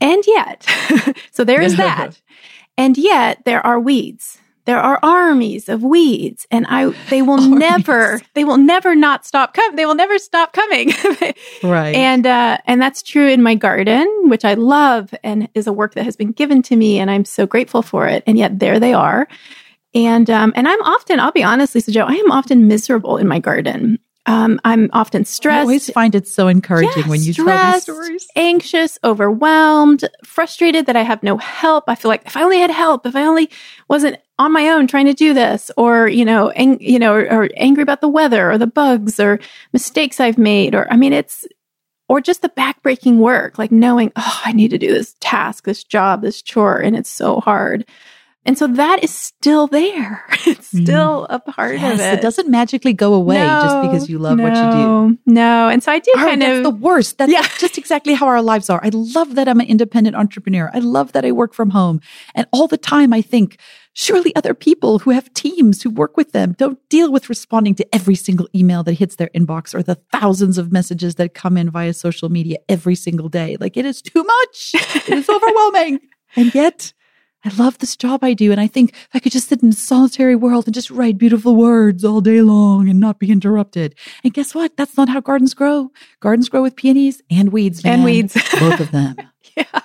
And 0.00 0.22
yet, 0.26 0.66
so 1.32 1.44
there 1.44 1.60
is 1.60 1.76
that. 1.76 2.18
And 2.78 2.96
yet 2.96 3.44
there 3.44 3.64
are 3.66 3.78
weeds. 3.78 4.38
There 4.64 4.78
are 4.78 4.98
armies 5.02 5.68
of 5.70 5.82
weeds. 5.82 6.46
And 6.50 6.66
I 6.68 6.90
they 7.10 7.22
will 7.22 7.40
armies. 7.40 7.58
never 7.58 8.20
they 8.34 8.44
will 8.44 8.58
never 8.58 8.94
not 8.94 9.26
stop 9.26 9.52
coming 9.54 9.76
they 9.76 9.84
will 9.86 9.94
never 9.94 10.18
stop 10.18 10.52
coming. 10.52 10.92
Right. 11.62 11.94
And 11.96 12.26
uh 12.26 12.58
and 12.66 12.80
that's 12.80 13.02
true 13.02 13.28
in 13.28 13.42
my 13.42 13.54
garden 13.56 14.06
which 14.30 14.44
I 14.44 14.54
love 14.54 15.12
and 15.24 15.48
is 15.54 15.66
a 15.66 15.72
work 15.72 15.94
that 15.94 16.04
has 16.04 16.16
been 16.16 16.32
given 16.32 16.62
to 16.62 16.76
me 16.76 16.98
and 17.00 17.10
I'm 17.10 17.24
so 17.24 17.46
grateful 17.46 17.82
for 17.82 18.06
it. 18.06 18.22
And 18.26 18.38
yet 18.38 18.58
there 18.58 18.78
they 18.78 18.92
are. 18.94 19.26
And 19.94 20.28
um 20.30 20.52
and 20.54 20.68
I'm 20.68 20.82
often 20.82 21.18
I'll 21.18 21.32
be 21.32 21.42
honest 21.42 21.74
Lisa 21.74 21.90
Jo 21.90 22.04
I 22.04 22.12
am 22.12 22.30
often 22.30 22.68
miserable 22.68 23.16
in 23.16 23.26
my 23.26 23.40
garden 23.40 23.98
um, 24.28 24.60
I'm 24.62 24.90
often 24.92 25.24
stressed. 25.24 25.56
I 25.56 25.62
always 25.62 25.90
find 25.90 26.14
it 26.14 26.28
so 26.28 26.48
encouraging 26.48 27.04
yeah, 27.04 27.08
when 27.08 27.22
you 27.22 27.32
tell 27.32 27.72
these 27.72 27.82
stories. 27.82 28.28
Anxious, 28.36 28.98
overwhelmed, 29.02 30.06
frustrated 30.22 30.84
that 30.84 30.96
I 30.96 31.02
have 31.02 31.22
no 31.22 31.38
help. 31.38 31.84
I 31.88 31.94
feel 31.94 32.10
like 32.10 32.26
if 32.26 32.36
I 32.36 32.42
only 32.42 32.58
had 32.58 32.70
help, 32.70 33.06
if 33.06 33.16
I 33.16 33.24
only 33.24 33.48
wasn't 33.88 34.18
on 34.38 34.52
my 34.52 34.68
own 34.68 34.86
trying 34.86 35.06
to 35.06 35.14
do 35.14 35.32
this, 35.32 35.70
or 35.78 36.08
you 36.08 36.26
know, 36.26 36.50
ang- 36.50 36.78
you 36.78 36.98
know, 36.98 37.14
or, 37.14 37.32
or 37.32 37.48
angry 37.56 37.82
about 37.82 38.02
the 38.02 38.08
weather 38.08 38.50
or 38.50 38.58
the 38.58 38.66
bugs 38.66 39.18
or 39.18 39.40
mistakes 39.72 40.20
I've 40.20 40.36
made, 40.36 40.74
or 40.74 40.92
I 40.92 40.96
mean, 40.96 41.14
it's 41.14 41.46
or 42.06 42.20
just 42.20 42.42
the 42.42 42.50
backbreaking 42.50 43.16
work, 43.16 43.58
like 43.58 43.72
knowing, 43.72 44.12
oh, 44.14 44.40
I 44.44 44.52
need 44.52 44.68
to 44.72 44.78
do 44.78 44.92
this 44.92 45.14
task, 45.20 45.64
this 45.64 45.84
job, 45.84 46.20
this 46.20 46.42
chore, 46.42 46.78
and 46.78 46.94
it's 46.94 47.10
so 47.10 47.40
hard. 47.40 47.86
And 48.44 48.56
so 48.56 48.66
that 48.66 49.04
is 49.04 49.14
still 49.14 49.66
there. 49.66 50.24
It's 50.46 50.72
mm. 50.72 50.84
still 50.84 51.26
mm. 51.28 51.34
a 51.34 51.40
part 51.40 51.78
yes, 51.78 51.94
of 51.94 52.00
it. 52.00 52.14
It 52.14 52.22
doesn't 52.22 52.48
magically 52.48 52.94
go 52.94 53.12
away 53.12 53.36
no, 53.36 53.60
just 53.60 53.82
because 53.82 54.08
you 54.08 54.18
love 54.18 54.38
no, 54.38 54.44
what 54.44 54.54
you 54.54 54.70
do. 54.72 55.18
No. 55.26 55.68
And 55.68 55.82
so 55.82 55.92
I 55.92 55.98
do 55.98 56.10
oh, 56.16 56.18
kind 56.18 56.40
that's 56.40 56.58
of 56.58 56.62
the 56.62 56.70
worst. 56.70 57.18
That's 57.18 57.30
yeah. 57.30 57.46
just 57.58 57.76
exactly 57.76 58.14
how 58.14 58.26
our 58.26 58.40
lives 58.40 58.70
are. 58.70 58.80
I 58.82 58.88
love 58.92 59.34
that 59.34 59.46
I'm 59.46 59.60
an 59.60 59.66
independent 59.66 60.16
entrepreneur. 60.16 60.70
I 60.72 60.78
love 60.78 61.12
that 61.12 61.26
I 61.26 61.32
work 61.32 61.52
from 61.52 61.70
home. 61.70 62.00
And 62.34 62.46
all 62.50 62.66
the 62.66 62.78
time 62.78 63.12
I 63.12 63.20
think, 63.20 63.58
surely 63.92 64.34
other 64.36 64.54
people 64.54 65.00
who 65.00 65.10
have 65.10 65.32
teams 65.34 65.82
who 65.82 65.90
work 65.90 66.16
with 66.16 66.30
them 66.32 66.54
don't 66.56 66.78
deal 66.88 67.10
with 67.12 67.28
responding 67.28 67.74
to 67.74 67.94
every 67.94 68.14
single 68.14 68.48
email 68.54 68.84
that 68.84 68.92
hits 68.94 69.16
their 69.16 69.28
inbox 69.34 69.74
or 69.74 69.82
the 69.82 69.96
thousands 70.12 70.56
of 70.56 70.72
messages 70.72 71.16
that 71.16 71.34
come 71.34 71.56
in 71.56 71.68
via 71.68 71.92
social 71.92 72.28
media 72.28 72.58
every 72.68 72.94
single 72.94 73.28
day. 73.28 73.56
Like 73.58 73.76
it 73.76 73.84
is 73.84 74.00
too 74.00 74.22
much. 74.22 74.70
it 74.74 75.08
is 75.08 75.28
overwhelming. 75.28 75.98
And 76.36 76.54
yet 76.54 76.92
I 77.44 77.50
love 77.56 77.78
this 77.78 77.96
job 77.96 78.24
I 78.24 78.34
do. 78.34 78.50
And 78.50 78.60
I 78.60 78.66
think 78.66 78.90
if 78.90 79.08
I 79.14 79.20
could 79.20 79.32
just 79.32 79.48
sit 79.48 79.62
in 79.62 79.68
a 79.68 79.72
solitary 79.72 80.34
world 80.34 80.66
and 80.66 80.74
just 80.74 80.90
write 80.90 81.18
beautiful 81.18 81.54
words 81.54 82.04
all 82.04 82.20
day 82.20 82.42
long 82.42 82.88
and 82.88 82.98
not 82.98 83.20
be 83.20 83.30
interrupted. 83.30 83.94
And 84.24 84.34
guess 84.34 84.54
what? 84.54 84.76
That's 84.76 84.96
not 84.96 85.08
how 85.08 85.20
gardens 85.20 85.54
grow. 85.54 85.90
Gardens 86.20 86.48
grow 86.48 86.62
with 86.62 86.74
peonies 86.74 87.22
and 87.30 87.52
weeds. 87.52 87.84
Man. 87.84 87.94
And 87.94 88.04
weeds. 88.04 88.34
Both 88.58 88.80
of 88.80 88.90
them. 88.90 89.16
yeah. 89.56 89.80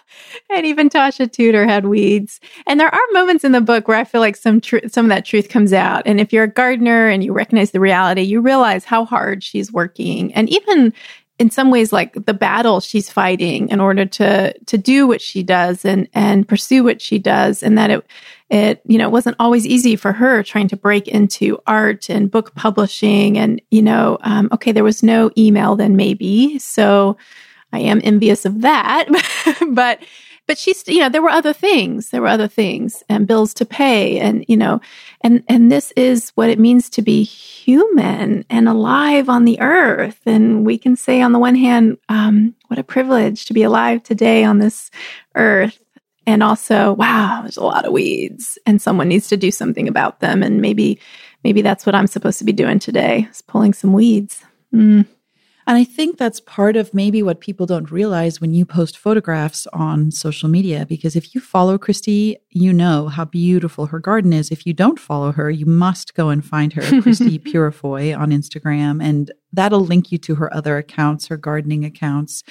And 0.50 0.66
even 0.66 0.90
Tasha 0.90 1.32
Tudor 1.32 1.66
had 1.66 1.86
weeds. 1.86 2.40
And 2.66 2.80
there 2.80 2.94
are 2.94 3.02
moments 3.12 3.44
in 3.44 3.52
the 3.52 3.62
book 3.62 3.88
where 3.88 3.98
I 3.98 4.04
feel 4.04 4.22
like 4.22 4.36
some 4.36 4.60
tr- 4.60 4.88
some 4.88 5.06
of 5.06 5.10
that 5.10 5.26
truth 5.26 5.50
comes 5.50 5.74
out. 5.74 6.04
And 6.08 6.20
if 6.20 6.34
you're 6.34 6.46
a 6.46 6.52
gardener 6.52 7.08
and 7.08 7.24
you 7.24 7.34
recognize 7.34 7.72
the 7.72 7.80
reality, 7.80 8.22
you 8.22 8.42
realize 8.42 8.84
how 8.84 9.06
hard 9.06 9.44
she's 9.44 9.72
working. 9.72 10.34
And 10.34 10.50
even 10.50 10.92
in 11.40 11.50
some 11.50 11.72
ways 11.72 11.92
like 11.92 12.14
the 12.26 12.34
battle 12.34 12.80
she's 12.80 13.10
fighting 13.10 13.70
in 13.70 13.80
order 13.80 14.06
to 14.06 14.54
to 14.66 14.78
do 14.78 15.08
what 15.08 15.22
she 15.22 15.44
does 15.44 15.84
and 15.84 16.08
and 16.14 16.48
pursue 16.48 16.84
what 16.84 17.02
she 17.02 17.18
does 17.20 17.64
and 17.64 17.78
that 17.78 17.90
it 17.90 18.06
it 18.50 18.82
you 18.86 18.98
know 18.98 19.10
wasn't 19.10 19.36
always 19.40 19.66
easy 19.66 19.96
for 19.96 20.12
her 20.12 20.44
trying 20.44 20.68
to 20.68 20.78
break 20.78 21.08
into 21.08 21.58
art 21.66 22.10
and 22.10 22.30
book 22.32 22.54
publishing 22.56 23.38
and 23.38 23.62
you 23.72 23.82
know 23.82 24.18
um, 24.22 24.48
okay 24.52 24.72
there 24.72 24.84
was 24.84 25.02
no 25.02 25.32
email 25.38 25.76
then 25.76 25.96
maybe 25.96 26.60
so 26.60 27.18
i 27.72 27.80
am 27.80 28.00
envious 28.04 28.46
of 28.46 28.62
that. 28.62 29.08
But 29.72 30.04
but 30.48 30.58
she's 30.58 30.88
you 30.88 31.00
know 31.00 31.10
there 31.10 31.22
were 31.22 31.30
other 31.30 31.54
things 31.54 32.10
there 32.10 32.22
were 32.22 32.28
other 32.28 32.48
things 32.48 33.04
and 33.10 33.28
bills 33.28 33.54
to 33.54 33.66
pay 33.66 34.20
and 34.20 34.46
you 34.48 34.58
know 34.58 34.80
and 35.22 35.44
and 35.48 35.72
this 35.72 35.94
is 35.96 36.32
what 36.36 36.50
it 36.50 36.60
means 36.60 36.90
to 36.90 37.02
be 37.02 37.24
human 37.24 38.46
and 38.50 38.68
alive 38.68 39.30
on 39.30 39.46
the 39.46 39.60
earth. 39.62 40.20
And 40.26 40.66
we 40.66 40.78
can 40.78 40.96
say 40.96 41.22
on 41.22 41.32
the 41.32 41.40
one 41.40 41.56
hand 41.56 41.98
um, 42.10 42.56
what 42.68 42.80
a 42.80 42.84
privilege 42.84 43.46
to 43.46 43.54
be 43.54 43.64
alive 43.64 44.04
today 44.04 44.44
on 44.44 44.60
this 44.60 44.92
earth. 45.36 45.80
And 46.26 46.44
also 46.44 46.94
wow 46.94 47.42
there's 47.42 47.58
a 47.58 47.64
lot 47.64 47.86
of 47.86 47.94
weeds 47.94 48.58
and 48.66 48.82
someone 48.82 49.08
needs 49.08 49.28
to 49.30 49.38
do 49.38 49.52
something 49.52 49.88
about 49.88 50.20
them. 50.20 50.44
And 50.44 50.62
maybe 50.62 51.00
maybe 51.44 51.62
that's 51.62 51.86
what 51.86 51.96
i'm 51.96 52.08
supposed 52.08 52.40
to 52.40 52.46
be 52.46 52.54
doing 52.54 52.80
today 52.80 53.28
is 53.30 53.42
pulling 53.42 53.74
some 53.74 53.94
weeds. 53.94 54.44
Mm. 54.74 55.06
And 55.66 55.78
I 55.78 55.84
think 55.84 56.18
that's 56.18 56.40
part 56.42 56.76
of 56.76 56.94
maybe 56.94 57.24
what 57.24 57.40
people 57.40 57.66
don't 57.66 57.90
realize 57.92 58.42
when 58.42 58.54
you 58.54 58.66
post 58.66 58.98
photographs 58.98 59.66
on 59.68 60.12
social 60.12 60.50
media. 60.50 60.86
Because 60.86 61.16
if 61.16 61.34
you 61.34 61.42
follow 61.42 61.78
Christie, 61.78 62.38
you 62.50 62.74
know 62.74 63.08
how 63.08 63.26
beautiful 63.26 63.86
her 63.86 64.00
garden 64.00 64.34
is. 64.34 64.52
If 64.52 64.66
you 64.66 64.74
don't 64.74 65.00
follow 65.00 65.32
her, 65.32 65.50
you 65.50 65.66
must 65.66 66.16
go 66.16 66.30
and 66.30 66.44
find 66.44 66.74
her, 66.74 66.82
Christie 67.02 67.40
Purifoy 67.40 68.18
on 68.18 68.32
Instagram. 68.32 69.02
And 69.02 69.32
that'll 69.54 69.86
link 69.86 70.12
you 70.12 70.18
to 70.20 70.36
her 70.36 70.54
other 70.54 70.78
accounts, 70.78 71.28
her 71.28 71.38
gardening 71.38 71.86
accounts. 71.86 72.44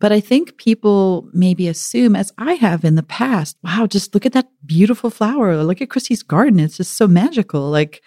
But 0.00 0.12
I 0.12 0.20
think 0.20 0.56
people 0.56 1.28
maybe 1.32 1.68
assume, 1.68 2.16
as 2.16 2.32
I 2.38 2.54
have 2.54 2.84
in 2.84 2.94
the 2.94 3.02
past, 3.02 3.58
wow, 3.62 3.86
just 3.86 4.14
look 4.14 4.24
at 4.24 4.32
that 4.32 4.48
beautiful 4.64 5.10
flower. 5.10 5.62
Look 5.62 5.82
at 5.82 5.90
Christie's 5.90 6.22
garden. 6.22 6.58
It's 6.58 6.78
just 6.78 6.96
so 6.96 7.06
magical. 7.06 7.70
Like, 7.70 8.02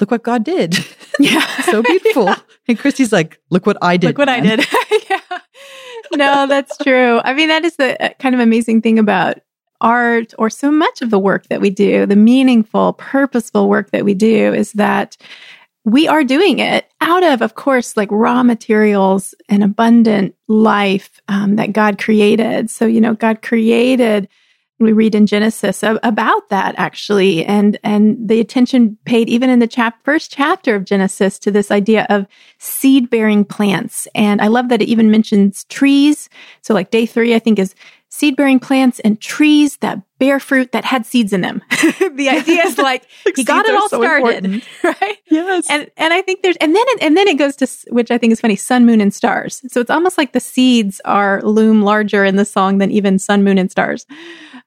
look 0.00 0.10
what 0.10 0.22
God 0.22 0.44
did. 0.44 0.76
Yeah. 1.18 1.46
so 1.62 1.82
beautiful. 1.82 2.26
Yeah. 2.26 2.36
And 2.68 2.78
Christie's 2.78 3.10
like, 3.10 3.40
look 3.48 3.64
what 3.64 3.78
I 3.80 3.96
did. 3.96 4.08
Look 4.08 4.18
what 4.18 4.26
man. 4.26 4.46
I 4.46 4.56
did. 4.56 4.66
yeah. 5.08 5.38
No, 6.14 6.46
that's 6.46 6.76
true. 6.76 7.22
I 7.24 7.32
mean, 7.32 7.48
that 7.48 7.64
is 7.64 7.76
the 7.76 7.98
uh, 8.04 8.12
kind 8.18 8.34
of 8.34 8.40
amazing 8.42 8.82
thing 8.82 8.98
about 8.98 9.38
art 9.80 10.34
or 10.38 10.50
so 10.50 10.70
much 10.70 11.00
of 11.00 11.08
the 11.08 11.18
work 11.18 11.46
that 11.48 11.62
we 11.62 11.70
do, 11.70 12.04
the 12.04 12.16
meaningful, 12.16 12.92
purposeful 12.94 13.70
work 13.70 13.92
that 13.92 14.04
we 14.04 14.12
do 14.12 14.52
is 14.52 14.72
that 14.72 15.16
we 15.86 16.06
are 16.06 16.22
doing 16.22 16.58
it 16.58 16.86
out 17.00 17.22
of, 17.22 17.40
of 17.40 17.54
course, 17.54 17.96
like 17.96 18.10
raw 18.10 18.42
materials 18.42 19.34
and 19.48 19.62
abundant 19.62 20.34
life 20.48 21.18
um, 21.28 21.56
that 21.56 21.72
God 21.72 21.98
created. 21.98 22.68
So, 22.68 22.84
you 22.84 23.00
know, 23.00 23.14
God 23.14 23.40
created 23.40 24.28
we 24.78 24.92
read 24.92 25.14
in 25.14 25.26
Genesis 25.26 25.82
about 25.82 26.48
that 26.50 26.74
actually, 26.76 27.44
and 27.46 27.78
and 27.82 28.16
the 28.28 28.40
attention 28.40 28.98
paid 29.06 29.28
even 29.28 29.48
in 29.48 29.58
the 29.58 29.66
chap- 29.66 30.04
first 30.04 30.30
chapter 30.30 30.74
of 30.74 30.84
Genesis 30.84 31.38
to 31.40 31.50
this 31.50 31.70
idea 31.70 32.06
of 32.10 32.26
seed 32.58 33.08
bearing 33.08 33.44
plants. 33.44 34.06
And 34.14 34.42
I 34.42 34.48
love 34.48 34.68
that 34.68 34.82
it 34.82 34.88
even 34.88 35.10
mentions 35.10 35.64
trees. 35.64 36.28
So 36.60 36.74
like 36.74 36.90
day 36.90 37.06
three, 37.06 37.34
I 37.34 37.38
think 37.38 37.58
is 37.58 37.74
seed 38.16 38.34
bearing 38.34 38.58
plants 38.58 38.98
and 39.00 39.20
trees 39.20 39.76
that 39.78 40.00
bear 40.18 40.40
fruit 40.40 40.72
that 40.72 40.86
had 40.86 41.04
seeds 41.04 41.34
in 41.34 41.42
them. 41.42 41.62
the 42.14 42.30
idea 42.30 42.64
is 42.64 42.78
like 42.90 43.06
he 43.36 43.44
got 43.44 43.66
it 43.66 43.74
all 43.74 43.90
so 43.90 44.00
started, 44.00 44.46
important. 44.46 44.64
right? 45.02 45.18
Yes. 45.26 45.66
And 45.68 45.90
and 45.98 46.14
I 46.14 46.22
think 46.22 46.42
there's 46.42 46.56
and 46.56 46.74
then 46.74 46.84
it, 46.88 47.02
and 47.02 47.14
then 47.14 47.28
it 47.28 47.36
goes 47.36 47.56
to 47.56 47.68
which 47.92 48.10
I 48.10 48.16
think 48.16 48.32
is 48.32 48.40
funny, 48.40 48.56
sun, 48.56 48.86
moon, 48.86 49.02
and 49.02 49.12
stars. 49.12 49.62
So 49.68 49.82
it's 49.82 49.90
almost 49.90 50.16
like 50.16 50.32
the 50.32 50.40
seeds 50.40 50.98
are 51.04 51.42
loom 51.42 51.82
larger 51.82 52.24
in 52.24 52.36
the 52.36 52.46
song 52.46 52.78
than 52.78 52.90
even 52.90 53.18
sun, 53.18 53.44
moon, 53.44 53.58
and 53.58 53.70
stars. 53.70 54.06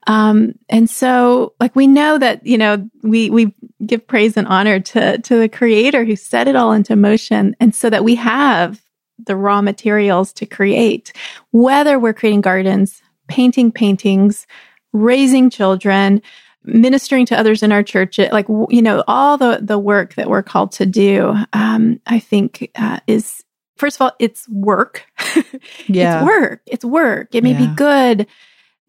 Um, 0.06 0.54
and 0.70 0.88
so 0.88 1.54
like 1.60 1.76
we 1.76 1.88
know 1.88 2.20
that 2.20 2.46
you 2.46 2.58
know 2.58 2.88
we 3.02 3.32
we 3.32 3.54
give 3.84 4.06
praise 4.06 4.38
and 4.38 4.48
honor 4.48 4.80
to 4.80 5.18
to 5.18 5.40
the 5.40 5.50
Creator 5.50 6.06
who 6.06 6.16
set 6.16 6.48
it 6.48 6.56
all 6.56 6.72
into 6.72 6.96
motion, 6.96 7.56
and 7.60 7.74
so 7.74 7.90
that 7.90 8.04
we 8.04 8.14
have 8.14 8.80
the 9.26 9.36
raw 9.36 9.62
materials 9.62 10.32
to 10.34 10.46
create, 10.46 11.12
whether 11.52 11.98
we're 11.98 12.14
creating 12.14 12.42
gardens 12.42 13.02
painting 13.30 13.72
paintings, 13.72 14.46
raising 14.92 15.50
children, 15.50 16.22
ministering 16.64 17.26
to 17.28 17.40
others 17.40 17.64
in 17.64 17.72
our 17.72 17.84
church, 17.84 18.18
like, 18.18 18.48
you 18.70 18.82
know, 18.82 19.04
all 19.08 19.38
the, 19.38 19.60
the 19.62 19.80
work 19.80 20.16
that 20.16 20.30
we're 20.30 20.44
called 20.44 20.74
to 20.74 20.86
do, 20.86 21.34
um, 21.54 22.02
I 22.06 22.20
think 22.20 22.70
uh, 22.76 23.00
is, 23.08 23.44
first 23.78 23.96
of 23.98 24.02
all, 24.02 24.12
it's 24.20 24.48
work. 24.50 25.06
Yeah. 25.88 26.18
it's 26.20 26.26
work. 26.26 26.62
It's 26.66 26.86
work. 26.86 27.34
It 27.34 27.44
may 27.44 27.52
Yeah. 27.54 27.70
be 27.70 27.76
good, 27.76 28.28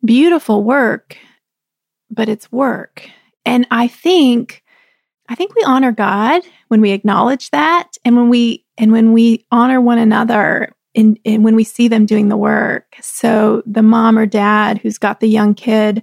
beautiful 0.05 0.65
work, 0.65 1.17
but 2.11 2.29
it's 2.29 2.51
work. 2.51 3.09
And 3.47 3.67
I 3.71 3.87
think, 3.89 4.63
I 5.29 5.35
think 5.35 5.55
we 5.55 5.63
honor 5.65 5.93
God 5.93 6.43
when 6.69 6.81
we 6.81 6.91
acknowledge 6.91 7.51
that 7.51 7.93
and 8.05 8.17
when 8.17 8.29
we, 8.29 8.65
and 8.77 8.91
when 8.93 9.13
we 9.13 9.47
honor 9.53 9.81
one 9.81 9.99
another 9.99 10.73
and, 10.95 11.19
and 11.25 11.45
when 11.45 11.55
we 11.55 11.65
see 11.65 11.89
them 11.89 12.07
doing 12.07 12.29
the 12.29 12.37
work. 12.37 12.97
So 13.01 13.63
the 13.67 13.83
mom 13.83 14.19
or 14.19 14.27
dad 14.27 14.79
who's 14.79 14.99
got 14.99 15.21
the 15.21 15.29
young 15.29 15.55
kid 15.55 16.03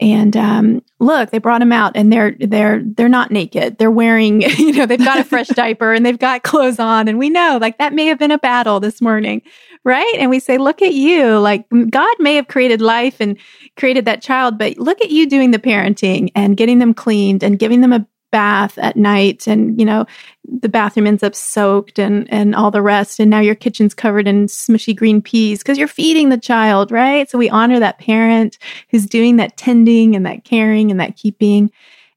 and 0.00 0.36
um, 0.36 0.82
look, 1.00 1.30
they 1.30 1.38
brought 1.38 1.62
him 1.62 1.72
out, 1.72 1.92
and 1.96 2.12
they're 2.12 2.36
they're 2.38 2.82
they're 2.84 3.08
not 3.08 3.30
naked. 3.30 3.78
They're 3.78 3.90
wearing, 3.90 4.42
you 4.58 4.72
know, 4.72 4.86
they've 4.86 4.98
got 4.98 5.18
a 5.18 5.24
fresh 5.24 5.48
diaper 5.48 5.92
and 5.92 6.06
they've 6.06 6.18
got 6.18 6.44
clothes 6.44 6.78
on, 6.78 7.08
and 7.08 7.18
we 7.18 7.30
know 7.30 7.58
like 7.60 7.78
that 7.78 7.92
may 7.92 8.06
have 8.06 8.18
been 8.18 8.30
a 8.30 8.38
battle 8.38 8.78
this 8.78 9.00
morning, 9.00 9.42
right? 9.84 10.14
And 10.18 10.30
we 10.30 10.38
say, 10.38 10.58
look 10.58 10.82
at 10.82 10.94
you, 10.94 11.38
like 11.38 11.64
God 11.90 12.14
may 12.20 12.36
have 12.36 12.48
created 12.48 12.80
life 12.80 13.16
and 13.20 13.36
created 13.76 14.04
that 14.04 14.22
child, 14.22 14.56
but 14.56 14.78
look 14.78 15.00
at 15.00 15.10
you 15.10 15.28
doing 15.28 15.50
the 15.50 15.58
parenting 15.58 16.30
and 16.34 16.56
getting 16.56 16.78
them 16.78 16.94
cleaned 16.94 17.42
and 17.42 17.58
giving 17.58 17.80
them 17.80 17.92
a 17.92 18.06
bath 18.30 18.76
at 18.78 18.96
night 18.96 19.46
and 19.46 19.78
you 19.78 19.86
know 19.86 20.04
the 20.44 20.68
bathroom 20.68 21.06
ends 21.06 21.22
up 21.22 21.34
soaked 21.34 21.98
and 21.98 22.30
and 22.32 22.54
all 22.54 22.70
the 22.70 22.82
rest. 22.82 23.20
And 23.20 23.30
now 23.30 23.40
your 23.40 23.54
kitchen's 23.54 23.94
covered 23.94 24.28
in 24.28 24.46
smushy 24.46 24.94
green 24.94 25.22
peas 25.22 25.60
because 25.60 25.78
you're 25.78 25.88
feeding 25.88 26.28
the 26.28 26.38
child 26.38 26.90
right? 26.90 27.28
So 27.30 27.38
we 27.38 27.50
honor 27.50 27.80
that 27.80 27.98
parent 27.98 28.58
who's 28.90 29.06
doing 29.06 29.36
that 29.36 29.56
tending 29.56 30.16
and 30.16 30.26
that 30.26 30.44
caring 30.44 30.90
and 30.90 31.00
that 31.00 31.16
keeping. 31.16 31.70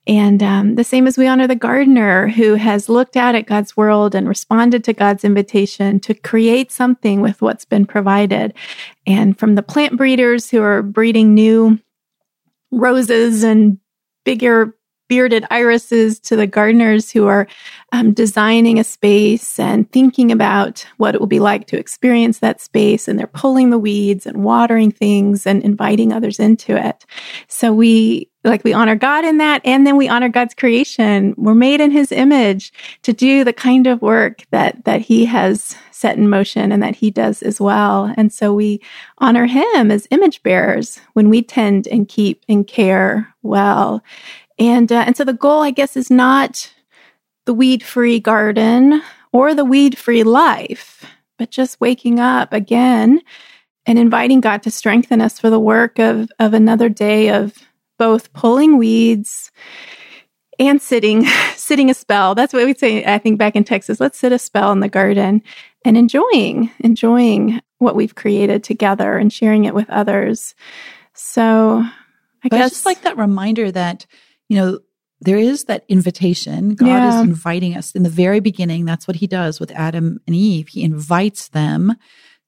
And 0.07 0.41
um, 0.41 0.76
the 0.76 0.84
same 0.84 1.05
as 1.05 1.18
we 1.18 1.28
honor 1.28 1.47
the 1.47 1.55
gardener 1.55 2.28
who 2.28 2.55
has 2.55 2.89
looked 2.89 3.16
out 3.16 3.36
at 3.36 3.45
God's 3.45 3.78
world 3.78 4.16
and 4.16 4.28
responded 4.28 4.84
to 4.86 4.93
God's 4.93 5.24
invitation 5.24 5.99
to 6.01 6.16
create 6.16 6.72
something 6.72 7.22
with 7.22 7.41
what's 7.41 7.66
been 7.66 7.86
provided. 7.86 8.55
And 9.05 9.38
from 9.38 9.55
the 9.55 9.62
plant 9.62 9.97
breeders 9.97 10.49
who 10.49 10.62
are 10.64 10.82
breeding 10.82 11.36
new 11.36 11.80
roses 12.72 13.43
and 13.43 13.78
bigger 14.26 14.76
bearded 15.12 15.45
irises 15.51 16.22
to 16.22 16.38
the 16.38 16.47
gardeners 16.47 17.12
who 17.12 17.28
are 17.28 17.45
um, 17.91 18.14
designing 18.14 18.80
a 18.80 18.84
space 18.86 19.59
and 19.59 19.91
thinking 19.91 20.32
about 20.32 20.88
what 20.95 21.14
it 21.14 21.20
will 21.20 21.28
be 21.28 21.41
like 21.41 21.68
to 21.68 21.78
experience 21.78 22.39
that 22.39 22.62
space. 22.62 23.09
And 23.09 23.20
they're 23.20 23.28
pulling 23.28 23.72
the 23.72 23.78
weeds 23.78 24.26
and 24.26 24.41
watering 24.41 24.89
things 24.89 25.45
and 25.45 25.62
inviting 25.64 26.14
others 26.14 26.39
into 26.39 26.78
it. 26.78 27.05
So 27.49 27.74
we, 27.74 28.30
like, 28.45 28.64
we 28.64 28.72
honor 28.72 28.95
God 28.95 29.26
in 29.26 29.38
that. 29.39 29.62
And 29.66 29.86
then 29.86 29.97
we 29.97 30.07
honor 30.07 30.30
God's 30.30 30.53
creation. 30.53 31.36
We're 31.36 31.55
made 31.55 31.82
in 31.82 31.91
his 31.91 32.14
image 32.14 32.72
to 33.01 33.12
do 33.12 33.43
the 33.43 33.51
kind 33.51 33.88
of 33.88 34.01
work 34.01 34.45
that, 34.51 34.86
that 34.86 35.01
he 35.01 35.26
has 35.26 35.76
set 35.91 36.18
in 36.18 36.30
motion 36.30 36.72
and 36.72 36.82
that 36.82 36.95
he 36.95 37.12
does 37.12 37.43
as 37.43 37.59
well. 37.59 38.14
And 38.16 38.32
so 38.32 38.53
we 38.53 38.80
honor 39.18 39.45
him 39.45 39.91
as 39.91 40.07
image 40.09 40.41
bearers 40.41 41.01
when 41.14 41.30
we 41.30 41.41
tend 41.41 41.86
and 41.88 42.07
keep 42.07 42.43
and 42.47 42.66
care 42.66 43.36
well. 43.43 44.01
And 44.62 44.91
uh, 44.91 45.03
and 45.07 45.18
so 45.18 45.24
the 45.24 45.34
goal, 45.34 45.64
I 45.64 45.72
guess, 45.72 45.97
is 45.97 46.12
not 46.12 46.72
the 47.47 47.53
weed 47.53 47.82
free 47.82 48.20
garden 48.20 49.01
or 49.34 49.55
the 49.55 49.66
weed 49.66 49.97
free 49.97 50.24
life, 50.24 51.03
but 51.39 51.49
just 51.49 51.82
waking 51.82 52.20
up 52.20 52.53
again 52.53 53.22
and 53.88 53.97
inviting 53.97 54.39
God 54.39 54.62
to 54.62 54.70
strengthen 54.70 55.20
us 55.20 55.39
for 55.39 55.49
the 55.49 55.59
work 55.59 55.97
of 55.97 56.30
of 56.38 56.53
another 56.53 56.89
day 56.89 57.30
of 57.32 57.57
both 57.97 58.32
pulling 58.34 58.78
weeds 58.78 59.51
and 60.59 60.80
sitting 60.80 61.26
sitting 61.55 61.89
a 61.89 61.95
spell. 61.95 62.36
That's 62.36 62.53
what 62.53 62.64
we 62.64 62.76
say. 62.76 63.03
I 63.03 63.18
think 63.18 63.39
back 63.39 63.55
in 63.55 63.64
Texas, 63.64 63.99
let's 63.99 64.20
sit 64.20 64.32
a 64.32 64.38
spell 64.38 64.72
in 64.72 64.80
the 64.80 64.88
garden 64.88 65.41
and 65.84 65.97
enjoying 65.97 66.70
enjoying 66.82 67.62
what 67.80 67.95
we've 67.95 68.14
created 68.14 68.64
together 68.64 69.18
and 69.18 69.34
sharing 69.34 69.66
it 69.66 69.74
with 69.74 69.89
others. 69.89 70.53
So 71.16 71.84
I 72.43 72.49
But 72.49 72.53
I 72.53 72.57
guess 72.59 72.70
just 72.70 72.86
like 72.86 73.01
that 73.01 73.18
reminder 73.18 73.72
that, 73.72 74.05
you 74.52 74.58
know, 74.58 74.80
there 75.22 75.38
is 75.38 75.64
that 75.66 75.86
invitation. 75.88 76.76
God 76.76 76.88
Yeah. 76.88 77.08
is 77.10 77.22
inviting 77.22 77.78
us 77.78 77.93
in 77.93 78.04
the 78.04 78.10
very 78.10 78.41
beginning. 78.41 78.84
That's 78.84 79.08
what 79.08 79.16
he 79.16 79.28
does 79.28 79.62
with 79.62 79.72
Adam 79.72 80.20
and 80.28 80.36
Eve. 80.36 80.68
He 80.68 80.84
invites 80.84 81.47
them 81.47 81.95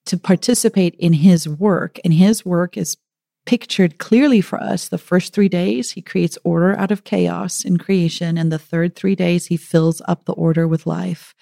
to 0.07 0.17
participate 0.17 0.95
in 0.95 1.13
his 1.13 1.47
work, 1.47 1.97
and 2.03 2.13
his 2.13 2.45
work 2.45 2.75
is 2.75 2.97
pictured 3.45 3.99
clearly 3.99 4.41
for 4.41 4.61
us. 4.61 4.89
The 4.89 4.97
first 4.97 5.31
three 5.33 5.47
days, 5.47 5.91
he 5.91 6.01
creates 6.01 6.37
order 6.43 6.77
out 6.77 6.91
of 6.91 7.05
chaos 7.05 7.63
in 7.63 7.77
creation, 7.77 8.37
and 8.37 8.51
the 8.51 8.59
third 8.59 8.97
three 8.97 9.15
days, 9.15 9.45
he 9.45 9.55
fills 9.55 10.01
up 10.05 10.25
the 10.25 10.33
order 10.33 10.67
with 10.67 10.85
life. 10.85 11.33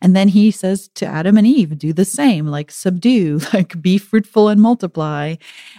And 0.00 0.16
then 0.16 0.28
he 0.28 0.50
says 0.50 0.88
to 0.94 1.06
Adam 1.06 1.36
and 1.36 1.46
Eve, 1.46 1.76
do 1.76 1.92
the 1.92 2.06
same, 2.06 2.46
like 2.46 2.70
subdue, 2.70 3.40
like 3.52 3.82
be 3.82 3.98
fruitful 3.98 4.48
and 4.48 4.58
multiply. 4.60 5.34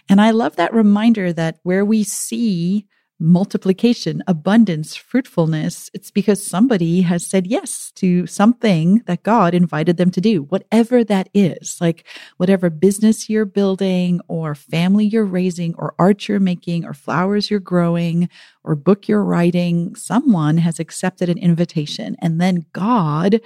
And 0.07 0.21
I 0.21 0.29
love 0.31 0.55
that 0.57 0.73
reminder 0.73 1.33
that 1.33 1.57
where 1.63 1.83
we 1.83 2.03
see 2.03 2.85
multiplication, 3.19 4.23
abundance, 4.27 4.95
fruitfulness, 4.95 5.89
it's 5.93 6.09
because 6.09 6.45
somebody 6.45 7.01
has 7.01 7.25
said 7.25 7.45
yes 7.45 7.91
to 7.95 8.25
something 8.25 9.03
that 9.07 9.23
God 9.23 9.53
invited 9.53 9.97
them 9.97 10.09
to 10.11 10.21
do, 10.21 10.43
whatever 10.43 11.03
that 11.03 11.29
is. 11.33 11.77
Like 11.81 12.05
whatever 12.37 12.69
business 12.69 13.29
you're 13.29 13.45
building, 13.45 14.21
or 14.27 14.55
family 14.55 15.05
you're 15.05 15.25
raising, 15.25 15.75
or 15.75 15.95
art 15.99 16.27
you're 16.27 16.39
making, 16.39 16.85
or 16.85 16.93
flowers 16.93 17.51
you're 17.51 17.59
growing, 17.59 18.29
or 18.63 18.75
book 18.75 19.07
you're 19.07 19.23
writing, 19.23 19.95
someone 19.95 20.57
has 20.57 20.79
accepted 20.79 21.29
an 21.29 21.37
invitation. 21.37 22.15
And 22.21 22.39
then 22.39 22.65
God 22.73 23.41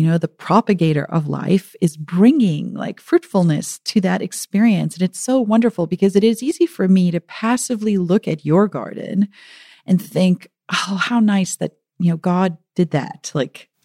you 0.00 0.06
know, 0.06 0.16
the 0.16 0.28
propagator 0.28 1.04
of 1.10 1.28
life 1.28 1.76
is 1.82 1.98
bringing 1.98 2.72
like 2.72 3.00
fruitfulness 3.00 3.80
to 3.80 4.00
that 4.00 4.22
experience. 4.22 4.94
And 4.94 5.02
it's 5.02 5.20
so 5.20 5.38
wonderful 5.38 5.86
because 5.86 6.16
it 6.16 6.24
is 6.24 6.42
easy 6.42 6.64
for 6.64 6.88
me 6.88 7.10
to 7.10 7.20
passively 7.20 7.98
look 7.98 8.26
at 8.26 8.46
your 8.46 8.66
garden 8.66 9.28
and 9.84 10.00
think, 10.00 10.48
oh, 10.72 10.96
how 10.98 11.20
nice 11.20 11.56
that, 11.56 11.72
you 11.98 12.10
know, 12.10 12.16
God 12.16 12.56
did 12.76 12.92
that. 12.92 13.30
Like, 13.34 13.68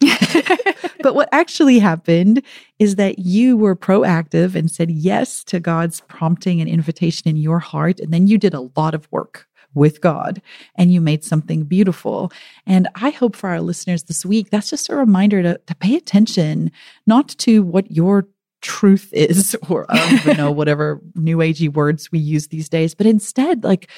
but 1.02 1.14
what 1.14 1.28
actually 1.32 1.80
happened 1.80 2.42
is 2.78 2.96
that 2.96 3.18
you 3.18 3.54
were 3.54 3.76
proactive 3.76 4.54
and 4.54 4.70
said 4.70 4.90
yes 4.90 5.44
to 5.44 5.60
God's 5.60 6.00
prompting 6.08 6.62
and 6.62 6.70
invitation 6.70 7.28
in 7.28 7.36
your 7.36 7.58
heart. 7.58 8.00
And 8.00 8.10
then 8.10 8.26
you 8.26 8.38
did 8.38 8.54
a 8.54 8.70
lot 8.74 8.94
of 8.94 9.06
work 9.12 9.46
with 9.76 10.00
God 10.00 10.42
and 10.74 10.92
you 10.92 11.00
made 11.00 11.22
something 11.22 11.62
beautiful. 11.64 12.32
And 12.66 12.88
I 12.96 13.10
hope 13.10 13.36
for 13.36 13.50
our 13.50 13.60
listeners 13.60 14.04
this 14.04 14.26
week, 14.26 14.50
that's 14.50 14.70
just 14.70 14.88
a 14.88 14.96
reminder 14.96 15.42
to, 15.42 15.58
to 15.66 15.74
pay 15.76 15.94
attention, 15.94 16.72
not 17.06 17.28
to 17.38 17.62
what 17.62 17.90
your 17.92 18.26
truth 18.62 19.10
is, 19.12 19.56
or 19.68 19.86
um, 19.88 19.98
don't 19.98 20.12
even 20.14 20.36
know 20.36 20.50
whatever 20.60 21.00
new 21.14 21.36
agey 21.38 21.72
words 21.72 22.10
we 22.10 22.18
use 22.18 22.48
these 22.48 22.68
days, 22.68 22.94
but 22.94 23.06
instead, 23.06 23.62
like, 23.62 23.88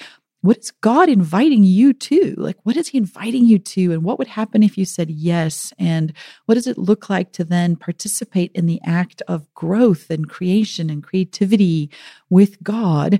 what 0.40 0.58
is 0.58 0.70
God 0.70 1.08
inviting 1.08 1.64
you 1.64 1.92
to? 1.92 2.34
Like, 2.36 2.56
what 2.62 2.76
is 2.76 2.88
He 2.88 2.98
inviting 2.98 3.44
you 3.44 3.58
to? 3.58 3.92
And 3.92 4.04
what 4.04 4.18
would 4.18 4.28
happen 4.28 4.62
if 4.62 4.78
you 4.78 4.84
said 4.84 5.10
yes? 5.10 5.72
And 5.78 6.12
what 6.46 6.54
does 6.54 6.68
it 6.68 6.78
look 6.78 7.10
like 7.10 7.32
to 7.32 7.44
then 7.44 7.74
participate 7.74 8.52
in 8.54 8.66
the 8.66 8.80
act 8.84 9.20
of 9.26 9.52
growth 9.54 10.10
and 10.10 10.28
creation 10.28 10.90
and 10.90 11.02
creativity 11.02 11.90
with 12.30 12.62
God? 12.62 13.18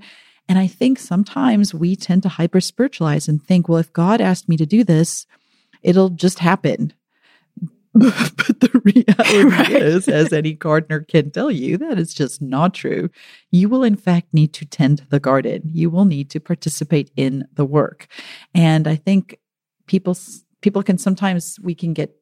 And 0.49 0.59
I 0.59 0.66
think 0.66 0.99
sometimes 0.99 1.74
we 1.74 1.94
tend 1.96 2.22
to 2.22 2.28
hyper 2.28 2.61
spiritualize 2.61 3.28
and 3.28 3.42
think, 3.42 3.68
well, 3.68 3.78
if 3.78 3.92
God 3.92 4.20
asked 4.20 4.49
me 4.49 4.57
to 4.57 4.66
do 4.66 4.82
this, 4.84 5.26
it'll 5.82 6.09
just 6.11 6.38
happen. 6.38 6.92
but 7.92 8.61
the 8.61 8.80
reality 8.84 9.42
Right. 9.44 9.70
is, 9.70 10.09
as 10.09 10.32
any 10.32 10.53
gardener 10.53 11.01
can 11.01 11.30
tell 11.30 11.51
you, 11.51 11.76
that 11.78 11.99
is 11.99 12.14
just 12.14 12.40
not 12.40 12.74
true. 12.74 13.11
You 13.51 13.68
will, 13.68 13.82
in 13.82 13.96
fact, 13.96 14.32
need 14.32 14.53
to 14.55 14.64
tend 14.66 15.05
the 15.11 15.18
garden. 15.20 15.62
You 15.64 15.90
will 15.90 16.05
need 16.05 16.30
to 16.30 16.40
participate 16.40 17.11
in 17.16 17.49
the 17.55 17.64
work. 17.64 18.07
And 18.55 18.86
I 18.86 18.94
think 18.96 19.38
people 19.86 20.16
people 20.61 20.82
can 20.82 20.99
sometimes 20.99 21.59
we 21.62 21.74
can 21.74 21.92
get 21.92 22.14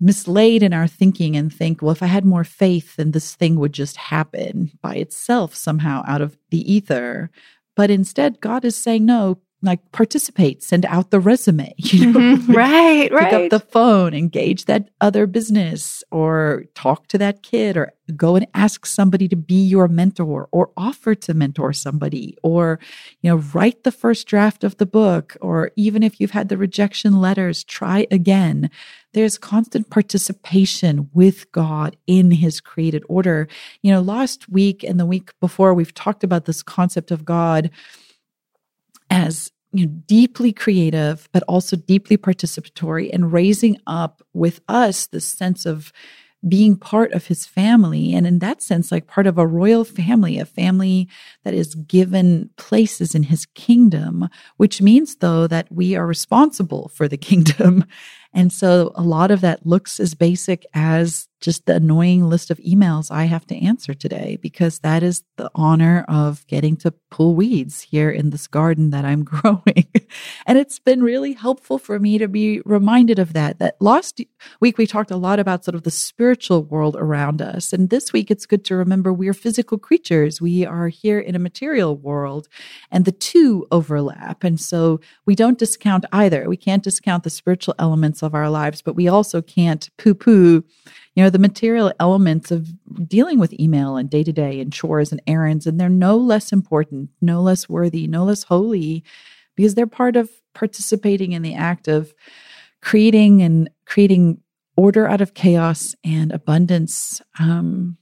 mislaid 0.00 0.62
in 0.62 0.72
our 0.72 0.86
thinking 0.86 1.36
and 1.36 1.52
think, 1.52 1.80
well, 1.82 1.90
if 1.92 2.02
I 2.02 2.06
had 2.06 2.24
more 2.24 2.44
faith, 2.44 2.96
then 2.96 3.12
this 3.12 3.34
thing 3.34 3.58
would 3.58 3.72
just 3.72 3.96
happen 3.96 4.70
by 4.82 4.94
itself 4.96 5.54
somehow 5.54 6.02
out 6.06 6.20
of 6.20 6.36
the 6.50 6.70
ether. 6.72 7.30
But 7.74 7.90
instead, 7.90 8.40
God 8.40 8.64
is 8.64 8.76
saying, 8.76 9.04
no, 9.06 9.38
like 9.62 9.90
participate, 9.90 10.62
send 10.62 10.84
out 10.84 11.10
the 11.10 11.18
resume, 11.18 11.72
you 11.78 12.12
know, 12.12 12.20
Mhm. 12.36 12.54
right, 12.54 13.10
pick 13.10 13.12
right. 13.12 13.34
up 13.34 13.50
the 13.50 13.58
phone, 13.58 14.12
engage 14.12 14.66
that 14.66 14.90
other 15.00 15.26
business, 15.26 16.04
or 16.10 16.64
talk 16.74 17.06
to 17.08 17.18
that 17.18 17.42
kid, 17.42 17.76
or 17.76 17.92
go 18.14 18.36
and 18.36 18.46
ask 18.54 18.84
somebody 18.84 19.26
to 19.28 19.34
be 19.34 19.64
your 19.66 19.88
mentor, 19.88 20.46
or 20.52 20.70
offer 20.76 21.14
to 21.14 21.32
mentor 21.34 21.72
somebody, 21.72 22.36
or 22.42 22.78
you 23.22 23.30
know, 23.30 23.36
write 23.54 23.82
the 23.82 23.90
first 23.90 24.26
draft 24.26 24.62
of 24.62 24.76
the 24.76 24.86
book, 24.86 25.36
or 25.40 25.70
even 25.74 26.02
if 26.02 26.20
you've 26.20 26.30
had 26.32 26.48
the 26.50 26.58
rejection 26.58 27.18
letters, 27.20 27.64
try 27.64 28.06
again. 28.10 28.70
There's 29.16 29.38
constant 29.38 29.88
participation 29.88 31.08
with 31.14 31.50
God 31.50 31.96
in 32.06 32.30
His 32.30 32.60
created 32.60 33.02
order. 33.08 33.48
You 33.80 33.90
know, 33.92 34.02
last 34.02 34.46
week 34.50 34.84
and 34.84 35.00
the 35.00 35.06
week 35.06 35.32
before, 35.40 35.72
we've 35.72 35.94
talked 35.94 36.22
about 36.22 36.44
this 36.44 36.62
concept 36.62 37.10
of 37.10 37.24
God 37.24 37.70
as 39.08 39.50
you 39.72 39.86
know, 39.86 39.92
deeply 40.06 40.52
creative, 40.52 41.30
but 41.32 41.42
also 41.44 41.76
deeply 41.76 42.18
participatory 42.18 43.08
and 43.10 43.32
raising 43.32 43.78
up 43.86 44.20
with 44.34 44.60
us 44.68 45.06
this 45.06 45.24
sense 45.26 45.64
of 45.64 45.94
being 46.48 46.76
part 46.76 47.12
of 47.12 47.26
his 47.26 47.46
family. 47.46 48.14
And 48.14 48.26
in 48.26 48.38
that 48.40 48.62
sense, 48.62 48.92
like 48.92 49.06
part 49.06 49.26
of 49.26 49.38
a 49.38 49.46
royal 49.46 49.84
family, 49.84 50.38
a 50.38 50.44
family 50.44 51.08
that 51.44 51.54
is 51.54 51.74
given 51.74 52.50
places 52.56 53.14
in 53.14 53.24
his 53.24 53.46
kingdom, 53.54 54.28
which 54.56 54.80
means 54.80 55.16
though 55.16 55.46
that 55.46 55.70
we 55.70 55.96
are 55.96 56.06
responsible 56.06 56.90
for 56.94 57.08
the 57.08 57.16
kingdom. 57.16 57.84
And 58.32 58.52
so 58.52 58.92
a 58.94 59.02
lot 59.02 59.30
of 59.30 59.40
that 59.40 59.66
looks 59.66 59.98
as 59.98 60.14
basic 60.14 60.66
as 60.74 61.28
just 61.46 61.66
the 61.66 61.76
annoying 61.76 62.28
list 62.28 62.50
of 62.50 62.58
emails 62.58 63.08
I 63.08 63.26
have 63.26 63.46
to 63.46 63.56
answer 63.56 63.94
today 63.94 64.36
because 64.42 64.80
that 64.80 65.04
is 65.04 65.22
the 65.36 65.48
honor 65.54 66.04
of 66.08 66.44
getting 66.48 66.76
to 66.78 66.90
pull 67.08 67.36
weeds 67.36 67.82
here 67.82 68.10
in 68.10 68.30
this 68.30 68.48
garden 68.48 68.90
that 68.90 69.04
I'm 69.04 69.22
growing. 69.32 69.86
and 70.44 70.58
it's 70.58 70.80
been 70.80 71.04
really 71.04 71.34
helpful 71.34 71.78
for 71.78 72.00
me 72.00 72.18
to 72.18 72.26
be 72.26 72.62
reminded 72.64 73.20
of 73.20 73.32
that. 73.34 73.60
That 73.60 73.76
last 73.80 74.20
week 74.58 74.76
we 74.76 74.88
talked 74.88 75.12
a 75.12 75.16
lot 75.16 75.38
about 75.38 75.64
sort 75.64 75.76
of 75.76 75.84
the 75.84 75.90
spiritual 75.92 76.64
world 76.64 76.96
around 76.96 77.40
us. 77.40 77.72
And 77.72 77.90
this 77.90 78.12
week 78.12 78.28
it's 78.28 78.44
good 78.44 78.64
to 78.64 78.74
remember 78.74 79.12
we're 79.12 79.32
physical 79.32 79.78
creatures. 79.78 80.40
We 80.40 80.66
are 80.66 80.88
here 80.88 81.20
in 81.20 81.36
a 81.36 81.38
material 81.38 81.96
world 81.96 82.48
and 82.90 83.04
the 83.04 83.12
two 83.12 83.68
overlap. 83.70 84.42
And 84.42 84.60
so 84.60 84.98
we 85.26 85.36
don't 85.36 85.60
discount 85.60 86.06
either. 86.10 86.48
We 86.48 86.56
can't 86.56 86.82
discount 86.82 87.22
the 87.22 87.30
spiritual 87.30 87.76
elements 87.78 88.20
of 88.20 88.34
our 88.34 88.50
lives, 88.50 88.82
but 88.82 88.96
we 88.96 89.06
also 89.06 89.40
can't 89.42 89.88
poo 89.96 90.14
poo 90.14 90.64
you 91.16 91.22
know, 91.22 91.30
the 91.30 91.38
material 91.38 91.92
elements 91.98 92.50
of 92.50 92.68
dealing 93.08 93.38
with 93.38 93.58
email 93.58 93.96
and 93.96 94.10
day 94.10 94.22
to 94.22 94.32
day 94.32 94.60
and 94.60 94.70
chores 94.70 95.10
and 95.10 95.22
errands. 95.26 95.66
And 95.66 95.80
they're 95.80 95.88
no 95.88 96.16
less 96.16 96.52
important, 96.52 97.08
no 97.22 97.40
less 97.40 97.70
worthy, 97.70 98.06
no 98.06 98.24
less 98.24 98.44
holy 98.44 99.02
because 99.56 99.74
they're 99.74 99.86
part 99.86 100.14
of 100.14 100.30
participating 100.52 101.32
in 101.32 101.40
the 101.40 101.54
act 101.54 101.88
of 101.88 102.14
creating 102.82 103.40
and 103.40 103.70
creating 103.86 104.42
order 104.76 105.08
out 105.08 105.22
of 105.22 105.32
chaos 105.32 105.94
and 106.04 106.32
abundance 106.32 107.22
um, 107.40 107.96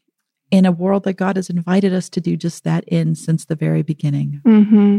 in 0.50 0.66
a 0.66 0.72
world 0.72 1.04
that 1.04 1.14
God 1.14 1.36
has 1.36 1.48
invited 1.48 1.94
us 1.94 2.08
to 2.10 2.20
do 2.20 2.36
just 2.36 2.64
that 2.64 2.82
in 2.88 3.14
since 3.14 3.44
the 3.44 3.54
very 3.54 3.82
beginning. 3.82 4.42
Mm-hmm. 4.44 4.98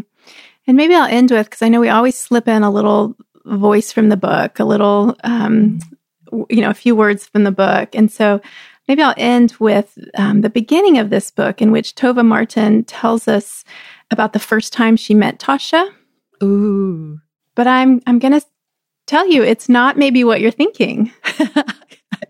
And 0.67 0.77
maybe 0.77 0.95
I'll 0.95 1.03
end 1.03 1.31
with 1.31 1.47
because 1.47 1.61
I 1.61 1.67
know 1.67 1.81
we 1.81 1.89
always 1.89 2.17
slip 2.17 2.47
in 2.47 2.63
a 2.63 2.71
little 2.71 3.17
voice 3.45 3.91
from 3.91 4.07
the 4.07 4.17
book, 4.17 4.57
a 4.59 4.65
little 4.65 5.17
um, 5.25 5.79
you 6.31 6.61
know, 6.61 6.69
a 6.69 6.75
few 6.75 6.95
words 6.95 7.27
from 7.27 7.43
the 7.43 7.51
book. 7.51 7.95
And 7.95 8.11
so 8.11 8.41
maybe 8.87 9.01
I'll 9.01 9.13
end 9.17 9.55
with 9.59 9.97
um, 10.17 10.41
the 10.41 10.49
beginning 10.49 10.97
of 10.97 11.09
this 11.09 11.31
book 11.31 11.61
in 11.61 11.71
which 11.71 11.95
Tovah 11.95 12.25
Martin 12.25 12.83
tells 12.83 13.27
us 13.27 13.63
about 14.11 14.33
the 14.33 14.39
first 14.39 14.73
time 14.73 14.95
she 14.95 15.13
met 15.13 15.39
Tasha. 15.39 15.91
Ooh. 16.43 17.19
But 17.55 17.67
I'm 17.67 18.01
I'm 18.05 18.19
going 18.19 18.39
to 18.39 18.45
tell 19.07 19.27
you 19.29 19.43
it's 19.43 19.69
not 19.69 19.97
maybe 19.97 20.23
what 20.23 20.41
you're 20.41 20.51
thinking. 20.51 21.11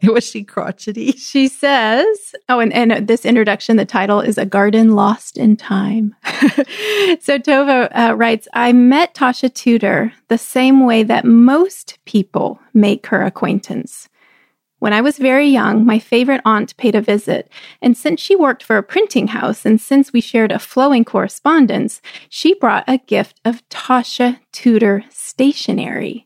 Was 0.14 0.26
she 0.26 0.44
crotchety? 0.44 1.14
She 1.14 1.48
says, 1.48 2.36
oh, 2.50 2.60
and, 2.60 2.74
and 2.74 3.08
this 3.08 3.26
introduction, 3.26 3.78
the 3.78 3.86
title 3.86 4.20
is 4.20 4.38
A 4.38 4.46
Garden 4.46 4.96
Lost 4.96 5.38
in 5.38 5.56
Time. 5.56 6.16
so 6.24 7.40
Tovah 7.40 7.90
uh, 7.92 8.16
writes, 8.16 8.48
I 8.54 8.74
met 8.74 9.16
Tasha 9.16 9.54
Tudor 9.54 10.14
the 10.28 10.38
same 10.38 10.86
way 10.86 11.04
that 11.04 11.26
most 11.26 11.98
people 12.06 12.60
make 12.74 13.08
her 13.08 13.24
acquaintance. 13.24 14.10
When 14.80 14.94
I 14.94 15.02
was 15.02 15.18
very 15.18 15.48
young, 15.48 15.86
my 15.86 16.00
favorite 16.00 16.42
aunt 16.46 16.76
paid 16.78 16.96
a 16.96 17.02
visit, 17.02 17.50
and 17.82 17.98
since 17.98 18.20
she 18.20 18.36
worked 18.36 18.62
for 18.62 18.78
a 18.78 18.84
printing 18.84 19.30
house 19.30 19.66
and 19.66 19.80
since 19.82 20.12
we 20.12 20.22
shared 20.22 20.52
a 20.52 20.60
flowing 20.60 21.06
correspondence, 21.06 22.02
she 22.30 22.54
brought 22.54 22.84
a 22.88 23.00
gift 23.00 23.40
of 23.46 23.68
Tasha 23.70 24.40
Tudor 24.52 25.04
stationery. 25.10 26.25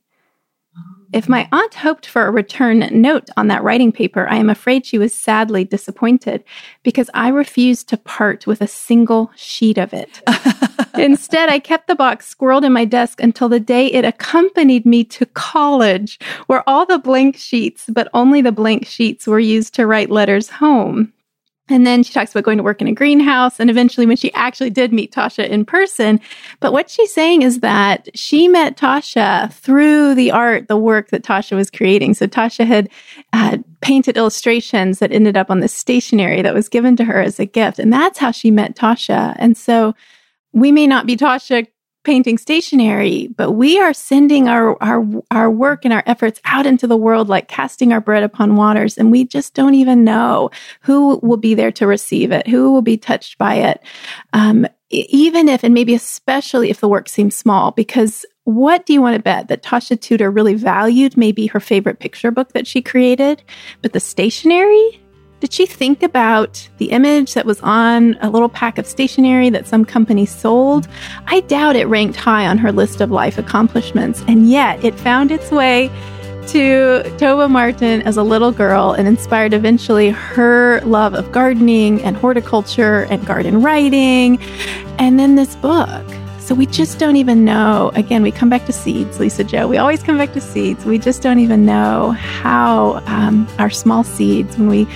If 1.11 1.27
my 1.27 1.47
aunt 1.51 1.73
hoped 1.73 2.05
for 2.05 2.27
a 2.27 2.31
return 2.31 2.87
note 2.91 3.29
on 3.35 3.47
that 3.47 3.63
writing 3.63 3.91
paper, 3.91 4.27
I 4.29 4.35
am 4.35 4.49
afraid 4.49 4.85
she 4.85 4.99
was 4.99 5.13
sadly 5.13 5.63
disappointed 5.63 6.43
because 6.83 7.09
I 7.15 7.29
refused 7.29 7.89
to 7.89 7.97
part 7.97 8.45
with 8.45 8.61
a 8.61 8.67
single 8.67 9.31
sheet 9.35 9.79
of 9.79 9.91
it. 9.91 10.21
Instead, 10.93 11.49
I 11.49 11.57
kept 11.57 11.87
the 11.87 11.95
box 11.95 12.33
squirreled 12.33 12.63
in 12.63 12.73
my 12.73 12.85
desk 12.85 13.21
until 13.21 13.49
the 13.49 13.59
day 13.59 13.87
it 13.87 14.05
accompanied 14.05 14.85
me 14.85 15.03
to 15.05 15.25
college, 15.25 16.19
where 16.45 16.67
all 16.69 16.85
the 16.85 16.99
blank 16.99 17.37
sheets, 17.37 17.85
but 17.89 18.07
only 18.13 18.41
the 18.41 18.51
blank 18.51 18.85
sheets, 18.85 19.25
were 19.25 19.39
used 19.39 19.73
to 19.75 19.87
write 19.87 20.11
letters 20.11 20.49
home. 20.49 21.11
And 21.69 21.85
then 21.85 22.03
she 22.03 22.13
talks 22.13 22.31
about 22.31 22.43
going 22.43 22.57
to 22.57 22.63
work 22.63 22.81
in 22.81 22.87
a 22.87 22.93
greenhouse 22.93 23.59
and 23.59 23.69
eventually 23.69 24.05
when 24.05 24.17
she 24.17 24.33
actually 24.33 24.69
did 24.69 24.91
meet 24.91 25.13
Tasha 25.13 25.47
in 25.47 25.65
person. 25.65 26.19
But 26.59 26.73
what 26.73 26.89
she's 26.89 27.13
saying 27.13 27.43
is 27.43 27.59
that 27.59 28.09
she 28.17 28.47
met 28.47 28.77
Tasha 28.77 29.53
through 29.53 30.15
the 30.15 30.31
art, 30.31 30.67
the 30.67 30.77
work 30.77 31.09
that 31.09 31.23
Tasha 31.23 31.55
was 31.55 31.69
creating. 31.69 32.15
So 32.15 32.27
Tasha 32.27 32.65
had 32.65 32.89
uh, 33.33 33.57
painted 33.81 34.17
illustrations 34.17 34.99
that 34.99 35.11
ended 35.11 35.37
up 35.37 35.49
on 35.49 35.59
the 35.59 35.67
stationery 35.67 36.41
that 36.41 36.53
was 36.53 36.69
given 36.69 36.95
to 36.97 37.05
her 37.05 37.21
as 37.21 37.39
a 37.39 37.45
gift. 37.45 37.79
And 37.79 37.93
that's 37.93 38.19
how 38.19 38.31
she 38.31 38.51
met 38.51 38.75
Tasha. 38.75 39.35
And 39.37 39.55
so 39.55 39.95
we 40.53 40.71
may 40.71 40.87
not 40.87 41.05
be 41.05 41.15
Tasha 41.15 41.67
painting 42.03 42.37
stationery, 42.37 43.27
but 43.35 43.51
we 43.51 43.79
are 43.79 43.93
sending 43.93 44.47
our, 44.47 44.81
our, 44.81 45.05
our 45.31 45.51
work 45.51 45.83
and 45.83 45.93
our 45.93 46.03
efforts 46.05 46.39
out 46.45 46.65
into 46.65 46.87
the 46.87 46.97
world 46.97 47.27
like 47.27 47.47
casting 47.47 47.91
our 47.91 48.01
bread 48.01 48.23
upon 48.23 48.55
waters. 48.55 48.97
And 48.97 49.11
we 49.11 49.25
just 49.25 49.53
don't 49.53 49.75
even 49.75 50.03
know 50.03 50.49
who 50.81 51.19
will 51.21 51.37
be 51.37 51.55
there 51.55 51.71
to 51.73 51.87
receive 51.87 52.31
it, 52.31 52.47
who 52.47 52.71
will 52.71 52.81
be 52.81 52.97
touched 52.97 53.37
by 53.37 53.55
it. 53.55 53.81
Um, 54.33 54.65
even 54.89 55.47
if, 55.49 55.63
and 55.63 55.73
maybe 55.73 55.93
especially 55.93 56.69
if 56.69 56.79
the 56.79 56.87
work 56.87 57.09
seems 57.09 57.35
small, 57.35 57.71
because 57.71 58.25
what 58.45 58.85
do 58.85 58.93
you 58.93 59.01
want 59.01 59.15
to 59.15 59.21
bet 59.21 59.47
that 59.49 59.61
Tasha 59.61 59.99
Tudor 59.99 60.31
really 60.31 60.55
valued 60.55 61.15
maybe 61.15 61.45
her 61.47 61.59
favorite 61.59 61.99
picture 61.99 62.31
book 62.31 62.53
that 62.53 62.65
she 62.65 62.81
created, 62.81 63.43
but 63.81 63.93
the 63.93 63.99
stationery 63.99 65.01
did 65.39 65.53
she 65.53 65.65
think 65.65 66.03
about 66.03 66.67
the 66.77 66.91
image 66.91 67.33
that 67.33 67.45
was 67.45 67.61
on 67.61 68.17
a 68.21 68.29
little 68.29 68.49
pack 68.49 68.77
of 68.77 68.85
stationery 68.85 69.49
that 69.49 69.67
some 69.67 69.85
company 69.85 70.25
sold? 70.25 70.87
I 71.27 71.39
doubt 71.41 71.75
it 71.75 71.85
ranked 71.85 72.17
high 72.17 72.45
on 72.45 72.57
her 72.57 72.71
list 72.71 72.99
of 72.99 73.09
life 73.09 73.37
accomplishments, 73.37 74.23
and 74.27 74.49
yet 74.49 74.83
it 74.83 74.95
found 74.95 75.31
its 75.31 75.49
way 75.49 75.89
to 76.47 77.03
Tovah 77.17 77.49
Martin 77.49 78.01
as 78.01 78.17
a 78.17 78.23
little 78.23 78.51
girl 78.51 78.91
and 78.91 79.07
inspired 79.07 79.53
eventually 79.53 80.09
her 80.09 80.81
love 80.81 81.13
of 81.13 81.31
gardening 81.31 82.01
and 82.01 82.17
horticulture 82.17 83.03
and 83.03 83.25
garden 83.25 83.61
writing, 83.61 84.41
and 84.97 85.19
then 85.19 85.35
this 85.35 85.55
book. 85.57 86.05
So 86.39 86.55
we 86.55 86.65
just 86.65 86.97
don't 86.97 87.15
even 87.15 87.45
know. 87.45 87.91
Again, 87.93 88.23
we 88.23 88.31
come 88.31 88.49
back 88.49 88.65
to 88.65 88.73
seeds, 88.73 89.19
Lisa-Jo. 89.19 89.67
We 89.67 89.77
always 89.77 90.01
come 90.01 90.17
back 90.17 90.33
to 90.33 90.41
seeds. 90.41 90.83
We 90.83 90.97
just 90.97 91.21
don't 91.21 91.37
even 91.37 91.63
know 91.63 92.11
how 92.11 93.03
um, 93.05 93.47
our 93.59 93.69
small 93.69 94.03
seeds, 94.03 94.57
when 94.57 94.67
we 94.67 94.87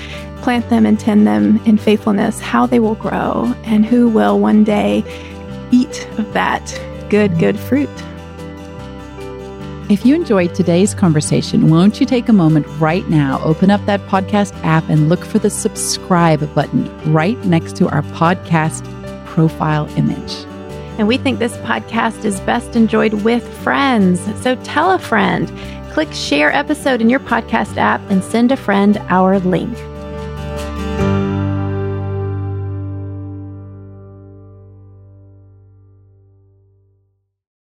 plant 0.44 0.70
them 0.70 0.86
and 0.86 1.00
tend 1.00 1.26
them 1.26 1.58
in 1.66 1.78
faithfulness, 1.78 2.40
how 2.42 2.66
they 2.66 2.80
will 2.80 2.96
grow 2.96 3.56
and 3.64 3.86
who 3.86 4.10
will 4.10 4.40
one 4.40 4.64
day 4.64 5.04
eat 5.72 6.06
of 6.20 6.34
that 6.34 6.80
good, 7.10 7.40
good 7.40 7.58
fruit. 7.58 7.90
If 9.90 10.06
you 10.06 10.16
enjoyed 10.16 10.54
today's 10.54 10.94
conversation, 10.94 11.70
won't 11.70 12.00
you 12.00 12.06
take 12.06 12.28
a 12.28 12.34
moment 12.34 12.68
right 12.80 13.08
now, 13.10 13.42
open 13.44 13.72
up 13.72 13.86
that 13.86 14.02
podcast 14.08 14.54
app 14.64 14.88
and 14.90 15.08
look 15.08 15.24
for 15.24 15.40
the 15.40 15.50
subscribe 15.50 16.54
button 16.54 17.14
right 17.14 17.38
next 17.46 17.76
to 17.78 17.88
our 17.90 18.02
podcast 18.02 18.84
profile 19.26 19.88
image. 19.98 20.46
And 20.98 21.08
we 21.08 21.18
think 21.18 21.40
this 21.40 21.56
podcast 21.58 22.26
is 22.26 22.40
best 22.42 22.76
enjoyed 22.76 23.14
with 23.24 23.48
friends. 23.60 24.20
So 24.42 24.56
tell 24.64 24.92
a 24.92 25.00
friend, 25.00 25.52
click 25.92 26.12
share 26.12 26.52
episode 26.52 27.02
in 27.02 27.10
your 27.10 27.20
podcast 27.22 27.78
app, 27.78 28.02
and 28.10 28.24
send 28.24 28.52
a 28.52 28.58
friend 28.58 28.98
our 29.10 29.40
link. 29.40 29.78